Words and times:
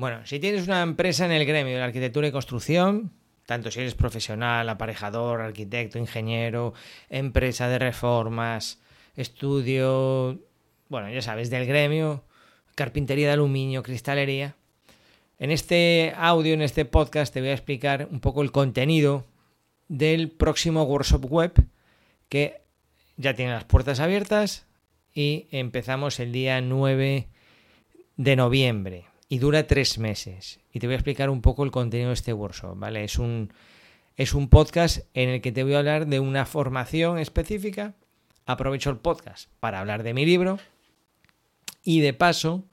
Bueno, 0.00 0.24
si 0.24 0.40
tienes 0.40 0.66
una 0.66 0.80
empresa 0.80 1.26
en 1.26 1.30
el 1.30 1.44
gremio 1.44 1.74
de 1.74 1.80
la 1.80 1.84
arquitectura 1.84 2.26
y 2.26 2.32
construcción, 2.32 3.12
tanto 3.44 3.70
si 3.70 3.80
eres 3.80 3.94
profesional, 3.94 4.66
aparejador, 4.70 5.42
arquitecto, 5.42 5.98
ingeniero, 5.98 6.72
empresa 7.10 7.68
de 7.68 7.78
reformas, 7.78 8.80
estudio, 9.14 10.40
bueno, 10.88 11.10
ya 11.10 11.20
sabes, 11.20 11.50
del 11.50 11.66
gremio, 11.66 12.24
carpintería 12.76 13.26
de 13.26 13.34
aluminio, 13.34 13.82
cristalería. 13.82 14.56
En 15.38 15.50
este 15.50 16.14
audio, 16.16 16.54
en 16.54 16.62
este 16.62 16.86
podcast, 16.86 17.34
te 17.34 17.42
voy 17.42 17.50
a 17.50 17.52
explicar 17.52 18.08
un 18.10 18.20
poco 18.20 18.40
el 18.40 18.52
contenido 18.52 19.26
del 19.88 20.30
próximo 20.30 20.84
workshop 20.84 21.26
web 21.30 21.52
que 22.30 22.62
ya 23.18 23.34
tiene 23.34 23.52
las 23.52 23.64
puertas 23.64 24.00
abiertas 24.00 24.64
y 25.12 25.46
empezamos 25.50 26.20
el 26.20 26.32
día 26.32 26.62
9 26.62 27.28
de 28.16 28.36
noviembre 28.36 29.09
y 29.30 29.38
dura 29.38 29.68
tres 29.68 29.96
meses. 29.98 30.58
Y 30.72 30.80
te 30.80 30.88
voy 30.88 30.94
a 30.94 30.96
explicar 30.96 31.30
un 31.30 31.40
poco 31.40 31.62
el 31.62 31.70
contenido 31.70 32.08
de 32.08 32.14
este 32.14 32.32
workshop, 32.32 32.76
¿vale? 32.76 33.04
Es 33.04 33.16
un, 33.16 33.52
es 34.16 34.34
un 34.34 34.48
podcast 34.48 35.06
en 35.14 35.28
el 35.28 35.40
que 35.40 35.52
te 35.52 35.62
voy 35.62 35.74
a 35.74 35.78
hablar 35.78 36.08
de 36.08 36.18
una 36.18 36.44
formación 36.44 37.16
específica. 37.16 37.94
Aprovecho 38.44 38.90
el 38.90 38.96
podcast 38.96 39.48
para 39.60 39.78
hablar 39.78 40.02
de 40.02 40.14
mi 40.14 40.26
libro 40.26 40.58
y 41.84 42.00
de 42.00 42.12
paso, 42.12 42.64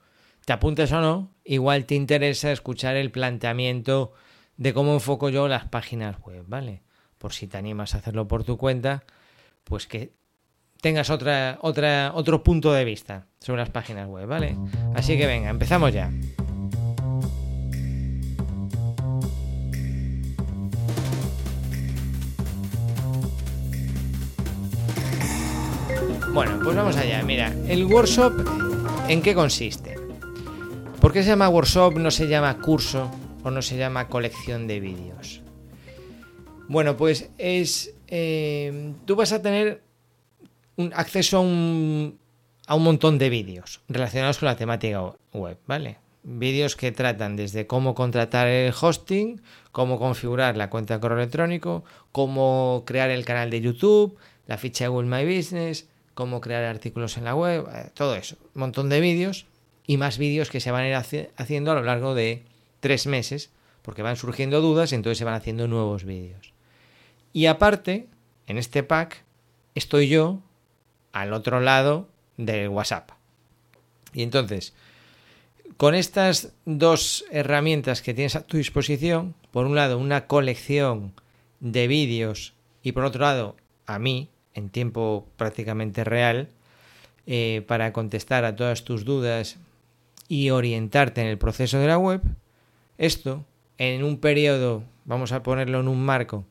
te 0.46 0.54
apuntes 0.54 0.92
o 0.92 1.00
no, 1.00 1.32
igual 1.46 1.86
te 1.86 1.94
interesa 1.94 2.52
escuchar 2.52 2.96
el 2.96 3.12
planteamiento 3.12 4.14
de 4.58 4.74
cómo 4.74 4.94
enfoco 4.94 5.30
yo 5.30 5.48
las 5.48 5.66
páginas 5.66 6.20
web, 6.22 6.44
¿vale? 6.48 6.82
Por 7.20 7.34
si 7.34 7.46
te 7.46 7.60
animas 7.60 7.94
a 7.94 8.00
hacerlo 8.00 8.28
por 8.28 8.44
tu 8.44 8.58
cuenta, 8.58 9.04
pues 9.64 9.86
que 9.86 10.12
tengas 10.82 11.12
otra, 11.12 11.60
otra, 11.62 12.14
otro 12.16 12.42
punto 12.42 12.74
de 12.74 12.84
vista 12.84 13.28
sobre 13.40 13.62
las 13.62 13.70
páginas 13.70 14.08
web, 14.08 14.26
¿vale? 14.28 14.58
Así 14.96 15.20
que 15.20 15.28
venga, 15.28 15.52
empezamos 15.52 15.94
ya. 15.94 16.12
Bueno, 26.38 26.60
pues 26.64 26.76
vamos 26.76 26.96
allá. 26.98 27.24
Mira, 27.24 27.52
el 27.68 27.84
workshop, 27.86 28.32
¿en 29.08 29.24
qué 29.24 29.34
consiste? 29.34 29.96
¿Por 31.02 31.12
qué 31.12 31.24
se 31.24 31.30
llama 31.30 31.50
workshop, 31.50 31.98
no 31.98 32.12
se 32.12 32.28
llama 32.28 32.60
curso 32.60 33.10
o 33.44 33.50
no 33.50 33.64
se 33.64 33.76
llama 33.76 34.08
colección 34.08 34.68
de 34.68 34.80
vídeos? 34.80 35.42
Bueno, 36.68 36.96
pues 36.96 37.32
es... 37.40 37.96
Eh, 38.06 38.94
tú 39.06 39.16
vas 39.16 39.32
a 39.32 39.42
tener 39.42 39.82
un 40.76 40.94
acceso 40.96 41.38
a 41.38 41.40
un, 41.40 42.20
a 42.68 42.76
un 42.76 42.84
montón 42.84 43.18
de 43.18 43.32
vídeos 43.32 43.82
relacionados 43.88 44.38
con 44.38 44.46
la 44.46 44.58
temática 44.58 45.02
web, 45.34 45.58
¿vale? 45.66 45.98
Vídeos 46.22 46.76
que 46.76 46.92
tratan 46.92 47.36
desde 47.36 47.66
cómo 47.66 47.96
contratar 47.96 48.48
el 48.48 48.76
hosting, 48.80 49.42
cómo 49.72 49.98
configurar 49.98 50.56
la 50.56 50.70
cuenta 50.70 50.94
de 50.94 51.00
correo 51.00 51.18
electrónico, 51.18 51.84
cómo 52.12 52.84
crear 52.86 53.10
el 53.10 53.26
canal 53.26 53.50
de 53.50 53.60
YouTube, 53.60 54.20
la 54.46 54.60
ficha 54.60 54.84
de 54.84 54.90
Google 54.90 55.10
My 55.10 55.36
Business, 55.36 55.88
cómo 56.18 56.42
crear 56.42 56.64
artículos 56.64 57.16
en 57.18 57.26
la 57.26 57.36
web, 57.36 57.68
eh, 57.72 57.92
todo 57.94 58.16
eso. 58.16 58.38
Un 58.56 58.62
montón 58.62 58.90
de 58.90 59.00
vídeos 59.00 59.46
y 59.86 59.98
más 59.98 60.18
vídeos 60.18 60.50
que 60.50 60.60
se 60.60 60.72
van 60.72 60.82
a 60.82 60.90
ir 60.90 61.30
haciendo 61.36 61.72
a 61.72 61.76
lo 61.76 61.84
largo 61.84 62.16
de 62.16 62.44
tres 62.80 63.06
meses, 63.06 63.52
porque 63.84 64.02
van 64.02 64.16
surgiendo 64.16 64.60
dudas 64.60 64.92
y 64.92 64.96
entonces 64.96 65.20
se 65.20 65.26
van 65.26 65.36
haciendo 65.36 65.68
nuevos 65.68 66.06
vídeos. 66.06 66.54
Y 67.34 67.46
aparte, 67.46 68.08
en 68.48 68.58
este 68.58 68.82
pack, 68.82 69.26
estoy 69.76 70.08
yo 70.08 70.42
al 71.12 71.34
otro 71.34 71.60
lado 71.60 72.10
del 72.36 72.70
WhatsApp. 72.70 73.12
Y 74.12 74.24
entonces, 74.24 74.74
con 75.78 75.94
estas 75.94 76.52
dos 76.66 77.26
herramientas 77.30 78.02
que 78.02 78.16
tienes 78.16 78.36
a 78.36 78.42
tu 78.42 78.58
disposición, 78.58 79.36
por 79.52 79.68
un 79.68 79.76
lado 79.76 80.00
una 80.00 80.26
colección 80.26 81.14
de 81.60 81.88
vídeos 81.88 82.56
y 82.82 82.94
por 82.94 83.06
otro 83.06 83.22
lado 83.22 83.56
a 83.86 84.00
mí, 84.00 84.32
en 84.58 84.70
tiempo 84.70 85.28
prácticamente 85.38 86.04
real 86.04 86.50
eh, 87.28 87.64
para 87.68 87.94
contestar 87.94 88.44
a 88.44 88.56
todas 88.56 88.84
tus 88.84 89.06
dudas 89.06 89.58
y 90.28 90.50
orientarte 90.50 91.22
en 91.22 91.28
el 91.28 91.38
proceso 91.38 91.78
de 91.80 91.88
la 91.88 91.98
web, 91.98 92.22
esto 92.98 93.46
en 93.78 94.04
un 94.04 94.20
periodo, 94.20 94.84
vamos 95.06 95.32
a 95.32 95.44
ponerlo 95.44 95.80
en 95.80 95.88
un 95.88 96.04
marco 96.04 96.46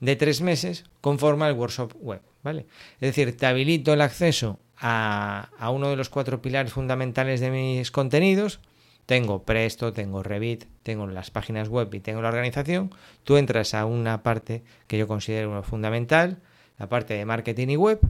de 0.00 0.14
tres 0.14 0.42
meses, 0.42 0.84
conforma 1.00 1.48
el 1.48 1.54
workshop 1.54 1.94
web. 2.00 2.20
¿vale? 2.42 2.66
Es 3.00 3.14
decir, 3.14 3.36
te 3.36 3.46
habilito 3.46 3.94
el 3.94 4.02
acceso 4.02 4.60
a, 4.76 5.48
a 5.58 5.70
uno 5.70 5.88
de 5.88 5.96
los 5.96 6.10
cuatro 6.10 6.42
pilares 6.42 6.72
fundamentales 6.72 7.40
de 7.40 7.50
mis 7.50 7.90
contenidos. 7.90 8.60
Tengo 9.06 9.44
Presto, 9.44 9.92
tengo 9.92 10.22
Revit, 10.22 10.64
tengo 10.82 11.06
las 11.06 11.30
páginas 11.30 11.68
web 11.68 11.92
y 11.94 12.00
tengo 12.00 12.20
la 12.20 12.28
organización. 12.28 12.92
Tú 13.24 13.36
entras 13.36 13.72
a 13.72 13.86
una 13.86 14.22
parte 14.22 14.62
que 14.88 14.98
yo 14.98 15.08
considero 15.08 15.62
fundamental, 15.62 16.38
la 16.78 16.88
parte 16.88 17.14
de 17.14 17.24
marketing 17.24 17.68
y 17.68 17.76
web, 17.76 18.00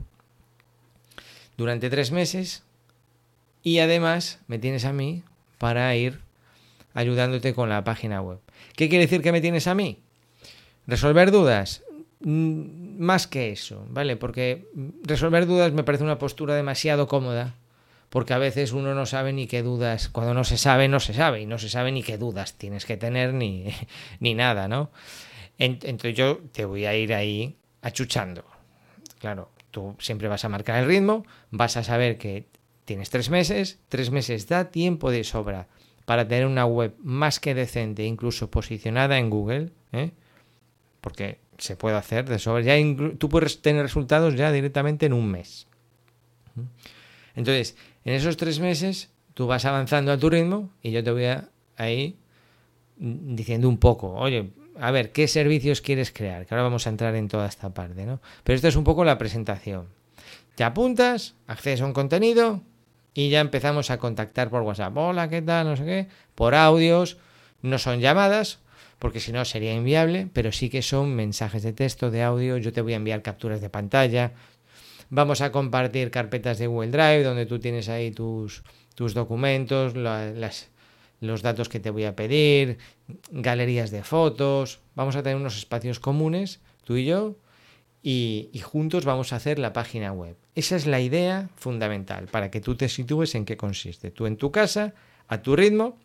durante 1.57 1.89
tres 1.89 2.11
meses 2.11 2.63
y 3.63 3.79
además 3.79 4.39
me 4.47 4.59
tienes 4.59 4.85
a 4.85 4.93
mí 4.93 5.23
para 5.57 5.93
ir 5.95 6.19
ayudándote 6.93 7.53
con 7.53 7.69
la 7.69 7.83
página 7.83 8.21
web. 8.21 8.39
¿Qué 8.75 8.89
quiere 8.89 9.05
decir 9.05 9.21
que 9.21 9.31
me 9.31 9.41
tienes 9.41 9.67
a 9.67 9.75
mí? 9.75 9.99
Resolver 10.85 11.31
dudas. 11.31 11.83
Mm, 12.21 12.99
más 12.99 13.27
que 13.27 13.51
eso, 13.51 13.85
¿vale? 13.89 14.15
Porque 14.15 14.67
resolver 15.03 15.45
dudas 15.45 15.73
me 15.73 15.83
parece 15.83 16.03
una 16.03 16.17
postura 16.17 16.55
demasiado 16.55 17.07
cómoda, 17.07 17.55
porque 18.09 18.33
a 18.33 18.37
veces 18.37 18.71
uno 18.71 18.95
no 18.95 19.05
sabe 19.05 19.33
ni 19.33 19.47
qué 19.47 19.61
dudas, 19.61 20.09
cuando 20.09 20.33
no 20.33 20.43
se 20.43 20.57
sabe, 20.57 20.87
no 20.87 20.99
se 20.99 21.13
sabe, 21.13 21.41
y 21.41 21.45
no 21.45 21.59
se 21.59 21.69
sabe 21.69 21.91
ni 21.91 22.03
qué 22.03 22.17
dudas 22.17 22.53
tienes 22.53 22.85
que 22.85 22.97
tener 22.97 23.33
ni, 23.33 23.65
ni 24.19 24.33
nada, 24.33 24.67
¿no? 24.67 24.89
Entonces 25.59 26.15
yo 26.15 26.39
te 26.51 26.65
voy 26.65 26.85
a 26.85 26.95
ir 26.95 27.13
ahí 27.13 27.57
achuchando, 27.81 28.45
Claro, 29.19 29.51
tú 29.71 29.95
siempre 29.99 30.27
vas 30.27 30.45
a 30.45 30.49
marcar 30.49 30.81
el 30.81 30.87
ritmo, 30.87 31.25
vas 31.51 31.77
a 31.77 31.83
saber 31.83 32.17
que 32.17 32.47
tienes 32.85 33.09
tres 33.09 33.29
meses, 33.29 33.79
tres 33.89 34.11
meses 34.11 34.47
da 34.47 34.71
tiempo 34.71 35.11
de 35.11 35.23
sobra 35.23 35.67
para 36.05 36.27
tener 36.27 36.45
una 36.45 36.65
web 36.65 36.95
más 36.99 37.39
que 37.39 37.53
decente, 37.53 38.05
incluso 38.05 38.49
posicionada 38.49 39.17
en 39.17 39.29
Google, 39.29 39.71
¿eh? 39.91 40.11
porque 41.01 41.39
se 41.57 41.75
puede 41.75 41.97
hacer 41.97 42.29
de 42.29 42.39
sobra. 42.39 42.61
Ya 42.61 42.75
tú 43.17 43.29
puedes 43.29 43.61
tener 43.61 43.83
resultados 43.83 44.35
ya 44.35 44.51
directamente 44.51 45.05
en 45.05 45.13
un 45.13 45.29
mes. 45.29 45.67
Entonces, 47.35 47.75
en 48.05 48.13
esos 48.13 48.37
tres 48.37 48.59
meses, 48.59 49.11
tú 49.33 49.47
vas 49.47 49.65
avanzando 49.65 50.11
a 50.11 50.17
tu 50.17 50.29
ritmo 50.29 50.69
y 50.81 50.91
yo 50.91 51.03
te 51.03 51.11
voy 51.11 51.25
a 51.25 51.49
ahí 51.75 52.17
diciendo 52.97 53.69
un 53.69 53.77
poco, 53.77 54.13
oye, 54.13 54.51
a 54.79 54.91
ver, 54.91 55.11
¿qué 55.11 55.27
servicios 55.27 55.81
quieres 55.81 56.11
crear? 56.11 56.45
Que 56.45 56.53
ahora 56.53 56.63
vamos 56.63 56.87
a 56.87 56.89
entrar 56.89 57.15
en 57.15 57.27
toda 57.27 57.47
esta 57.47 57.73
parte, 57.73 58.05
¿no? 58.05 58.19
Pero 58.43 58.55
esto 58.55 58.67
es 58.67 58.75
un 58.75 58.83
poco 58.83 59.03
la 59.03 59.17
presentación. 59.17 59.87
Te 60.55 60.63
apuntas, 60.63 61.35
accedes 61.47 61.81
a 61.81 61.85
un 61.85 61.93
contenido 61.93 62.61
y 63.13 63.29
ya 63.29 63.41
empezamos 63.41 63.91
a 63.91 63.97
contactar 63.97 64.49
por 64.49 64.61
WhatsApp. 64.63 64.95
Hola, 64.97 65.29
¿qué 65.29 65.41
tal? 65.41 65.67
No 65.67 65.75
sé 65.75 65.85
qué. 65.85 66.07
Por 66.35 66.55
audios, 66.55 67.17
no 67.61 67.77
son 67.77 67.99
llamadas, 67.99 68.59
porque 68.99 69.19
si 69.19 69.31
no 69.31 69.45
sería 69.45 69.73
inviable, 69.73 70.27
pero 70.33 70.51
sí 70.51 70.69
que 70.69 70.81
son 70.81 71.15
mensajes 71.15 71.63
de 71.63 71.73
texto, 71.73 72.11
de 72.11 72.23
audio. 72.23 72.57
Yo 72.57 72.73
te 72.73 72.81
voy 72.81 72.93
a 72.93 72.97
enviar 72.97 73.21
capturas 73.21 73.61
de 73.61 73.69
pantalla. 73.69 74.33
Vamos 75.09 75.41
a 75.41 75.51
compartir 75.51 76.11
carpetas 76.11 76.57
de 76.57 76.67
Google 76.67 76.91
Drive 76.91 77.23
donde 77.23 77.45
tú 77.45 77.59
tienes 77.59 77.87
ahí 77.89 78.11
tus, 78.11 78.63
tus 78.95 79.13
documentos, 79.13 79.95
las, 79.95 80.69
los 81.19 81.41
datos 81.41 81.69
que 81.69 81.79
te 81.79 81.89
voy 81.89 82.05
a 82.05 82.15
pedir, 82.15 82.77
galerías 83.31 83.91
de 83.91 84.03
fotos, 84.03 84.79
vamos 84.95 85.15
a 85.15 85.23
tener 85.23 85.37
unos 85.37 85.57
espacios 85.57 85.99
comunes, 85.99 86.59
tú 86.83 86.97
y 86.97 87.05
yo, 87.05 87.35
y, 88.03 88.49
juntos 88.63 89.03
vamos 89.03 89.33
a 89.33 89.37
hacer 89.37 89.59
la 89.59 89.73
página 89.73 90.13
web. 90.13 90.37
Esa 90.55 90.75
es 90.75 90.85
la 90.85 91.01
idea 91.01 91.49
fundamental, 91.55 92.27
para 92.27 92.49
que 92.49 92.61
tú 92.61 92.75
te 92.75 92.87
sitúes 92.87 93.35
en 93.35 93.43
qué 93.43 93.57
consiste. 93.57 94.11
Tú 94.11 94.27
en 94.27 94.37
tu 94.37 94.51
casa, 94.51 94.93
a 95.27 95.41
tu 95.41 95.55
ritmo, 95.55 95.97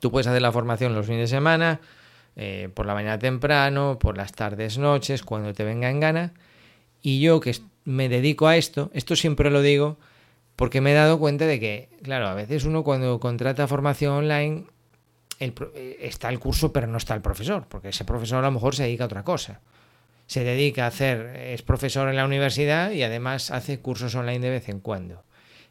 tú 0.00 0.10
puedes 0.10 0.26
hacer 0.26 0.40
la 0.40 0.52
formación 0.52 0.94
los 0.94 1.06
fines 1.06 1.30
de 1.30 1.36
semana, 1.36 1.80
eh, 2.36 2.70
por 2.72 2.86
la 2.86 2.94
mañana 2.94 3.18
temprano, 3.18 3.98
por 3.98 4.16
las 4.16 4.32
tardes, 4.32 4.78
noches, 4.78 5.22
cuando 5.22 5.52
te 5.52 5.64
venga 5.64 5.90
en 5.90 6.00
gana, 6.00 6.34
y 7.02 7.20
yo 7.20 7.40
que 7.40 7.54
me 7.84 8.08
dedico 8.08 8.46
a 8.46 8.56
esto, 8.56 8.90
esto 8.94 9.16
siempre 9.16 9.50
lo 9.50 9.60
digo, 9.60 9.98
porque 10.58 10.80
me 10.80 10.90
he 10.90 10.94
dado 10.94 11.20
cuenta 11.20 11.46
de 11.46 11.60
que, 11.60 11.88
claro, 12.02 12.26
a 12.26 12.34
veces 12.34 12.64
uno 12.64 12.82
cuando 12.82 13.20
contrata 13.20 13.68
formación 13.68 14.12
online 14.12 14.64
eh, 15.38 15.98
está 16.00 16.30
el 16.30 16.40
curso 16.40 16.72
pero 16.72 16.88
no 16.88 16.96
está 16.96 17.14
el 17.14 17.20
profesor, 17.20 17.68
porque 17.68 17.90
ese 17.90 18.04
profesor 18.04 18.40
a 18.40 18.48
lo 18.48 18.50
mejor 18.50 18.74
se 18.74 18.82
dedica 18.82 19.04
a 19.04 19.06
otra 19.06 19.22
cosa. 19.22 19.60
Se 20.26 20.42
dedica 20.42 20.84
a 20.84 20.88
hacer, 20.88 21.36
es 21.36 21.62
profesor 21.62 22.08
en 22.08 22.16
la 22.16 22.24
universidad 22.24 22.90
y 22.90 23.04
además 23.04 23.52
hace 23.52 23.78
cursos 23.78 24.16
online 24.16 24.40
de 24.40 24.50
vez 24.50 24.68
en 24.68 24.80
cuando. 24.80 25.22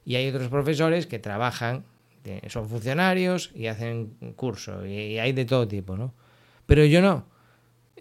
Y 0.06 0.16
hay 0.16 0.30
otros 0.30 0.48
profesores 0.48 1.06
que 1.06 1.20
trabajan, 1.20 1.84
son 2.48 2.70
funcionarios 2.70 3.52
y 3.54 3.68
hacen 3.68 4.14
curso, 4.38 4.86
y 4.86 5.20
hay 5.20 5.34
de 5.34 5.44
todo 5.44 5.68
tipo, 5.68 5.98
¿no? 5.98 6.14
Pero 6.66 6.86
yo 6.86 7.02
no. 7.02 7.26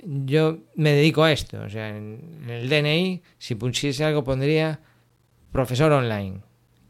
Yo 0.05 0.59
me 0.77 0.93
dedico 0.93 1.25
a 1.25 1.33
esto. 1.33 1.61
O 1.63 1.69
sea, 1.69 1.97
en 1.97 2.45
el 2.49 2.69
DNI, 2.69 3.23
si 3.39 3.57
pusiese 3.57 4.05
algo, 4.05 4.23
pondría 4.23 4.79
profesor 5.51 5.91
online 5.91 6.46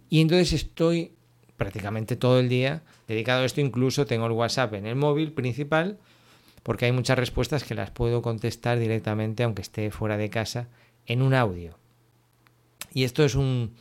y 0.08 0.20
entonces 0.20 0.52
estoy 0.52 1.12
prácticamente 1.56 2.16
todo 2.16 2.38
el 2.38 2.48
día 2.48 2.82
dedicado 3.08 3.42
a 3.42 3.46
esto. 3.46 3.60
Incluso 3.60 4.06
tengo 4.06 4.26
el 4.26 4.32
WhatsApp 4.32 4.74
en 4.74 4.86
el 4.86 4.96
móvil 4.96 5.32
principal 5.32 5.98
porque 6.62 6.86
hay 6.86 6.92
muchas 6.92 7.18
respuestas 7.18 7.64
que 7.64 7.74
las 7.74 7.90
puedo 7.90 8.22
contestar 8.22 8.78
directamente 8.78 9.42
aunque 9.42 9.62
esté 9.62 9.90
fuera 9.90 10.16
de 10.16 10.30
casa 10.30 10.68
en 11.06 11.22
un 11.22 11.34
audio. 11.34 11.78
Y 12.92 13.04
esto 13.04 13.24
es 13.24 13.34
un, 13.34 13.74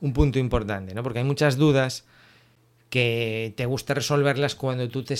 un 0.00 0.12
punto 0.12 0.38
importante, 0.38 0.94
¿no? 0.94 1.02
Porque 1.02 1.20
hay 1.20 1.24
muchas 1.24 1.56
dudas 1.56 2.04
que 2.90 3.54
te 3.56 3.66
gusta 3.66 3.94
resolverlas 3.94 4.54
cuando 4.54 4.88
tú 4.88 5.02
te 5.02 5.16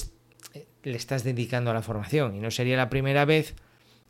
le 0.82 0.96
estás 0.96 1.24
dedicando 1.24 1.70
a 1.70 1.74
la 1.74 1.82
formación. 1.82 2.34
Y 2.36 2.40
no 2.40 2.50
sería 2.50 2.76
la 2.76 2.90
primera 2.90 3.24
vez 3.24 3.54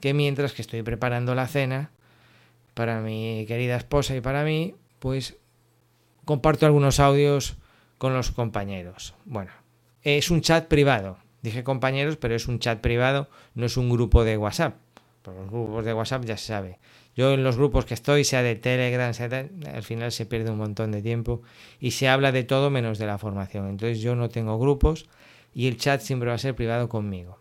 que 0.01 0.15
mientras 0.15 0.53
que 0.53 0.63
estoy 0.63 0.83
preparando 0.83 1.35
la 1.35 1.49
cena 1.49 1.91
para 2.75 3.01
mi 3.01 3.45
querida 3.49 3.77
esposa 3.77 4.15
y 4.15 4.21
para 4.21 4.45
mí, 4.45 4.75
pues 4.99 5.37
comparto 6.27 6.67
algunos 6.67 7.01
audios 7.01 7.57
con 7.97 8.13
los 8.13 8.33
compañeros. 8.33 9.15
Bueno, 9.25 9.53
es 10.03 10.31
un 10.31 10.43
chat 10.43 10.67
privado. 10.67 11.17
Dije 11.41 11.65
compañeros, 11.65 12.17
pero 12.17 12.35
es 12.35 12.49
un 12.49 12.59
chat 12.59 12.81
privado, 12.81 13.31
no 13.55 13.65
es 13.65 13.79
un 13.79 13.89
grupo 13.89 14.25
de 14.25 14.37
WhatsApp. 14.37 14.75
Por 15.23 15.35
los 15.35 15.49
grupos 15.49 15.85
de 15.85 15.95
WhatsApp 15.95 16.25
ya 16.25 16.37
se 16.37 16.49
sabe. 16.49 16.79
Yo 17.15 17.33
en 17.33 17.43
los 17.43 17.57
grupos 17.57 17.87
que 17.87 17.95
estoy, 17.95 18.25
sea 18.25 18.43
de 18.43 18.57
Telegram, 18.57 19.15
sea 19.15 19.49
al 19.73 19.83
final 19.83 20.13
se 20.13 20.27
pierde 20.27 20.51
un 20.51 20.59
montón 20.59 20.93
de 20.93 21.01
tiempo 21.01 21.43
y 21.81 21.93
se 21.93 22.09
habla 22.09 22.31
de 22.33 22.45
todo 22.45 22.69
menos 22.69 22.99
de 22.99 23.07
la 23.07 23.17
formación. 23.17 23.69
Entonces 23.69 24.01
yo 24.01 24.15
no 24.17 24.29
tengo 24.29 24.59
grupos 24.59 25.07
y 25.55 25.69
el 25.69 25.79
chat 25.79 26.01
siempre 26.01 26.29
va 26.29 26.35
a 26.35 26.39
ser 26.39 26.55
privado 26.55 26.89
conmigo. 26.89 27.39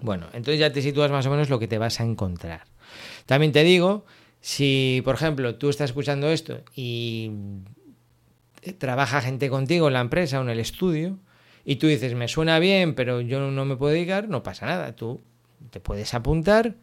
Bueno, 0.00 0.26
entonces 0.32 0.58
ya 0.58 0.72
te 0.72 0.80
sitúas 0.80 1.10
más 1.10 1.26
o 1.26 1.30
menos 1.30 1.50
lo 1.50 1.58
que 1.58 1.68
te 1.68 1.76
vas 1.76 2.00
a 2.00 2.04
encontrar. 2.04 2.62
También 3.26 3.52
te 3.52 3.64
digo, 3.64 4.06
si 4.40 5.02
por 5.04 5.16
ejemplo 5.16 5.56
tú 5.56 5.68
estás 5.68 5.90
escuchando 5.90 6.28
esto 6.28 6.60
y 6.74 7.30
trabaja 8.78 9.20
gente 9.20 9.48
contigo 9.48 9.88
en 9.88 9.94
la 9.94 10.00
empresa 10.00 10.38
o 10.38 10.42
en 10.42 10.50
el 10.50 10.60
estudio 10.60 11.18
y 11.64 11.76
tú 11.76 11.86
dices, 11.86 12.14
me 12.14 12.28
suena 12.28 12.58
bien, 12.58 12.94
pero 12.94 13.20
yo 13.20 13.50
no 13.50 13.64
me 13.64 13.76
puedo 13.76 13.92
dedicar, 13.92 14.28
no 14.28 14.42
pasa 14.42 14.66
nada. 14.66 14.96
Tú 14.96 15.22
te 15.70 15.80
puedes 15.80 16.14
apuntar 16.14 16.74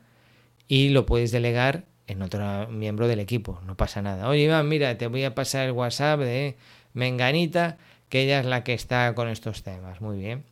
y 0.68 0.90
lo 0.90 1.06
puedes 1.06 1.32
delegar 1.32 1.86
en 2.08 2.22
otro 2.22 2.68
miembro 2.70 3.08
del 3.08 3.20
equipo, 3.20 3.60
no 3.66 3.76
pasa 3.76 4.02
nada. 4.02 4.30
Oye, 4.30 4.44
Iván, 4.44 4.68
mira, 4.70 4.98
te 4.98 5.08
voy 5.08 5.24
a 5.24 5.36
pasar 5.36 5.66
el 5.66 5.74
WhatsApp 5.74 6.22
de 6.22 6.56
Menganita, 6.94 7.78
que 8.10 8.22
ella 8.24 8.40
es 8.40 8.46
la 8.46 8.64
que 8.64 8.74
está 8.74 9.14
con 9.14 9.28
estos 9.28 9.64
temas. 9.64 10.00
Muy 10.00 10.18
bien. 10.18 10.44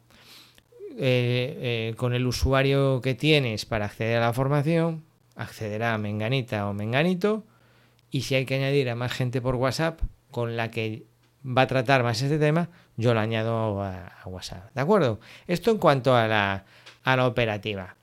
Eh, 0.97 1.91
eh, 1.91 1.93
con 1.97 2.13
el 2.13 2.25
usuario 2.25 3.01
que 3.01 3.15
tienes 3.15 3.65
para 3.65 3.85
acceder 3.85 4.17
a 4.17 4.27
la 4.27 4.33
formación, 4.33 5.03
accederá 5.35 5.93
a 5.93 5.97
Menganita 5.97 6.67
o 6.67 6.73
Menganito. 6.73 7.45
Y 8.11 8.21
si 8.21 8.35
hay 8.35 8.45
que 8.45 8.55
añadir 8.55 8.89
a 8.89 8.95
más 8.95 9.13
gente 9.13 9.41
por 9.41 9.55
WhatsApp 9.55 10.01
con 10.31 10.57
la 10.57 10.71
que 10.71 11.05
va 11.45 11.63
a 11.63 11.67
tratar 11.67 12.03
más 12.03 12.21
este 12.21 12.37
tema, 12.39 12.69
yo 12.97 13.13
lo 13.13 13.19
añado 13.19 13.81
a, 13.81 14.11
WhatsApp. 14.25 14.73
¿De 14.73 14.81
acuerdo? 14.81 15.19
Esto 15.47 15.71
en 15.71 15.77
cuanto 15.77 16.15
a 16.15 16.27
la, 16.27 16.65
a 17.03 17.15
la 17.15 17.27
operativa. 17.27 17.95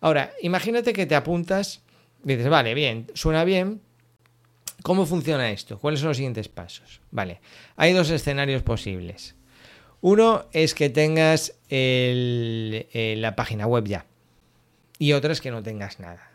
Ahora, 0.00 0.32
imagínate 0.42 0.92
que 0.92 1.06
te 1.06 1.16
apuntas, 1.16 1.82
dices, 2.22 2.48
vale, 2.48 2.74
bien, 2.74 3.06
suena 3.14 3.44
bien. 3.44 3.80
¿Cómo 4.82 5.06
funciona 5.06 5.50
esto? 5.50 5.78
¿Cuáles 5.78 6.00
son 6.00 6.10
los 6.10 6.16
siguientes 6.16 6.48
pasos? 6.48 7.00
Vale, 7.10 7.40
hay 7.76 7.92
dos 7.92 8.10
escenarios 8.10 8.62
posibles. 8.62 9.34
Uno 10.00 10.46
es 10.52 10.74
que 10.74 10.88
tengas 10.88 11.56
eh, 11.68 13.16
la 13.18 13.34
página 13.34 13.66
web 13.66 13.84
ya. 13.86 14.06
Y 15.00 15.12
otro 15.12 15.32
es 15.32 15.40
que 15.40 15.50
no 15.50 15.62
tengas 15.62 15.98
nada. 15.98 16.30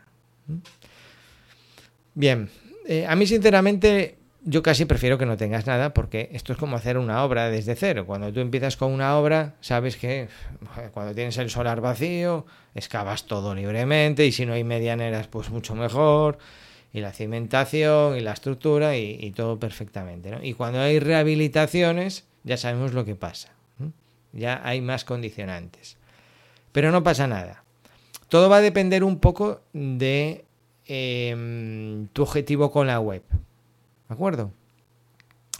Bien, 2.14 2.50
eh, 2.86 3.06
a 3.08 3.16
mí 3.16 3.26
sinceramente 3.26 4.18
yo 4.44 4.62
casi 4.62 4.84
prefiero 4.84 5.16
que 5.16 5.26
no 5.26 5.36
tengas 5.36 5.66
nada 5.66 5.94
porque 5.94 6.28
esto 6.32 6.52
es 6.52 6.58
como 6.58 6.76
hacer 6.76 6.98
una 6.98 7.24
obra 7.24 7.48
desde 7.48 7.74
cero. 7.74 8.04
Cuando 8.06 8.32
tú 8.32 8.40
empiezas 8.40 8.76
con 8.76 8.92
una 8.92 9.16
obra, 9.16 9.54
sabes 9.60 9.96
que 9.96 10.28
cuando 10.92 11.14
tienes 11.14 11.38
el 11.38 11.48
solar 11.48 11.80
vacío, 11.80 12.44
excavas 12.74 13.24
todo 13.24 13.54
libremente 13.54 14.26
y 14.26 14.32
si 14.32 14.44
no 14.44 14.52
hay 14.52 14.62
medianeras, 14.62 15.28
pues 15.28 15.50
mucho 15.50 15.74
mejor. 15.74 16.38
Y 16.92 17.00
la 17.00 17.12
cimentación 17.12 18.16
y 18.16 18.20
la 18.20 18.32
estructura 18.32 18.96
y, 18.96 19.32
todo 19.32 19.58
perfectamente. 19.58 20.30
Y 20.42 20.54
cuando 20.54 20.80
hay 20.80 21.00
rehabilitaciones, 21.00 22.24
ya 22.44 22.56
sabemos 22.56 22.92
lo 22.92 23.04
que 23.04 23.16
pasa. 23.16 23.52
Ya 24.32 24.60
hay 24.62 24.80
más 24.80 25.04
condicionantes. 25.04 25.96
Pero 26.70 26.92
no 26.92 27.02
pasa 27.02 27.26
nada. 27.26 27.64
Todo 28.28 28.48
va 28.48 28.58
a 28.58 28.60
depender 28.60 29.02
un 29.02 29.18
poco 29.18 29.62
de 29.72 30.44
em, 30.86 32.06
tu 32.08 32.22
objetivo 32.22 32.70
con 32.70 32.86
la 32.86 33.00
web. 33.00 33.22
¿De 34.08 34.14
acuerdo? 34.14 34.52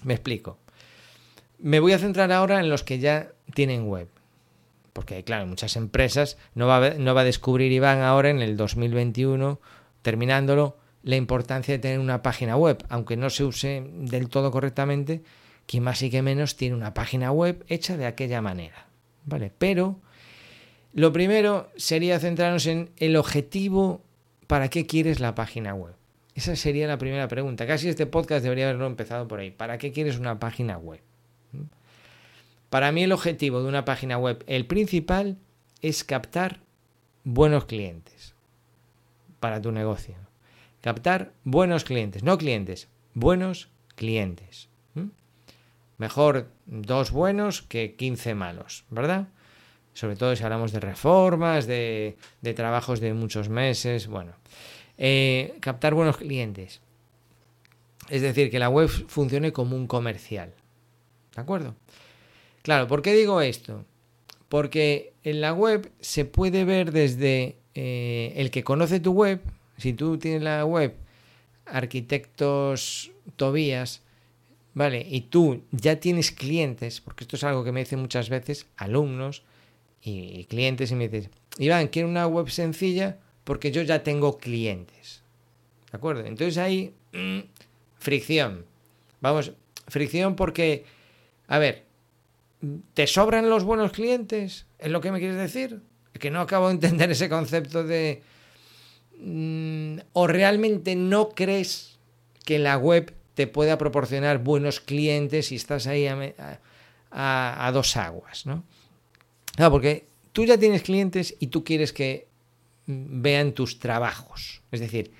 Me 0.03 0.15
explico. 0.15 0.59
Me 1.59 1.81
voy 1.81 1.93
a 1.93 1.99
centrar 1.99 2.31
ahora 2.33 2.61
en 2.61 2.69
los 2.69 2.83
que 2.83 2.99
ya 2.99 3.33
tienen 3.55 3.87
web. 3.87 4.09
Porque, 4.93 5.25
claro, 5.25 5.47
muchas 5.47 5.77
empresas 5.77 6.37
no 6.55 6.67
va, 6.67 6.87
a, 6.87 6.91
no 6.95 7.15
va 7.15 7.23
a 7.23 7.25
descubrir 7.25 7.73
Iván 7.73 8.01
ahora 8.01 8.31
en 8.31 8.43
el 8.43 8.57
2021, 8.57 9.61
terminándolo, 10.03 10.77
la 11.03 11.17
importancia 11.17 11.75
de 11.75 11.79
tener 11.79 11.99
una 11.99 12.23
página 12.23 12.57
web. 12.57 12.85
Aunque 12.89 13.17
no 13.17 13.31
se 13.31 13.45
use 13.45 13.85
del 13.93 14.29
todo 14.29 14.51
correctamente, 14.51 15.23
quien 15.67 15.83
más 15.83 16.03
y 16.03 16.11
que 16.11 16.23
menos 16.23 16.57
tiene 16.57 16.77
una 16.77 16.95
página 16.95 17.33
web 17.33 17.65
hecha 17.69 17.97
de 17.97 18.07
aquella 18.07 18.41
manera. 18.41 18.87
¿Vale? 19.25 19.51
Pero 19.57 19.99
lo 20.93 21.13
primero 21.13 21.71
sería 21.77 22.21
centrarnos 22.21 22.67
en 22.67 22.91
el 22.99 23.17
objetivo 23.17 24.03
para 24.47 24.69
qué 24.69 24.87
quieres 24.87 25.19
la 25.19 25.35
página 25.35 25.75
web. 25.75 25.95
Esa 26.35 26.57
sería 26.57 26.89
la 26.89 26.99
primera 26.99 27.29
pregunta. 27.29 27.67
Casi 27.67 27.89
este 27.89 28.07
podcast 28.07 28.43
debería 28.43 28.69
haberlo 28.69 28.87
empezado 28.87 29.29
por 29.29 29.39
ahí. 29.39 29.51
¿Para 29.51 29.79
qué 29.79 29.93
quieres 29.93 30.19
una 30.19 30.41
página 30.41 30.79
web? 30.79 31.01
Para 32.71 32.91
mí 32.91 33.05
el 33.05 33.13
objetivo 33.13 33.63
de 33.63 33.69
una 33.69 33.85
página 33.85 34.19
web, 34.19 34.43
el 34.49 34.67
principal, 34.67 35.39
es 35.81 36.03
captar 36.03 36.61
buenos 37.23 37.67
clientes 37.67 38.35
para 39.39 39.63
tu 39.63 39.71
negocio. 39.71 40.17
Captar 40.81 41.33
buenos 41.45 41.85
clientes, 41.85 42.25
no 42.25 42.37
clientes, 42.37 42.89
buenos 43.15 43.71
clientes. 43.95 44.69
Mejor 45.99 46.49
dos 46.67 47.13
buenos 47.13 47.63
que 47.63 47.95
15 47.95 48.35
malos, 48.35 48.85
¿verdad? 48.91 49.29
Sobre 49.93 50.17
todo 50.17 50.35
si 50.35 50.43
hablamos 50.43 50.73
de 50.73 50.81
reformas, 50.81 51.69
de, 51.69 52.17
de 52.43 52.55
trabajos 52.55 52.99
de 52.99 53.15
muchos 53.15 53.49
meses, 53.49 54.09
bueno. 54.09 54.33
Eh, 54.99 55.57
captar 55.61 55.95
buenos 55.95 56.17
clientes. 56.17 56.81
Es 58.09 58.23
decir, 58.23 58.51
que 58.51 58.59
la 58.59 58.69
web 58.69 58.89
funcione 58.89 59.53
como 59.53 59.77
un 59.77 59.87
comercial. 59.87 60.53
¿De 61.35 61.41
acuerdo? 61.41 61.75
Claro, 62.63 62.87
¿por 62.87 63.03
qué 63.03 63.15
digo 63.15 63.41
esto? 63.41 63.85
Porque 64.49 65.13
en 65.23 65.41
la 65.41 65.53
web 65.53 65.91
se 66.01 66.25
puede 66.25 66.65
ver 66.65 66.93
desde 66.93 67.57
eh, 67.75 68.33
el 68.37 68.51
que 68.51 68.63
conoce 68.63 69.01
tu 69.01 69.13
web, 69.13 69.41
si 69.79 69.93
tú 69.93 70.19
tienes 70.19 70.43
la 70.43 70.65
web 70.65 70.95
arquitectos 71.67 73.11
Tobías, 73.37 74.03
¿vale? 74.75 75.07
Y 75.09 75.23
tú 75.23 75.63
ya 75.73 75.99
tienes 75.99 76.31
clientes, 76.31 77.01
porque 77.01 77.25
esto 77.25 77.37
es 77.37 77.45
algo 77.45 77.65
que 77.65 77.73
me 77.73 77.81
dicen 77.81 78.01
muchas 78.01 78.29
veces 78.29 78.67
alumnos 78.77 79.43
y 80.03 80.45
clientes 80.45 80.91
y 80.91 80.95
me 80.95 81.09
dicen, 81.09 81.31
Iván, 81.59 81.89
quiero 81.89 82.09
una 82.09 82.27
web 82.27 82.51
sencilla 82.51 83.19
porque 83.45 83.71
yo 83.71 83.83
ya 83.83 84.03
tengo 84.03 84.39
clientes. 84.39 85.23
¿De 85.91 85.97
acuerdo? 85.97 86.25
Entonces 86.25 86.59
hay 86.59 86.95
mm, 87.13 87.41
fricción. 87.99 88.65
Vamos, 89.21 89.53
fricción 89.89 90.35
porque, 90.35 90.85
a 91.47 91.59
ver, 91.59 91.85
¿te 92.95 93.07
sobran 93.07 93.49
los 93.49 93.65
buenos 93.65 93.93
clientes? 93.93 94.67
¿Es 94.79 94.91
lo 94.91 95.01
que 95.01 95.13
me 95.13 95.19
quieres 95.19 95.37
decir? 95.37 95.81
Es 96.13 96.21
que 96.21 96.31
no 96.31 96.41
acabo 96.41 96.69
de 96.69 96.75
entender 96.75 97.11
ese 97.11 97.29
concepto 97.29 97.85
de... 97.85 98.23
Mm, 99.19 99.99
¿O 100.13 100.27
realmente 100.27 100.97
no 100.97 101.31
crees 101.31 101.99
que 102.45 102.59
la 102.59 102.77
web 102.77 103.15
te 103.35 103.47
pueda 103.47 103.79
proporcionar 103.79 104.39
buenos 104.39 104.81
clientes 104.81 105.47
si 105.47 105.57
estás 105.57 105.87
ahí 105.87 106.07
a, 106.07 107.71
dos 107.73 107.97
aguas, 107.97 108.47
¿no? 108.47 108.65
Claro, 109.57 109.73
porque 109.73 110.07
tú 110.33 110.45
ya 110.45 110.59
tienes 110.59 110.83
clientes 110.83 111.35
y 111.39 111.49
tú 111.49 111.65
quieres 111.65 111.93
que 111.93 112.27
vean 112.87 113.53
tus 113.53 113.79
trabajos. 113.79 114.63
Es 114.71 114.81
decir, 114.81 115.13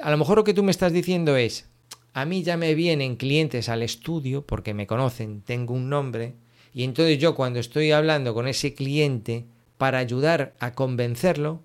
a 0.00 0.10
lo 0.10 0.16
mejor 0.16 0.38
lo 0.38 0.44
que 0.44 0.54
tú 0.54 0.62
me 0.62 0.70
estás 0.70 0.92
diciendo 0.92 1.36
es, 1.36 1.68
a 2.12 2.24
mí 2.24 2.42
ya 2.42 2.56
me 2.56 2.74
vienen 2.74 3.16
clientes 3.16 3.68
al 3.68 3.82
estudio 3.82 4.42
porque 4.42 4.74
me 4.74 4.86
conocen, 4.86 5.42
tengo 5.42 5.74
un 5.74 5.90
nombre, 5.90 6.34
y 6.72 6.84
entonces 6.84 7.18
yo 7.18 7.34
cuando 7.34 7.58
estoy 7.58 7.92
hablando 7.92 8.34
con 8.34 8.48
ese 8.48 8.74
cliente 8.74 9.44
para 9.78 9.98
ayudar 9.98 10.54
a 10.58 10.72
convencerlo, 10.72 11.62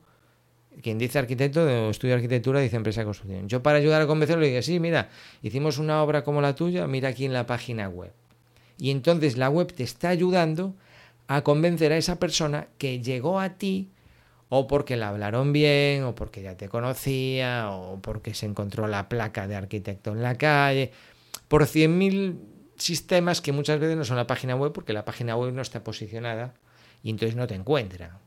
quien 0.82 0.98
dice 0.98 1.20
arquitecto 1.20 1.64
o 1.64 1.90
estudio 1.90 2.16
arquitectura 2.16 2.60
dice 2.60 2.78
empresa 2.78 3.02
de 3.02 3.06
construcción. 3.06 3.48
Yo 3.48 3.62
para 3.62 3.78
ayudar 3.78 4.02
a 4.02 4.08
convencerlo 4.08 4.46
digo, 4.46 4.62
sí, 4.62 4.80
mira, 4.80 5.10
hicimos 5.42 5.78
una 5.78 6.02
obra 6.02 6.24
como 6.24 6.42
la 6.42 6.56
tuya, 6.56 6.88
mira 6.88 7.10
aquí 7.10 7.26
en 7.26 7.34
la 7.34 7.46
página 7.46 7.90
web. 7.90 8.14
Y 8.78 8.92
entonces 8.92 9.38
la 9.38 9.50
web 9.50 9.74
te 9.74 9.84
está 9.84 10.10
ayudando 10.10 10.76
a 11.28 11.44
convencer 11.44 11.92
a 11.92 11.98
esa 11.98 12.18
persona 12.20 12.68
que 12.78 13.02
llegó 13.02 13.40
a 13.40 13.58
ti 13.58 13.90
o 14.54 14.68
porque 14.68 14.98
la 14.98 15.08
hablaron 15.08 15.54
bien, 15.54 16.04
o 16.04 16.14
porque 16.14 16.42
ya 16.42 16.58
te 16.58 16.68
conocía, 16.68 17.70
o 17.72 18.02
porque 18.02 18.34
se 18.34 18.46
encontró 18.46 18.86
la 18.86 19.08
placa 19.08 19.48
de 19.48 19.56
arquitecto 19.56 20.12
en 20.12 20.22
la 20.22 20.38
calle, 20.38 20.92
por 21.48 21.64
100.000 21.64 22.36
sistemas 22.76 23.40
que 23.40 23.54
muchas 23.54 23.80
veces 23.80 23.96
no 23.96 24.04
son 24.04 24.18
la 24.18 24.28
página 24.28 24.58
web 24.58 24.74
porque 24.74 24.92
la 24.92 25.06
página 25.06 25.38
web 25.38 25.54
no 25.54 25.62
está 25.62 25.86
posicionada 25.86 26.54
y 27.02 27.12
entonces 27.12 27.38
no 27.38 27.48
te 27.48 27.56
encuentra. 27.56 28.20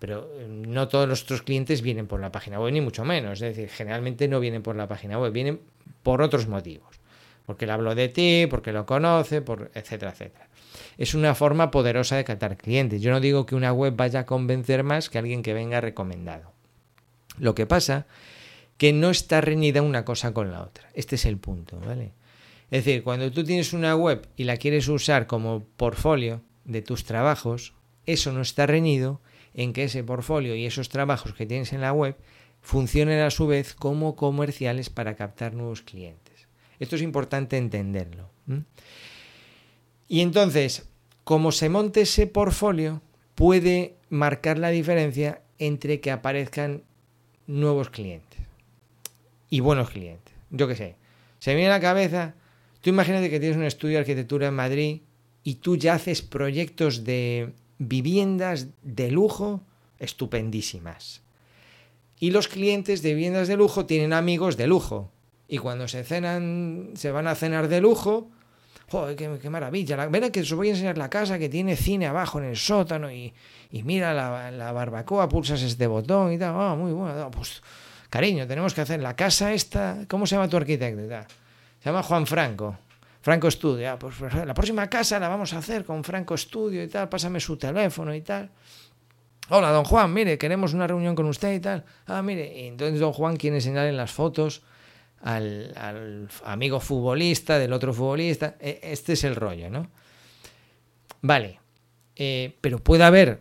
Pero 0.00 0.28
eh, 0.40 0.48
no 0.48 0.88
todos 0.88 1.06
nuestros 1.06 1.42
clientes 1.42 1.82
vienen 1.82 2.08
por 2.08 2.18
la 2.18 2.32
página 2.32 2.58
web, 2.58 2.72
ni 2.72 2.80
mucho 2.80 3.04
menos. 3.04 3.40
Es 3.40 3.54
decir, 3.54 3.68
generalmente 3.68 4.26
no 4.26 4.40
vienen 4.40 4.64
por 4.64 4.74
la 4.74 4.88
página 4.88 5.20
web, 5.20 5.32
vienen 5.32 5.60
por 6.02 6.20
otros 6.20 6.48
motivos. 6.48 6.98
Porque 7.46 7.64
le 7.64 7.72
hablo 7.72 7.94
de 7.94 8.08
ti, 8.08 8.48
porque 8.50 8.72
lo 8.72 8.86
conoce, 8.86 9.40
por, 9.40 9.70
etcétera, 9.72 10.10
etcétera. 10.10 10.48
Es 10.98 11.14
una 11.14 11.34
forma 11.34 11.70
poderosa 11.70 12.16
de 12.16 12.24
captar 12.24 12.56
clientes. 12.56 13.02
Yo 13.02 13.10
no 13.10 13.20
digo 13.20 13.46
que 13.46 13.54
una 13.54 13.72
web 13.72 13.94
vaya 13.96 14.20
a 14.20 14.26
convencer 14.26 14.84
más 14.84 15.10
que 15.10 15.18
alguien 15.18 15.42
que 15.42 15.54
venga 15.54 15.80
recomendado. 15.80 16.52
Lo 17.38 17.54
que 17.54 17.66
pasa 17.66 18.06
que 18.76 18.92
no 18.92 19.10
está 19.10 19.40
reñida 19.40 19.82
una 19.82 20.04
cosa 20.04 20.32
con 20.32 20.50
la 20.50 20.62
otra. 20.62 20.88
Este 20.94 21.16
es 21.16 21.26
el 21.26 21.38
punto, 21.38 21.80
¿vale? 21.80 22.12
Es 22.70 22.84
decir, 22.84 23.02
cuando 23.02 23.30
tú 23.30 23.44
tienes 23.44 23.72
una 23.72 23.94
web 23.94 24.26
y 24.36 24.44
la 24.44 24.56
quieres 24.56 24.88
usar 24.88 25.26
como 25.26 25.64
portfolio 25.76 26.42
de 26.64 26.82
tus 26.82 27.04
trabajos, 27.04 27.74
eso 28.06 28.32
no 28.32 28.40
está 28.40 28.66
reñido 28.66 29.20
en 29.54 29.72
que 29.72 29.84
ese 29.84 30.02
portfolio 30.02 30.54
y 30.54 30.66
esos 30.66 30.88
trabajos 30.88 31.34
que 31.34 31.46
tienes 31.46 31.72
en 31.72 31.80
la 31.80 31.92
web 31.92 32.16
funcionen 32.60 33.20
a 33.20 33.30
su 33.30 33.46
vez 33.46 33.74
como 33.74 34.16
comerciales 34.16 34.90
para 34.90 35.14
captar 35.14 35.54
nuevos 35.54 35.82
clientes. 35.82 36.48
Esto 36.80 36.96
es 36.96 37.02
importante 37.02 37.56
entenderlo. 37.56 38.30
Y 40.08 40.20
entonces, 40.20 40.88
como 41.24 41.52
se 41.52 41.68
monte 41.68 42.02
ese 42.02 42.26
portfolio, 42.26 43.02
puede 43.34 43.96
marcar 44.10 44.58
la 44.58 44.70
diferencia 44.70 45.42
entre 45.58 46.00
que 46.00 46.10
aparezcan 46.10 46.82
nuevos 47.46 47.90
clientes 47.90 48.40
y 49.50 49.60
buenos 49.60 49.90
clientes. 49.90 50.34
Yo 50.50 50.68
qué 50.68 50.76
sé, 50.76 50.96
se 51.38 51.50
me 51.50 51.56
viene 51.56 51.70
a 51.70 51.76
la 51.76 51.80
cabeza, 51.80 52.34
tú 52.80 52.90
imagínate 52.90 53.30
que 53.30 53.40
tienes 53.40 53.56
un 53.56 53.64
estudio 53.64 53.94
de 53.94 54.00
arquitectura 54.00 54.48
en 54.48 54.54
Madrid 54.54 55.00
y 55.42 55.56
tú 55.56 55.76
ya 55.76 55.94
haces 55.94 56.22
proyectos 56.22 57.04
de 57.04 57.52
viviendas 57.78 58.68
de 58.82 59.10
lujo 59.10 59.62
estupendísimas. 59.98 61.22
Y 62.18 62.30
los 62.30 62.48
clientes 62.48 63.02
de 63.02 63.14
viviendas 63.14 63.48
de 63.48 63.56
lujo 63.56 63.86
tienen 63.86 64.12
amigos 64.12 64.56
de 64.56 64.66
lujo. 64.66 65.10
Y 65.48 65.58
cuando 65.58 65.88
se 65.88 66.04
cenan, 66.04 66.92
se 66.94 67.10
van 67.10 67.26
a 67.26 67.34
cenar 67.34 67.68
de 67.68 67.80
lujo, 67.80 68.30
¡joder, 68.90 69.16
qué, 69.16 69.50
maravilla! 69.50 69.96
La, 69.96 70.30
que 70.30 70.40
os 70.40 70.52
voy 70.52 70.68
a 70.68 70.70
enseñar 70.72 70.98
la 70.98 71.10
casa 71.10 71.38
que 71.38 71.48
tiene 71.48 71.76
cine 71.76 72.06
abajo 72.06 72.38
en 72.38 72.46
el 72.46 72.56
sótano 72.56 73.10
y, 73.10 73.32
mira 73.70 74.14
la, 74.14 74.72
barbacoa, 74.72 75.28
pulsas 75.28 75.62
este 75.62 75.86
botón 75.86 76.32
y 76.32 76.38
tal. 76.38 76.54
¡Ah, 76.56 76.74
muy 76.74 76.92
bueno! 76.92 77.30
Pues, 77.30 77.62
cariño, 78.10 78.46
tenemos 78.46 78.74
que 78.74 78.80
hacer 78.80 79.00
la 79.00 79.14
casa 79.16 79.52
esta. 79.52 80.04
¿Cómo 80.08 80.26
se 80.26 80.36
llama 80.36 80.48
tu 80.48 80.56
arquitecto? 80.56 81.02
Se 81.02 81.90
llama 81.90 82.02
Juan 82.02 82.26
Franco. 82.26 82.78
Franco 83.24 83.50
Studio, 83.50 83.90
ah, 83.90 83.98
pues, 83.98 84.16
pues 84.18 84.34
la 84.34 84.52
próxima 84.52 84.86
casa 84.90 85.18
la 85.18 85.28
vamos 85.28 85.54
a 85.54 85.58
hacer 85.58 85.86
con 85.86 86.04
Franco 86.04 86.36
Studio 86.36 86.82
y 86.82 86.88
tal, 86.88 87.08
pásame 87.08 87.40
su 87.40 87.56
teléfono 87.56 88.14
y 88.14 88.20
tal. 88.20 88.50
Hola, 89.48 89.70
don 89.70 89.84
Juan, 89.84 90.12
mire, 90.12 90.36
queremos 90.36 90.74
una 90.74 90.86
reunión 90.86 91.14
con 91.14 91.24
usted 91.24 91.54
y 91.54 91.60
tal. 91.60 91.84
Ah, 92.06 92.20
mire, 92.20 92.52
y 92.54 92.66
entonces 92.66 93.00
don 93.00 93.14
Juan 93.14 93.36
quiere 93.36 93.56
enseñarle 93.56 93.92
las 93.92 94.12
fotos 94.12 94.62
al, 95.24 96.28
amigo 96.44 96.78
futbolista 96.78 97.58
del 97.58 97.72
otro 97.72 97.92
futbolista. 97.92 98.56
E, 98.60 98.78
este 98.82 99.14
es 99.14 99.24
el 99.24 99.34
rollo, 99.34 99.68
¿no? 99.68 99.90
Vale, 101.20 101.58
eh, 102.14 102.56
pero 102.60 102.78
puede 102.78 103.04
haber 103.04 103.40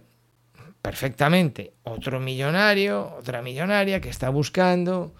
perfectamente 0.81 1.73
otro 1.83 2.19
millonario, 2.19 3.15
otra 3.19 3.41
millonaria 3.41 4.01
que 4.01 4.09
está 4.09 4.29
buscando 4.29 5.13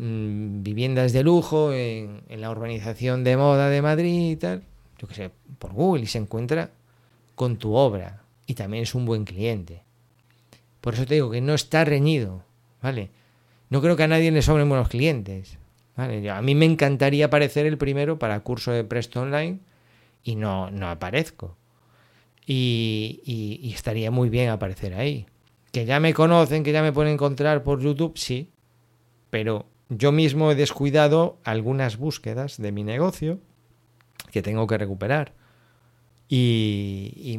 Mm, 0.00 0.62
viviendas 0.62 1.12
de 1.12 1.24
lujo 1.24 1.72
en, 1.72 2.22
la 2.28 2.52
urbanización 2.52 3.24
de 3.24 3.36
moda 3.36 3.68
de 3.68 3.82
Madrid 3.82 4.30
y 4.30 4.36
tal, 4.36 4.62
yo 4.96 5.08
que 5.08 5.14
sé, 5.14 5.30
por 5.58 5.72
Google 5.72 6.04
y 6.04 6.06
se 6.06 6.18
encuentra 6.18 6.70
con 7.34 7.56
tu 7.56 7.74
obra 7.74 8.22
y 8.46 8.54
también 8.54 8.84
es 8.84 8.94
un 8.94 9.06
buen 9.06 9.24
cliente. 9.24 9.82
Por 10.80 10.94
eso 10.94 11.04
te 11.04 11.14
digo 11.14 11.32
que 11.32 11.40
no 11.40 11.52
está 11.52 11.84
reñido, 11.84 12.44
¿vale? 12.80 13.10
No 13.70 13.80
creo 13.82 13.96
que 13.96 14.04
a 14.04 14.08
nadie 14.08 14.30
le 14.30 14.40
sobren 14.40 14.68
buenos 14.68 14.88
clientes, 14.88 15.58
A 15.98 16.42
mí 16.42 16.54
me 16.54 16.64
encantaría 16.64 17.26
aparecer 17.26 17.66
el 17.66 17.76
primero 17.76 18.18
para 18.18 18.40
curso 18.40 18.70
de 18.70 18.84
Presto 18.84 19.20
Online 19.20 19.58
y 20.22 20.36
no, 20.36 20.70
no 20.70 20.88
aparezco. 20.88 21.56
Y, 22.46 23.20
y 23.24 23.72
estaría 23.74 24.10
muy 24.10 24.28
bien 24.28 24.48
aparecer 24.48 24.94
ahí. 24.94 25.26
Que 25.72 25.84
ya 25.84 26.00
me 26.00 26.14
conocen, 26.14 26.62
que 26.62 26.72
ya 26.72 26.82
me 26.82 26.92
pueden 26.92 27.12
encontrar 27.12 27.62
por 27.62 27.80
YouTube, 27.80 28.16
sí, 28.16 28.50
pero 29.28 29.66
yo 29.88 30.12
mismo 30.12 30.50
he 30.50 30.54
descuidado 30.54 31.38
algunas 31.44 31.96
búsquedas 31.96 32.58
de 32.58 32.72
mi 32.72 32.84
negocio 32.84 33.40
que 34.30 34.42
tengo 34.42 34.66
que 34.66 34.78
recuperar. 34.78 35.32
Y, 36.28 37.38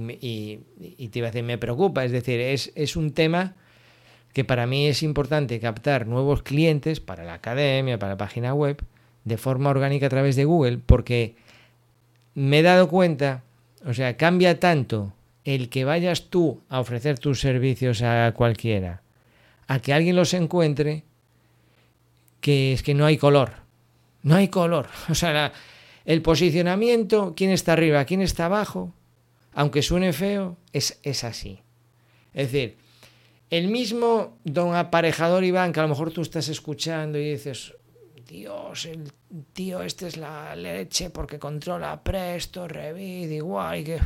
te 1.11 1.19
iba 1.19 1.27
a 1.27 1.31
decir, 1.31 1.43
me 1.43 1.57
preocupa, 1.57 2.03
es 2.05 2.11
decir, 2.11 2.39
es, 2.39 2.71
es 2.75 2.95
un 2.95 3.11
tema 3.11 3.55
que 4.33 4.43
para 4.43 4.67
mí 4.67 4.87
es 4.87 5.03
importante 5.03 5.59
captar 5.59 6.07
nuevos 6.07 6.43
clientes 6.43 6.99
para 6.99 7.23
la 7.23 7.35
academia, 7.35 7.97
para 7.97 8.13
la 8.13 8.17
página 8.17 8.53
web, 8.53 8.83
de 9.25 9.37
forma 9.37 9.69
orgánica 9.69 10.05
a 10.05 10.09
través 10.09 10.35
de 10.35 10.45
Google, 10.45 10.79
porque 10.85 11.35
me 12.35 12.59
he 12.59 12.63
dado 12.63 12.87
cuenta, 12.87 13.43
o 13.85 13.93
sea, 13.93 14.17
cambia 14.17 14.59
tanto 14.59 15.13
el 15.43 15.69
que 15.69 15.85
vayas 15.85 16.29
tú 16.29 16.61
a 16.69 16.79
ofrecer 16.79 17.17
tus 17.17 17.39
servicios 17.39 18.01
a 18.01 18.31
cualquiera, 18.35 19.01
a 19.67 19.79
que 19.79 19.93
alguien 19.93 20.15
los 20.15 20.33
encuentre, 20.33 21.03
que 22.41 22.73
es 22.73 22.83
que 22.83 22.93
no 22.93 23.05
hay 23.05 23.17
color. 23.17 23.53
No 24.23 24.35
hay 24.35 24.47
color. 24.47 24.87
O 25.09 25.15
sea, 25.15 25.53
el 26.05 26.21
posicionamiento, 26.21 27.33
quién 27.35 27.51
está 27.51 27.73
arriba, 27.73 28.05
quién 28.05 28.21
está 28.21 28.45
abajo, 28.45 28.93
aunque 29.53 29.81
suene 29.81 30.13
feo, 30.13 30.57
es, 30.73 30.99
es 31.03 31.23
así. 31.23 31.59
Es 32.33 32.51
decir, 32.51 32.77
el 33.49 33.67
mismo 33.67 34.37
don 34.43 34.75
aparejador 34.75 35.43
Iván, 35.43 35.73
que 35.73 35.79
a 35.79 35.83
lo 35.83 35.89
mejor 35.89 36.11
tú 36.11 36.21
estás 36.21 36.47
escuchando 36.49 37.17
y 37.17 37.31
dices, 37.31 37.73
Dios, 38.27 38.85
el 38.85 39.11
tío 39.53 39.81
este 39.81 40.07
es 40.07 40.17
la 40.17 40.55
leche 40.55 41.09
porque 41.09 41.39
controla 41.39 42.03
Presto, 42.03 42.67
Revit, 42.67 43.31
igual, 43.31 43.79
y 43.79 43.83
que 43.83 43.99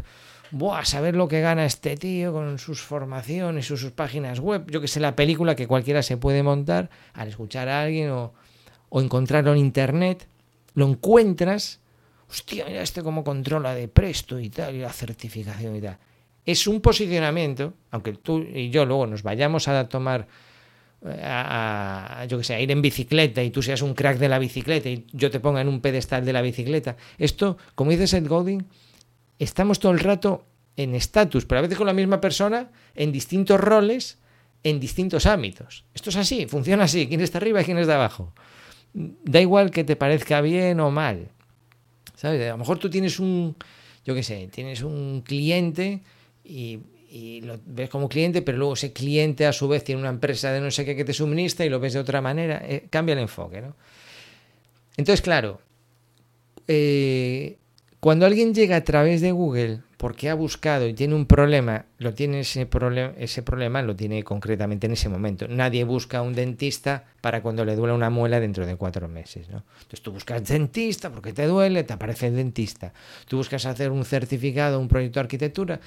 Buah, 0.52 0.86
saber 0.86 1.16
lo 1.16 1.28
que 1.28 1.42
gana 1.42 1.66
este 1.66 1.98
tío 1.98 2.32
con 2.32 2.60
sus 2.60 2.80
formaciones, 2.80 3.66
sus, 3.66 3.82
sus 3.82 3.92
páginas 3.92 4.40
web. 4.40 4.70
Yo 4.70 4.82
que 4.82 4.88
sé, 4.88 5.00
la 5.00 5.16
película 5.16 5.56
que 5.56 5.66
cualquiera 5.66 6.04
se 6.04 6.16
puede 6.16 6.44
montar 6.44 6.92
al 7.14 7.28
escuchar 7.28 7.70
a 7.70 7.82
alguien 7.82 8.12
o, 8.12 8.34
o 8.90 9.02
encontrarlo 9.02 9.52
en 9.54 9.58
internet. 9.58 10.28
Lo 10.76 10.88
encuentras. 10.88 11.80
Hostia, 12.30 12.66
mira 12.68 12.84
este 12.84 13.02
cómo 13.02 13.24
controla 13.24 13.74
de 13.74 13.88
presto 13.88 14.40
y 14.40 14.52
tal, 14.52 14.76
y 14.76 14.80
la 14.82 14.94
certificación 14.94 15.76
y 15.76 15.82
tal. 15.82 15.98
Es 16.46 16.68
un 16.68 16.82
posicionamiento, 16.82 17.74
aunque 17.92 18.14
tú 18.14 18.40
y 18.40 18.70
yo 18.70 18.86
luego 18.86 19.08
nos 19.08 19.24
vayamos 19.24 19.68
a 19.68 19.88
tomar 19.88 20.28
eh, 21.06 21.22
a, 21.24 22.26
yo 22.30 22.38
que 22.38 22.44
sé, 22.44 22.56
a 22.56 22.62
ir 22.62 22.72
en 22.72 22.82
bicicleta 22.82 23.44
y 23.44 23.50
tú 23.50 23.62
seas 23.62 23.82
un 23.82 23.94
crack 23.94 24.18
de 24.18 24.30
la 24.30 24.40
bicicleta 24.40 24.90
y 24.90 25.06
yo 25.12 25.30
te 25.30 25.40
ponga 25.40 25.62
en 25.62 25.68
un 25.68 25.82
pedestal 25.82 26.24
de 26.26 26.34
la 26.34 26.42
bicicleta. 26.42 26.96
Esto, 27.18 27.58
como 27.76 27.92
dice 27.92 28.08
Seth 28.08 28.28
Godin, 28.28 28.66
estamos 29.40 29.80
todo 29.80 29.92
el 29.92 30.00
rato 30.00 30.46
en 30.78 30.96
estatus, 30.96 31.46
pero 31.46 31.60
a 31.60 31.62
veces 31.62 31.78
con 31.78 31.88
la 31.88 31.94
misma 31.94 32.22
persona, 32.22 32.72
en 32.96 33.12
distintos 33.12 33.60
roles, 33.60 34.18
en 34.64 34.80
distintos 34.80 35.26
ámbitos. 35.26 35.86
Esto 35.94 36.10
es 36.10 36.16
así, 36.16 36.46
funciona 36.48 36.86
así, 36.86 37.08
quién 37.08 37.22
está 37.22 37.38
arriba 37.38 37.62
y 37.62 37.66
quién 37.66 37.78
está 37.78 37.96
abajo. 37.96 38.34
Da 38.94 39.42
igual 39.42 39.72
que 39.72 39.84
te 39.84 39.96
parezca 39.96 40.40
bien 40.42 40.80
o 40.80 40.90
mal. 40.90 41.30
¿Sabes? 42.16 42.48
A 42.48 42.52
lo 42.52 42.60
mejor 42.60 42.80
tú 42.80 42.90
tienes 42.90 43.20
un, 43.20 43.56
yo 44.06 44.16
qué 44.16 44.24
sé, 44.24 44.48
tienes 44.52 44.82
un 44.82 45.22
cliente 45.22 46.02
y, 46.44 46.82
lo 47.42 47.60
ves 47.66 47.90
como 47.90 48.10
cliente, 48.10 48.42
pero 48.42 48.58
luego 48.58 48.74
ese 48.74 48.92
cliente 48.92 49.46
a 49.46 49.54
su 49.54 49.68
vez 49.68 49.84
tiene 49.84 50.02
una 50.02 50.10
empresa 50.10 50.52
de 50.52 50.60
no 50.60 50.72
sé 50.72 50.84
qué 50.84 50.96
que 50.96 51.06
te 51.06 51.14
suministra 51.14 51.64
y 51.64 51.70
lo 51.70 51.80
ves 51.80 51.94
de 51.94 52.00
otra 52.00 52.22
manera. 52.22 52.64
Eh, 52.66 52.88
cambia 52.90 53.14
el 53.14 53.20
enfoque, 53.20 53.62
¿no? 53.62 53.76
Entonces, 54.98 55.22
claro, 55.22 55.62
eh, 56.68 57.58
cuando 58.04 58.26
alguien 58.26 58.54
llega 58.54 58.76
a 58.76 58.84
través 58.84 59.22
de 59.22 59.32
Google 59.32 59.80
porque 59.96 60.30
ha 60.30 60.34
buscado 60.34 60.86
y 60.90 60.94
tiene 60.94 61.16
un 61.16 61.26
problema, 61.26 61.86
lo 62.00 62.14
tiene 62.14 62.42
ese, 62.42 62.66
problema, 62.66 63.14
ese 63.18 63.44
problema 63.44 63.82
lo 63.82 63.96
tiene 63.96 64.26
concretamente 64.26 64.88
en 64.88 64.92
ese 64.92 65.08
momento. 65.08 65.48
Nadie 65.48 65.86
busca 65.86 66.22
un 66.22 66.34
dentista 66.34 67.06
para 67.22 67.42
cuando 67.42 67.64
le 67.64 67.78
duele 67.78 67.94
una 67.94 68.10
muela 68.10 68.42
dentro 68.42 68.66
de 68.66 68.76
cuatro 68.76 69.08
meses. 69.08 69.48
¿no? 69.48 69.64
Entonces 69.84 70.02
tú 70.02 70.12
buscas 70.12 70.46
dentista 70.46 71.12
porque 71.12 71.32
te 71.32 71.48
duele, 71.48 71.86
te 71.86 71.94
aparece 71.94 72.28
el 72.28 72.36
dentista. 72.36 72.92
Tú 73.26 73.38
buscas 73.38 73.66
hacer 73.66 73.90
un 73.90 74.04
certificado, 74.04 74.82
un 74.82 74.90
proyecto 74.90 75.22
de 75.22 75.24
arquitectura, 75.24 75.80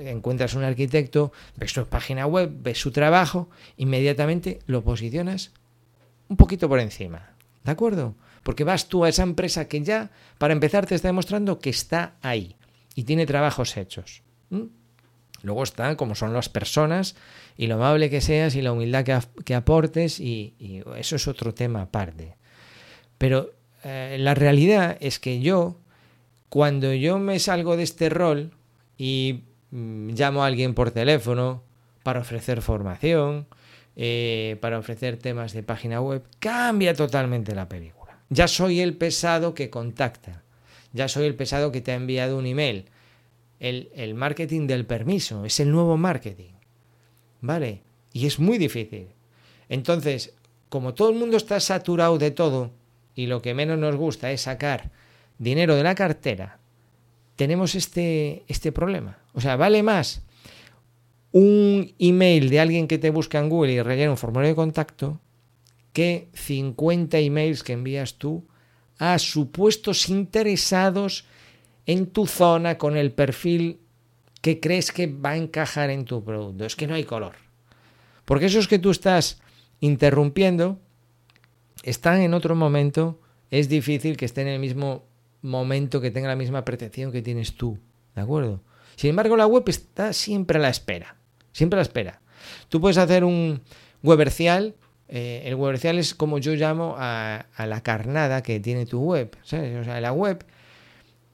encuentras 0.00 0.52
un 0.52 0.64
arquitecto, 0.64 1.32
ves 1.56 1.72
su 1.72 1.86
página 1.86 2.26
web, 2.26 2.52
ves 2.54 2.78
su 2.78 2.90
trabajo, 2.90 3.48
inmediatamente 3.78 4.58
lo 4.66 4.84
posicionas 4.84 5.52
un 6.28 6.36
poquito 6.36 6.68
por 6.68 6.80
encima. 6.80 7.30
¿De 7.64 7.70
acuerdo? 7.70 8.14
Porque 8.42 8.64
vas 8.64 8.88
tú 8.88 9.04
a 9.04 9.08
esa 9.08 9.22
empresa 9.22 9.68
que 9.68 9.82
ya, 9.82 10.10
para 10.38 10.52
empezar, 10.52 10.86
te 10.86 10.94
está 10.94 11.08
demostrando 11.08 11.58
que 11.58 11.70
está 11.70 12.16
ahí 12.22 12.56
y 12.94 13.04
tiene 13.04 13.26
trabajos 13.26 13.76
hechos. 13.76 14.22
Luego 15.42 15.62
está 15.62 15.96
como 15.96 16.14
son 16.14 16.32
las 16.32 16.48
personas 16.48 17.16
y 17.56 17.66
lo 17.66 17.74
amable 17.74 18.10
que 18.10 18.20
seas 18.20 18.54
y 18.54 18.62
la 18.62 18.72
humildad 18.72 19.04
que, 19.44 19.54
aportes 19.54 20.20
y, 20.20 20.54
eso 20.96 21.16
es 21.16 21.28
otro 21.28 21.54
tema 21.54 21.82
aparte. 21.82 22.36
Pero 23.18 23.52
eh, 23.84 24.16
la 24.18 24.34
realidad 24.34 24.96
es 25.00 25.18
que 25.18 25.40
yo, 25.40 25.78
Cuando 26.48 26.92
yo 26.92 27.18
me 27.18 27.38
salgo 27.38 27.76
de 27.76 27.82
este 27.82 28.10
rol 28.10 28.52
y 28.98 29.44
mm, 29.70 30.10
llamo 30.10 30.44
a 30.44 30.46
alguien 30.46 30.74
por 30.74 30.90
teléfono 30.90 31.62
para 32.02 32.20
ofrecer 32.20 32.60
formación, 32.60 33.46
eh, 33.96 34.58
para 34.60 34.78
ofrecer 34.78 35.16
temas 35.16 35.52
de 35.52 35.62
página 35.62 36.00
web, 36.00 36.22
cambia 36.38 36.94
totalmente 36.94 37.54
la 37.54 37.68
película. 37.68 38.01
Ya 38.32 38.48
soy 38.48 38.80
el 38.80 38.96
pesado 38.96 39.52
que 39.52 39.68
contacta, 39.68 40.42
ya 40.94 41.06
soy 41.06 41.26
el 41.26 41.34
pesado 41.34 41.70
que 41.70 41.82
te 41.82 41.92
ha 41.92 41.96
enviado 41.96 42.38
un 42.38 42.46
email. 42.46 42.86
El, 43.60 43.90
el 43.94 44.14
marketing 44.14 44.66
del 44.66 44.86
permiso 44.86 45.44
es 45.44 45.60
el 45.60 45.70
nuevo 45.70 45.98
marketing. 45.98 46.54
¿Vale? 47.42 47.82
Y 48.14 48.26
es 48.26 48.38
muy 48.38 48.56
difícil. 48.56 49.08
Entonces, 49.68 50.32
como 50.70 50.94
todo 50.94 51.10
el 51.10 51.16
mundo 51.16 51.36
está 51.36 51.60
saturado 51.60 52.16
de 52.16 52.30
todo 52.30 52.70
y 53.14 53.26
lo 53.26 53.42
que 53.42 53.52
menos 53.52 53.78
nos 53.78 53.96
gusta 53.96 54.30
es 54.30 54.40
sacar 54.40 54.90
dinero 55.36 55.76
de 55.76 55.82
la 55.82 55.94
cartera, 55.94 56.58
tenemos 57.36 57.74
este, 57.74 58.44
este 58.48 58.72
problema. 58.72 59.18
O 59.34 59.42
sea, 59.42 59.56
vale 59.56 59.82
más 59.82 60.22
un 61.32 61.94
email 61.98 62.48
de 62.48 62.60
alguien 62.60 62.88
que 62.88 62.96
te 62.96 63.10
busca 63.10 63.38
en 63.38 63.50
Google 63.50 63.72
y 63.72 63.82
rellena 63.82 64.10
un 64.10 64.16
formulario 64.16 64.52
de 64.52 64.56
contacto 64.56 65.20
que 65.92 66.28
50 66.34 67.18
emails 67.18 67.62
que 67.62 67.72
envías 67.72 68.14
tú 68.14 68.46
a 68.98 69.18
supuestos 69.18 70.08
interesados 70.08 71.26
en 71.86 72.06
tu 72.06 72.26
zona 72.26 72.78
con 72.78 72.96
el 72.96 73.12
perfil 73.12 73.80
que 74.40 74.60
crees 74.60 74.92
que 74.92 75.06
va 75.06 75.30
a 75.30 75.36
encajar 75.36 75.90
en 75.90 76.04
tu 76.04 76.24
producto. 76.24 76.64
Es 76.64 76.76
que 76.76 76.86
no 76.86 76.94
hay 76.94 77.04
color. 77.04 77.34
Porque 78.24 78.46
esos 78.46 78.68
que 78.68 78.78
tú 78.78 78.90
estás 78.90 79.40
interrumpiendo 79.80 80.78
están 81.82 82.20
en 82.20 82.34
otro 82.34 82.54
momento. 82.54 83.20
Es 83.50 83.68
difícil 83.68 84.16
que 84.16 84.24
estén 84.24 84.48
en 84.48 84.54
el 84.54 84.60
mismo 84.60 85.04
momento, 85.42 86.00
que 86.00 86.10
tenga 86.10 86.28
la 86.28 86.36
misma 86.36 86.64
protección 86.64 87.12
que 87.12 87.22
tienes 87.22 87.54
tú. 87.54 87.78
¿De 88.14 88.22
acuerdo? 88.22 88.62
Sin 88.96 89.10
embargo, 89.10 89.36
la 89.36 89.46
web 89.46 89.64
está 89.66 90.12
siempre 90.12 90.58
a 90.58 90.60
la 90.60 90.68
espera. 90.68 91.16
Siempre 91.52 91.76
a 91.76 91.80
la 91.80 91.82
espera. 91.82 92.20
Tú 92.68 92.80
puedes 92.80 92.98
hacer 92.98 93.24
un 93.24 93.62
webercial. 94.02 94.74
Eh, 95.08 95.42
el 95.44 95.56
webercial 95.56 95.98
es 95.98 96.14
como 96.14 96.38
yo 96.38 96.54
llamo 96.54 96.94
a, 96.98 97.44
la 97.58 97.82
carnada 97.82 98.42
que 98.42 98.60
tiene 98.60 98.86
tu 98.86 99.00
web. 99.00 99.36
O 99.42 99.46
sea, 99.46 100.00
la 100.00 100.12
web 100.12 100.44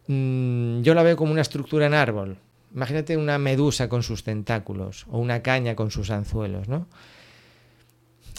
mm, 0.06 0.80
yo 0.82 0.94
la 0.94 1.02
veo 1.02 1.16
como 1.16 1.32
una 1.32 1.42
estructura 1.42 1.87
en 1.87 1.94
árbol. 1.94 2.38
Imagínate 2.75 3.16
una 3.16 3.38
medusa 3.38 3.88
con 3.88 4.02
sus 4.02 4.25
tentáculos 4.25 5.06
o 5.10 5.18
una 5.18 5.42
caña 5.42 5.75
con 5.75 5.90
sus 5.90 6.10
anzuelos, 6.10 6.68
¿no? 6.68 6.87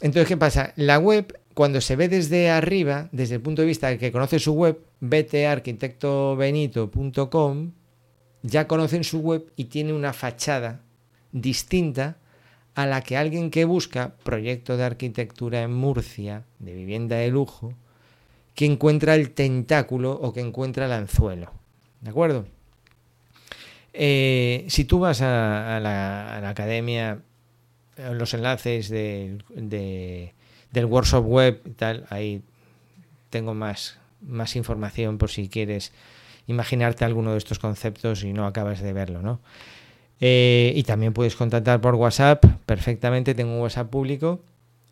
Entonces, 0.02 0.28
¿qué 0.28 0.38
pasa? 0.38 0.74
La 0.76 0.98
web, 0.98 1.38
cuando 1.54 1.82
se 1.82 1.96
ve 1.96 2.08
desde 2.08 2.50
arriba, 2.50 3.10
desde 3.12 3.36
el 3.36 3.42
punto 3.42 3.62
de 3.64 3.68
vista 3.68 3.90
del 3.90 4.00
que 4.00 4.12
conoce 4.12 4.40
su 4.40 4.54
web, 4.54 4.80
btarquitectobenito.com, 5.02 7.72
ya 8.42 8.68
conocen 8.68 9.04
su 9.04 9.20
web 9.20 9.52
y 9.56 9.66
tiene 9.66 9.94
una 9.94 10.14
fachada 10.14 10.82
distinta 11.32 12.18
a 12.82 12.86
la 12.86 13.02
que 13.02 13.18
alguien 13.18 13.52
que 13.52 13.66
busca 13.66 14.14
proyecto 14.24 14.78
de 14.78 14.86
arquitectura 14.86 15.64
en 15.64 15.74
Murcia, 15.74 16.46
de 16.60 16.74
vivienda 16.74 17.18
de 17.18 17.28
lujo, 17.28 17.74
que 18.56 18.64
encuentra 18.64 19.16
el 19.16 19.32
tentáculo 19.32 20.14
o 20.14 20.32
que 20.32 20.40
encuentra 20.40 20.86
el 20.86 20.94
anzuelo. 20.94 21.52
¿De 22.00 22.12
acuerdo? 22.12 22.46
Eh, 23.92 24.66
si 24.70 24.86
tú 24.86 25.00
vas 25.00 25.22
a, 25.22 25.82
la, 25.82 26.48
academia, 26.48 27.20
los 28.14 28.34
enlaces 28.34 28.90
del 28.90 29.44
workshop 30.72 31.26
web 31.26 31.62
y 31.66 31.72
tal, 31.72 32.06
ahí 32.10 32.42
tengo 33.30 33.54
más, 33.54 34.00
más 34.22 34.56
información 34.56 35.18
por 35.18 35.30
si 35.32 35.50
quieres 35.50 35.92
imaginarte 36.48 37.04
alguno 37.04 37.34
de 37.34 37.40
estos 37.40 37.60
conceptos 37.60 38.24
y 38.24 38.32
no 38.32 38.48
acabas 38.48 38.80
de 38.80 38.94
verlo, 38.94 39.22
¿no? 39.22 39.42
Eh, 40.22 40.74
y 40.76 40.84
también 40.84 41.14
puedes 41.14 41.36
contactar 41.36 41.80
por 41.82 41.96
WhatsApp 41.96 42.46
perfectamente. 42.66 43.36
Tengo 43.36 43.54
un 43.54 43.62
WhatsApp 43.62 43.90
público 43.90 44.42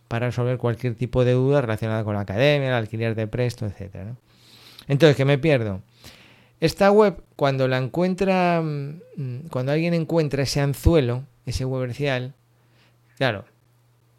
para 0.08 0.28
resolver 0.28 0.58
cualquier 0.58 0.96
tipo 0.96 1.26
de 1.26 1.34
duda 1.34 1.62
relacionada 1.62 2.04
con 2.04 2.16
la 2.16 2.22
academia, 2.22 2.70
el 2.70 2.74
alquiler 2.74 3.16
de 3.16 3.28
presto, 3.28 3.66
etc. 3.66 4.14
Entonces, 4.88 5.18
¿qué 5.18 5.26
me 5.26 5.38
pierdo? 5.38 5.82
Esta 6.60 6.92
web, 6.92 7.22
cuando 7.36 7.68
la 7.68 7.78
encuentra, 7.78 8.62
mm, 8.64 9.48
cuando 9.52 9.72
alguien 9.74 9.94
encuentra 9.94 10.44
ese 10.44 10.62
anzuelo, 10.62 11.24
ese 11.46 11.66
webercial, 11.66 12.34
claro, 13.18 13.46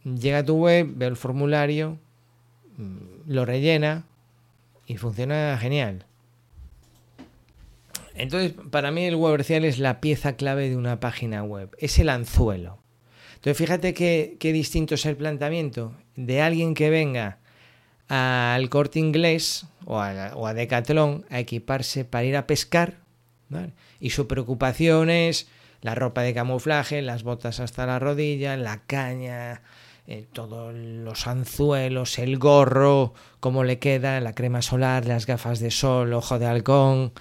llega 0.04 0.38
a 0.38 0.44
tu 0.44 0.56
web, 0.56 0.86
ve 0.94 1.06
el 1.06 1.16
formulario, 1.16 1.98
mm, 2.76 3.32
lo 3.32 3.44
rellena 3.44 4.04
y 4.86 4.98
funciona 4.98 5.58
genial. 5.60 6.04
Entonces, 8.18 8.52
para 8.70 8.90
mí 8.90 9.04
el 9.04 9.16
webercial 9.16 9.64
es 9.64 9.78
la 9.78 10.00
pieza 10.00 10.36
clave 10.36 10.68
de 10.68 10.76
una 10.76 11.00
página 11.00 11.42
web, 11.42 11.70
es 11.78 11.98
el 11.98 12.08
anzuelo. 12.08 12.82
Entonces, 13.36 13.56
fíjate 13.56 13.94
qué, 13.94 14.36
distinto 14.52 14.96
es 14.96 15.06
el 15.06 15.16
planteamiento 15.16 15.94
de 16.16 16.42
alguien 16.42 16.74
que 16.74 16.90
venga 16.90 17.38
al 18.08 18.68
corte 18.68 18.98
inglés 18.98 19.66
o 19.84 20.00
a, 20.00 20.32
o 20.34 20.46
a 20.46 20.54
Decathlon 20.54 21.24
a 21.30 21.38
equiparse 21.38 22.04
para 22.04 22.24
ir 22.24 22.36
a 22.36 22.46
pescar 22.46 23.08
y 24.00 24.10
su 24.10 24.26
preocupación 24.26 25.10
es 25.10 25.48
la 25.80 25.94
ropa 25.94 26.22
de 26.22 26.34
camuflaje, 26.34 27.02
las 27.02 27.22
botas 27.22 27.60
hasta 27.60 27.86
la 27.86 27.98
rodilla, 27.98 28.56
la 28.56 28.82
caña, 28.86 29.62
eh, 30.06 30.26
todos 30.32 30.74
los 30.74 31.26
anzuelos, 31.26 32.18
el 32.18 32.38
gorro, 32.38 33.14
cómo 33.40 33.64
le 33.64 33.78
queda, 33.78 34.20
la 34.20 34.34
crema 34.34 34.62
solar, 34.62 35.06
las 35.06 35.26
gafas 35.26 35.60
de 35.60 35.70
sol, 35.70 36.12
ojo 36.12 36.38
de 36.38 36.46
halcón, 36.46 37.12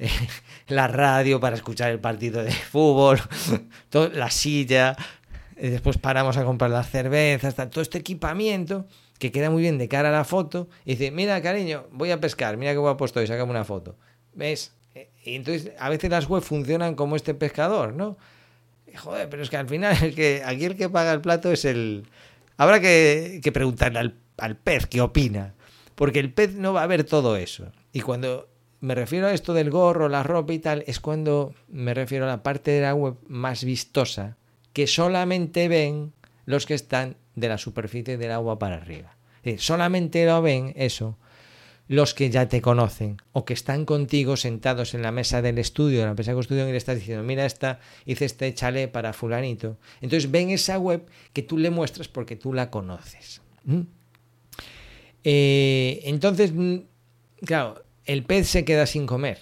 la 0.68 0.88
radio 0.88 1.40
para 1.40 1.56
escuchar 1.56 1.90
el 1.90 2.00
partido 2.00 2.42
de 2.42 2.52
fútbol, 2.52 3.20
la 4.12 4.30
silla, 4.30 4.96
después 5.56 5.98
paramos 5.98 6.36
a 6.36 6.44
comprar 6.44 6.70
las 6.70 6.90
cervezas, 6.90 7.54
todo 7.70 7.82
este 7.82 7.98
equipamiento 7.98 8.86
que 9.18 9.30
queda 9.30 9.50
muy 9.50 9.62
bien 9.62 9.76
de 9.76 9.88
cara 9.88 10.08
a 10.08 10.12
la 10.12 10.24
foto, 10.24 10.68
y 10.84 10.92
dice, 10.92 11.10
mira 11.10 11.40
cariño, 11.42 11.86
voy 11.92 12.10
a 12.10 12.20
pescar, 12.20 12.56
mira 12.56 12.72
qué 12.72 12.78
guapo 12.78 13.04
estoy, 13.04 13.26
sacame 13.26 13.50
una 13.50 13.64
foto. 13.64 13.96
¿Ves? 14.32 14.72
Eh, 14.94 15.10
y 15.24 15.34
entonces 15.34 15.72
a 15.78 15.90
veces 15.90 16.10
las 16.10 16.28
webs 16.28 16.46
funcionan 16.46 16.94
como 16.94 17.16
este 17.16 17.34
pescador, 17.34 17.92
¿no? 17.92 18.16
Joder, 18.96 19.28
pero 19.28 19.42
es 19.42 19.50
que 19.50 19.56
al 19.58 19.68
final 19.68 19.96
el 20.02 20.14
que, 20.14 20.42
aquí 20.44 20.64
el 20.64 20.76
que 20.76 20.88
paga 20.88 21.12
el 21.12 21.20
plato 21.20 21.52
es 21.52 21.64
el... 21.64 22.06
Habrá 22.56 22.80
que, 22.80 23.40
preguntarle 23.52 23.98
al, 23.98 24.14
al 24.38 24.56
pez 24.56 24.86
qué 24.86 25.00
opina, 25.00 25.54
porque 25.94 26.18
el 26.18 26.32
pez 26.32 26.54
no 26.54 26.72
va 26.72 26.82
a 26.82 26.86
ver 26.86 27.04
todo 27.04 27.36
eso. 27.36 27.70
Y 27.92 28.00
cuando 28.00 28.49
me 28.80 28.94
refiero 28.94 29.26
a 29.26 29.34
esto 29.34 29.54
del 29.54 29.70
gorro, 29.70 30.08
la 30.08 30.22
ropa 30.22 30.52
y 30.52 30.58
tal, 30.58 30.84
es 30.86 31.00
cuando 31.00 31.54
me 31.68 31.94
refiero 31.94 32.24
a 32.24 32.28
la 32.28 32.42
parte 32.42 32.70
de 32.70 32.80
la 32.80 32.94
web 32.94 33.16
más 33.28 33.64
vistosa 33.64 34.36
que 34.72 34.86
solamente 34.86 35.68
ven 35.68 36.12
los 36.46 36.66
que 36.66 36.74
están 36.74 37.16
de 37.34 37.48
la 37.48 37.58
superficie 37.58 38.16
del 38.16 38.32
agua 38.32 38.58
para 38.58 38.76
arriba. 38.76 39.16
solamente 39.58 40.24
lo 40.26 40.42
ven 40.42 40.72
eso 40.76 41.18
los 41.90 42.14
que 42.14 42.30
ya 42.30 42.48
te 42.48 42.62
conocen 42.62 43.16
o 43.32 43.44
que 43.44 43.52
están 43.52 43.84
contigo 43.84 44.36
sentados 44.36 44.94
en 44.94 45.02
la 45.02 45.10
mesa 45.10 45.42
del 45.42 45.58
estudio, 45.58 45.98
de 45.98 46.04
la 46.04 46.10
empresa 46.10 46.32
de 46.32 46.40
estudio 46.40 46.68
y 46.68 46.70
le 46.70 46.76
estás 46.76 47.00
diciendo, 47.00 47.24
mira 47.24 47.44
esta, 47.44 47.80
hice 48.06 48.26
este 48.26 48.54
chale 48.54 48.86
para 48.86 49.12
fulanito. 49.12 49.76
Entonces 50.00 50.30
ven 50.30 50.50
esa 50.50 50.78
web 50.78 51.04
que 51.32 51.42
tú 51.42 51.58
le 51.58 51.68
muestras 51.70 52.06
porque 52.06 52.36
tú 52.36 52.52
la 52.52 52.70
conoces. 52.70 53.42
Eh, 55.24 56.00
entonces, 56.04 56.52
mm, 56.54 56.76
claro, 57.44 57.82
el 58.06 58.24
pez 58.24 58.48
se 58.48 58.64
queda 58.64 58.86
sin 58.86 59.06
comer. 59.06 59.38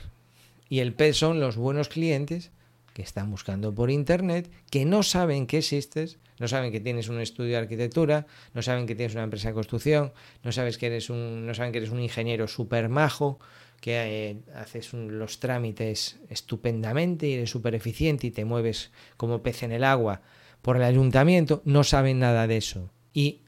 Y 0.69 0.81
el 0.81 0.93
pez 0.93 1.17
son 1.17 1.41
los 1.41 1.57
buenos 1.57 1.89
clientes 1.89 2.51
que 2.93 3.03
están 3.03 3.31
buscando 3.31 3.75
por 3.75 3.91
internet, 3.91 4.51
que 4.71 4.85
no 4.85 5.03
saben 5.03 5.47
que 5.47 5.59
existes, 5.59 6.19
no 6.39 6.49
saben 6.49 6.73
que 6.73 6.81
tienes 6.81 7.09
un 7.09 7.21
estudio 7.21 7.53
de 7.53 7.59
arquitectura, 7.59 8.27
no 8.55 8.63
saben 8.63 8.87
que 8.87 8.95
tienes 8.95 9.15
una 9.15 9.25
empresa 9.25 9.49
de 9.49 9.55
construcción, 9.55 10.13
no, 10.43 10.53
sabes 10.53 10.79
que 10.79 10.87
eres 10.87 11.11
un, 11.11 11.47
no 11.47 11.55
saben 11.55 11.73
que 11.73 11.79
eres 11.79 11.91
un 11.91 12.01
ingeniero 12.01 12.49
súper 12.49 12.89
majo, 12.89 13.39
que 13.81 14.31
eh, 14.31 14.37
haces 14.55 14.93
los 14.93 15.39
trámites 15.39 16.19
estupendamente 16.29 17.29
y 17.29 17.35
eres 17.35 17.51
súper 17.51 17.75
eficiente 17.75 18.27
y 18.27 18.31
te 18.31 18.45
mueves 18.45 18.91
como 19.17 19.43
pez 19.43 19.63
en 19.63 19.73
el 19.73 19.85
agua 19.85 20.23
por 20.63 20.77
el 20.77 20.83
ayuntamiento, 20.83 21.63
no 21.65 21.85
saben 21.85 22.19
nada 22.19 22.47
de 22.47 22.57
eso. 22.57 22.91
¿Y 23.15 23.43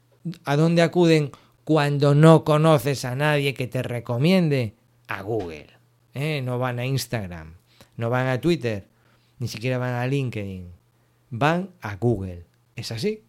a 0.44 0.56
dónde 0.56 0.82
acuden 0.82 1.32
cuando 1.64 2.14
no 2.14 2.44
conoces 2.44 3.04
a 3.04 3.16
nadie 3.16 3.54
que 3.54 3.66
te 3.66 3.82
recomiende? 3.82 4.74
A 5.10 5.22
Google, 5.22 5.66
¿eh? 6.14 6.40
no 6.40 6.60
van 6.60 6.78
a 6.78 6.86
Instagram, 6.86 7.56
no 7.96 8.10
van 8.10 8.28
a 8.28 8.40
Twitter, 8.40 8.86
ni 9.40 9.48
siquiera 9.48 9.76
van 9.76 9.94
a 9.94 10.06
LinkedIn, 10.06 10.70
van 11.30 11.70
a 11.80 11.96
Google. 11.96 12.44
¿Es 12.76 12.92
así? 12.92 13.24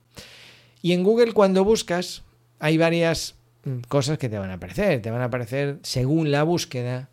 Y 0.83 0.93
en 0.93 1.03
Google 1.03 1.33
cuando 1.33 1.63
buscas 1.63 2.23
hay 2.59 2.77
varias 2.77 3.35
mm, 3.65 3.79
cosas 3.87 4.19
que 4.19 4.29
te 4.29 4.37
van 4.37 4.51
a 4.51 4.53
aparecer, 4.53 5.01
te 5.01 5.09
van 5.09 5.21
a 5.21 5.25
aparecer 5.25 5.79
según 5.81 6.29
la 6.29 6.43
búsqueda, 6.43 7.09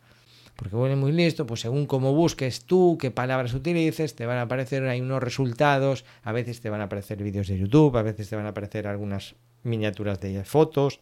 porque 0.54 0.76
Google 0.76 0.92
es 0.92 0.98
muy 0.98 1.12
listo, 1.12 1.46
pues 1.46 1.61
según 1.61 1.87
cómo 1.87 2.12
busques 2.12 2.64
tú, 2.64 2.98
qué 3.00 3.11
palabras 3.11 3.54
utilices, 3.54 4.14
te 4.14 4.26
van 4.26 4.37
a 4.37 4.42
aparecer 4.42 4.87
ahí 4.87 5.00
unos 5.00 5.22
resultados, 5.22 6.04
a 6.22 6.33
veces 6.33 6.61
te 6.61 6.68
van 6.68 6.83
a 6.83 6.85
aparecer 6.85 7.22
vídeos 7.22 7.48
de 7.48 7.57
YouTube, 7.57 7.96
a 7.96 8.02
veces 8.02 8.28
te 8.28 8.37
van 8.37 8.44
a 8.44 8.50
aparecer 8.50 8.87
algunas 8.87 9.35
miniaturas 9.62 10.20
de 10.20 10.44
fotos, 10.44 11.00